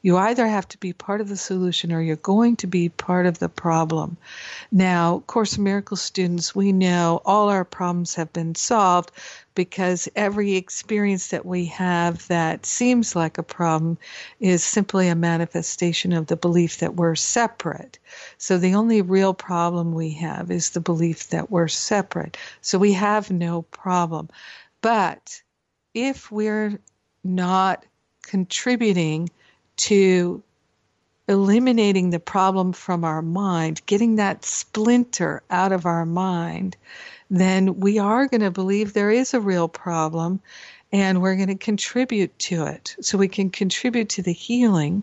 You 0.01 0.17
either 0.17 0.47
have 0.47 0.67
to 0.69 0.78
be 0.78 0.93
part 0.93 1.21
of 1.21 1.30
the 1.30 1.38
solution 1.38 1.91
or 1.91 2.01
you're 2.01 2.15
going 2.17 2.55
to 2.57 2.67
be 2.67 2.89
part 2.89 3.26
of 3.26 3.39
the 3.39 3.49
problem. 3.49 4.17
Now, 4.71 5.24
Course 5.28 5.57
in 5.57 5.63
Miracles 5.63 6.01
students, 6.01 6.55
we 6.55 6.71
know 6.71 7.21
all 7.26 7.49
our 7.49 7.65
problems 7.65 8.15
have 8.15 8.32
been 8.34 8.55
solved 8.55 9.11
because 9.55 10.09
every 10.15 10.55
experience 10.55 11.28
that 11.28 11.45
we 11.45 11.65
have 11.65 12.28
that 12.28 12.65
seems 12.65 13.15
like 13.15 13.38
a 13.38 13.43
problem 13.43 13.97
is 14.39 14.63
simply 14.63 15.07
a 15.07 15.15
manifestation 15.15 16.11
of 16.11 16.28
the 16.28 16.36
belief 16.36 16.80
that 16.80 16.95
we're 16.95 17.15
separate. 17.15 17.99
So 18.38 18.57
the 18.57 18.76
only 18.76 19.01
real 19.01 19.34
problem 19.34 19.93
we 19.93 20.11
have 20.13 20.49
is 20.51 20.71
the 20.71 20.82
belief 20.82 21.30
that 21.30 21.51
we're 21.51 21.67
separate. 21.67 22.38
So 22.61 22.78
we 22.78 22.93
have 22.93 23.30
no 23.30 23.61
problem. 23.63 24.30
But 24.82 25.41
if 25.93 26.32
we're 26.32 26.80
not 27.24 27.86
contributing 28.24 29.30
to 29.78 30.43
eliminating 31.28 32.09
the 32.09 32.19
problem 32.19 32.74
from 32.74 33.03
our 33.03 33.21
mind, 33.21 33.82
getting 33.86 34.15
that 34.17 34.43
splinter 34.43 35.41
out 35.49 35.71
of 35.71 35.86
our 35.86 36.05
mind, 36.05 36.76
then 37.30 37.80
we 37.80 37.97
are 37.97 38.28
going 38.28 38.41
to 38.41 38.51
believe 38.51 38.93
there 38.93 39.11
is 39.11 39.34
a 39.34 39.39
real 39.39 39.67
problem 39.67 40.39
and 40.91 41.21
we're 41.21 41.36
going 41.36 41.47
to 41.47 41.55
contribute 41.55 42.38
to 42.38 42.65
it. 42.65 42.95
So 43.01 43.17
we 43.17 43.28
can 43.28 43.49
contribute 43.49 44.09
to 44.09 44.21
the 44.21 44.34
healing 44.34 45.01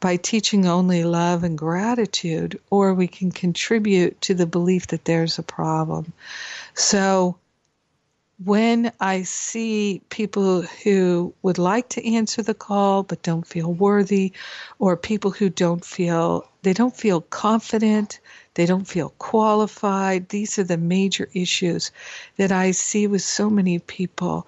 by 0.00 0.16
teaching 0.16 0.66
only 0.66 1.04
love 1.04 1.42
and 1.42 1.56
gratitude, 1.56 2.58
or 2.70 2.94
we 2.94 3.06
can 3.08 3.30
contribute 3.30 4.20
to 4.22 4.34
the 4.34 4.46
belief 4.46 4.88
that 4.88 5.04
there's 5.04 5.38
a 5.38 5.42
problem. 5.42 6.12
So 6.74 7.36
when 8.44 8.92
I 9.00 9.22
see 9.22 10.02
people 10.10 10.60
who 10.62 11.32
would 11.42 11.56
like 11.56 11.88
to 11.90 12.06
answer 12.06 12.42
the 12.42 12.54
call 12.54 13.02
but 13.02 13.22
don't 13.22 13.46
feel 13.46 13.72
worthy, 13.72 14.32
or 14.78 14.96
people 14.96 15.30
who 15.30 15.48
don't 15.48 15.84
feel 15.84 16.46
they 16.62 16.74
don't 16.74 16.96
feel 16.96 17.22
confident, 17.22 18.20
they 18.54 18.66
don't 18.66 18.86
feel 18.86 19.10
qualified, 19.18 20.28
these 20.28 20.58
are 20.58 20.64
the 20.64 20.76
major 20.76 21.28
issues 21.32 21.90
that 22.36 22.52
I 22.52 22.72
see 22.72 23.06
with 23.06 23.22
so 23.22 23.48
many 23.48 23.78
people. 23.78 24.46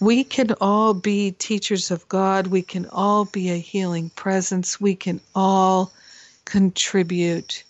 We 0.00 0.24
can 0.24 0.52
all 0.60 0.94
be 0.94 1.32
teachers 1.32 1.90
of 1.90 2.08
God. 2.08 2.46
We 2.48 2.62
can 2.62 2.86
all 2.86 3.24
be 3.24 3.50
a 3.50 3.56
healing 3.56 4.10
presence. 4.10 4.80
We 4.80 4.94
can 4.94 5.20
all 5.34 5.92
contribute 6.44 7.64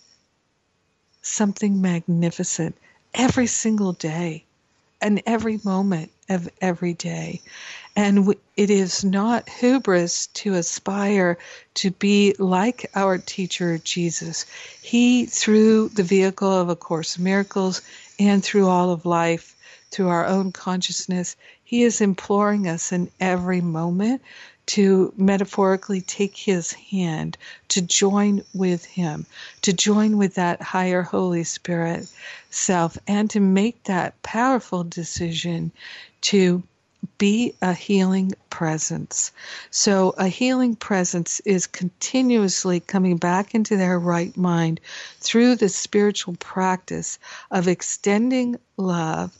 something 1.21 1.81
magnificent 1.81 2.77
every 3.13 3.47
single 3.47 3.93
day 3.93 4.45
and 5.01 5.21
every 5.25 5.59
moment 5.63 6.11
of 6.29 6.49
every 6.61 6.93
day. 6.93 7.41
And 7.95 8.35
it 8.55 8.69
is 8.69 9.03
not 9.03 9.49
hubris 9.49 10.27
to 10.27 10.53
aspire 10.53 11.37
to 11.75 11.91
be 11.91 12.35
like 12.37 12.89
our 12.95 13.17
teacher 13.17 13.77
Jesus. 13.79 14.45
He, 14.81 15.25
through 15.25 15.89
the 15.89 16.03
vehicle 16.03 16.51
of 16.51 16.69
A 16.69 16.75
Course 16.75 17.17
in 17.17 17.23
Miracles 17.23 17.81
and 18.19 18.43
through 18.43 18.67
all 18.67 18.91
of 18.91 19.05
life, 19.05 19.55
through 19.91 20.09
our 20.09 20.25
own 20.25 20.51
consciousness, 20.51 21.35
he 21.69 21.83
is 21.83 22.01
imploring 22.01 22.67
us 22.67 22.91
in 22.91 23.11
every 23.19 23.61
moment 23.61 24.23
to 24.65 25.13
metaphorically 25.15 26.01
take 26.01 26.35
his 26.35 26.71
hand, 26.71 27.37
to 27.67 27.79
join 27.79 28.41
with 28.55 28.83
him, 28.85 29.23
to 29.61 29.71
join 29.71 30.17
with 30.17 30.33
that 30.33 30.59
higher 30.63 31.03
Holy 31.03 31.43
Spirit 31.43 32.07
self, 32.49 32.97
and 33.05 33.29
to 33.29 33.39
make 33.39 33.83
that 33.83 34.19
powerful 34.23 34.83
decision 34.83 35.71
to 36.21 36.63
be 37.19 37.53
a 37.61 37.75
healing 37.75 38.33
presence. 38.49 39.31
So, 39.69 40.15
a 40.17 40.27
healing 40.27 40.75
presence 40.75 41.39
is 41.41 41.67
continuously 41.67 42.79
coming 42.79 43.17
back 43.17 43.53
into 43.53 43.77
their 43.77 43.99
right 43.99 44.35
mind 44.35 44.81
through 45.19 45.57
the 45.57 45.69
spiritual 45.69 46.35
practice 46.39 47.19
of 47.51 47.67
extending 47.67 48.57
love 48.75 49.37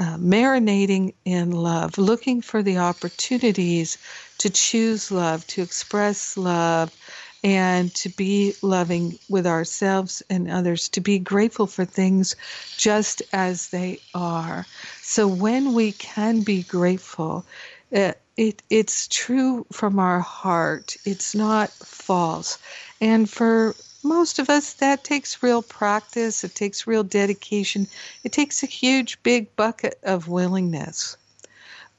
uh, 0.00 0.16
marinating 0.16 1.14
in 1.26 1.52
love, 1.52 1.98
looking 1.98 2.40
for 2.40 2.62
the 2.62 2.78
opportunities 2.78 3.98
to 4.38 4.50
choose 4.50 5.10
love, 5.12 5.46
to 5.46 5.62
express 5.62 6.38
love, 6.38 6.96
and 7.44 7.94
to 7.94 8.08
be 8.08 8.54
loving 8.62 9.18
with 9.28 9.46
ourselves 9.46 10.22
and 10.30 10.50
others, 10.50 10.88
to 10.88 11.00
be 11.02 11.18
grateful 11.18 11.66
for 11.66 11.84
things 11.84 12.36
just 12.78 13.22
as 13.32 13.68
they 13.68 14.00
are. 14.14 14.66
So 15.02 15.28
when 15.28 15.74
we 15.74 15.92
can 15.92 16.42
be 16.42 16.62
grateful, 16.62 17.46
it, 17.90 18.20
it, 18.36 18.62
it's 18.70 19.08
true 19.08 19.66
from 19.72 19.98
our 19.98 20.20
heart. 20.20 20.96
It's 21.04 21.34
not 21.34 21.72
false. 21.84 22.58
And 23.00 23.28
for 23.28 23.76
most 24.02 24.38
of 24.38 24.48
us, 24.50 24.74
that 24.74 25.04
takes 25.04 25.42
real 25.42 25.62
practice, 25.62 26.44
it 26.44 26.54
takes 26.54 26.86
real 26.86 27.02
dedication, 27.02 27.86
it 28.24 28.32
takes 28.32 28.62
a 28.62 28.66
huge, 28.66 29.22
big 29.22 29.54
bucket 29.56 29.98
of 30.02 30.28
willingness. 30.28 31.16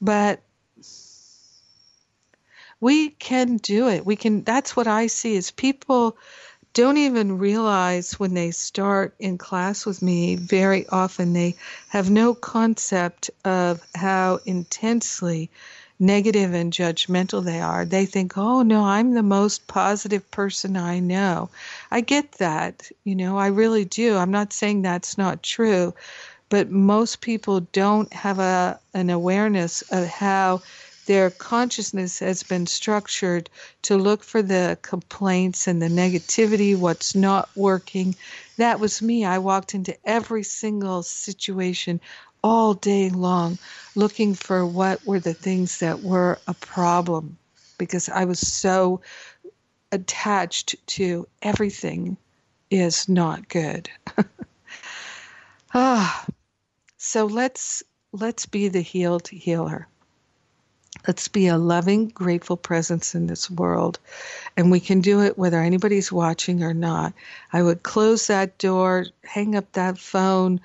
But 0.00 0.40
we 2.80 3.10
can 3.10 3.58
do 3.58 3.88
it. 3.88 4.04
We 4.04 4.16
can, 4.16 4.42
that's 4.42 4.74
what 4.74 4.88
I 4.88 5.06
see 5.06 5.36
is 5.36 5.52
people 5.52 6.16
don't 6.74 6.96
even 6.96 7.38
realize 7.38 8.18
when 8.18 8.34
they 8.34 8.50
start 8.50 9.14
in 9.18 9.38
class 9.38 9.84
with 9.84 10.02
me, 10.02 10.36
very 10.36 10.88
often 10.88 11.32
they 11.32 11.54
have 11.88 12.10
no 12.10 12.34
concept 12.34 13.30
of 13.44 13.86
how 13.94 14.40
intensely 14.46 15.50
negative 15.98 16.52
and 16.52 16.72
judgmental 16.72 17.44
they 17.44 17.60
are, 17.60 17.84
they 17.84 18.06
think, 18.06 18.36
oh 18.36 18.62
no, 18.62 18.84
I'm 18.84 19.14
the 19.14 19.22
most 19.22 19.66
positive 19.66 20.28
person 20.30 20.76
I 20.76 20.98
know. 20.98 21.50
I 21.90 22.00
get 22.00 22.32
that, 22.32 22.90
you 23.04 23.14
know, 23.14 23.38
I 23.38 23.48
really 23.48 23.84
do. 23.84 24.16
I'm 24.16 24.30
not 24.30 24.52
saying 24.52 24.82
that's 24.82 25.16
not 25.16 25.42
true, 25.42 25.94
but 26.48 26.70
most 26.70 27.20
people 27.20 27.60
don't 27.72 28.12
have 28.12 28.38
a 28.38 28.78
an 28.94 29.10
awareness 29.10 29.82
of 29.90 30.06
how 30.06 30.62
their 31.06 31.30
consciousness 31.30 32.20
has 32.20 32.42
been 32.42 32.66
structured 32.66 33.50
to 33.82 33.96
look 33.96 34.22
for 34.22 34.40
the 34.40 34.78
complaints 34.82 35.66
and 35.66 35.82
the 35.82 35.88
negativity, 35.88 36.76
what's 36.76 37.14
not 37.14 37.48
working. 37.56 38.14
That 38.56 38.78
was 38.78 39.02
me. 39.02 39.24
I 39.24 39.38
walked 39.38 39.74
into 39.74 39.96
every 40.04 40.44
single 40.44 41.02
situation 41.02 42.00
all 42.42 42.74
day 42.74 43.08
long 43.10 43.58
looking 43.94 44.34
for 44.34 44.66
what 44.66 45.04
were 45.06 45.20
the 45.20 45.34
things 45.34 45.78
that 45.78 46.02
were 46.02 46.38
a 46.46 46.54
problem 46.54 47.36
because 47.78 48.08
I 48.08 48.24
was 48.24 48.40
so 48.40 49.00
attached 49.90 50.74
to 50.86 51.26
everything 51.42 52.16
is 52.70 53.08
not 53.08 53.48
good. 53.48 53.90
ah, 55.74 56.26
so 56.96 57.26
let's 57.26 57.82
let's 58.12 58.46
be 58.46 58.68
the 58.68 58.80
healed 58.80 59.28
healer. 59.28 59.86
Let's 61.06 61.26
be 61.26 61.48
a 61.48 61.58
loving, 61.58 62.08
grateful 62.08 62.56
presence 62.56 63.14
in 63.14 63.26
this 63.26 63.50
world. 63.50 63.98
And 64.56 64.70
we 64.70 64.78
can 64.78 65.00
do 65.00 65.20
it 65.20 65.36
whether 65.36 65.60
anybody's 65.60 66.12
watching 66.12 66.62
or 66.62 66.74
not. 66.74 67.12
I 67.52 67.62
would 67.62 67.82
close 67.82 68.28
that 68.28 68.56
door, 68.58 69.06
hang 69.24 69.56
up 69.56 69.72
that 69.72 69.98
phone, 69.98 70.60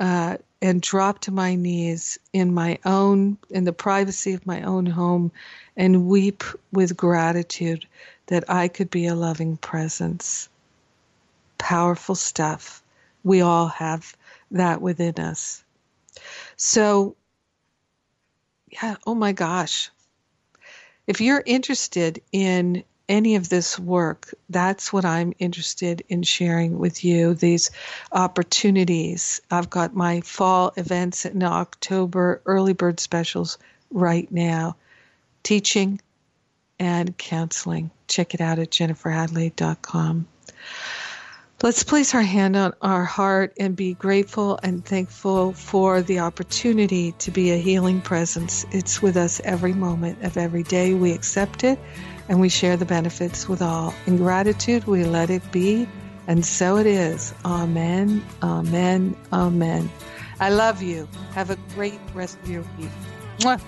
uh, 0.00 0.38
and 0.62 0.82
drop 0.82 1.20
to 1.20 1.30
my 1.30 1.54
knees 1.54 2.18
in 2.32 2.52
my 2.54 2.78
own, 2.84 3.36
in 3.50 3.64
the 3.64 3.72
privacy 3.72 4.32
of 4.32 4.46
my 4.46 4.62
own 4.62 4.86
home, 4.86 5.30
and 5.76 6.06
weep 6.06 6.42
with 6.72 6.96
gratitude 6.96 7.86
that 8.26 8.44
I 8.48 8.68
could 8.68 8.90
be 8.90 9.06
a 9.06 9.14
loving 9.14 9.56
presence. 9.58 10.48
Powerful 11.58 12.14
stuff. 12.14 12.82
We 13.22 13.42
all 13.42 13.68
have 13.68 14.16
that 14.50 14.80
within 14.80 15.20
us. 15.20 15.62
So, 16.56 17.16
yeah, 18.70 18.96
oh 19.06 19.14
my 19.14 19.32
gosh. 19.32 19.90
If 21.06 21.20
you're 21.20 21.42
interested 21.44 22.22
in 22.32 22.84
any 23.10 23.34
of 23.34 23.48
this 23.48 23.78
work, 23.78 24.32
that's 24.48 24.92
what 24.92 25.04
I'm 25.04 25.34
interested 25.40 26.02
in 26.08 26.22
sharing 26.22 26.78
with 26.78 27.04
you 27.04 27.34
these 27.34 27.72
opportunities. 28.12 29.42
I've 29.50 29.68
got 29.68 29.94
my 29.94 30.20
fall 30.20 30.72
events 30.76 31.26
in 31.26 31.42
October, 31.42 32.40
early 32.46 32.72
bird 32.72 33.00
specials 33.00 33.58
right 33.90 34.30
now, 34.30 34.76
teaching 35.42 36.00
and 36.78 37.18
counseling. 37.18 37.90
Check 38.06 38.32
it 38.32 38.40
out 38.40 38.60
at 38.60 38.70
jenniferhadley.com. 38.70 40.28
Let's 41.62 41.82
place 41.82 42.14
our 42.14 42.22
hand 42.22 42.56
on 42.56 42.72
our 42.80 43.04
heart 43.04 43.52
and 43.60 43.76
be 43.76 43.92
grateful 43.92 44.58
and 44.62 44.82
thankful 44.82 45.52
for 45.52 46.00
the 46.00 46.20
opportunity 46.20 47.12
to 47.18 47.30
be 47.30 47.50
a 47.50 47.58
healing 47.58 48.00
presence. 48.00 48.64
It's 48.70 49.02
with 49.02 49.16
us 49.18 49.42
every 49.44 49.74
moment 49.74 50.22
of 50.24 50.38
every 50.38 50.62
day. 50.62 50.94
We 50.94 51.12
accept 51.12 51.64
it 51.64 51.78
and 52.30 52.40
we 52.40 52.48
share 52.48 52.76
the 52.76 52.86
benefits 52.86 53.48
with 53.48 53.60
all. 53.60 53.92
In 54.06 54.16
gratitude, 54.16 54.84
we 54.84 55.04
let 55.04 55.30
it 55.30 55.42
be, 55.50 55.88
and 56.28 56.46
so 56.46 56.76
it 56.76 56.86
is. 56.86 57.34
Amen, 57.44 58.24
amen, 58.40 59.16
amen. 59.32 59.90
I 60.38 60.48
love 60.48 60.80
you. 60.80 61.08
Have 61.34 61.50
a 61.50 61.56
great 61.74 62.00
rest 62.14 62.38
of 62.42 62.48
your 62.48 62.64
week. 62.78 62.88
Mwah. 63.40 63.60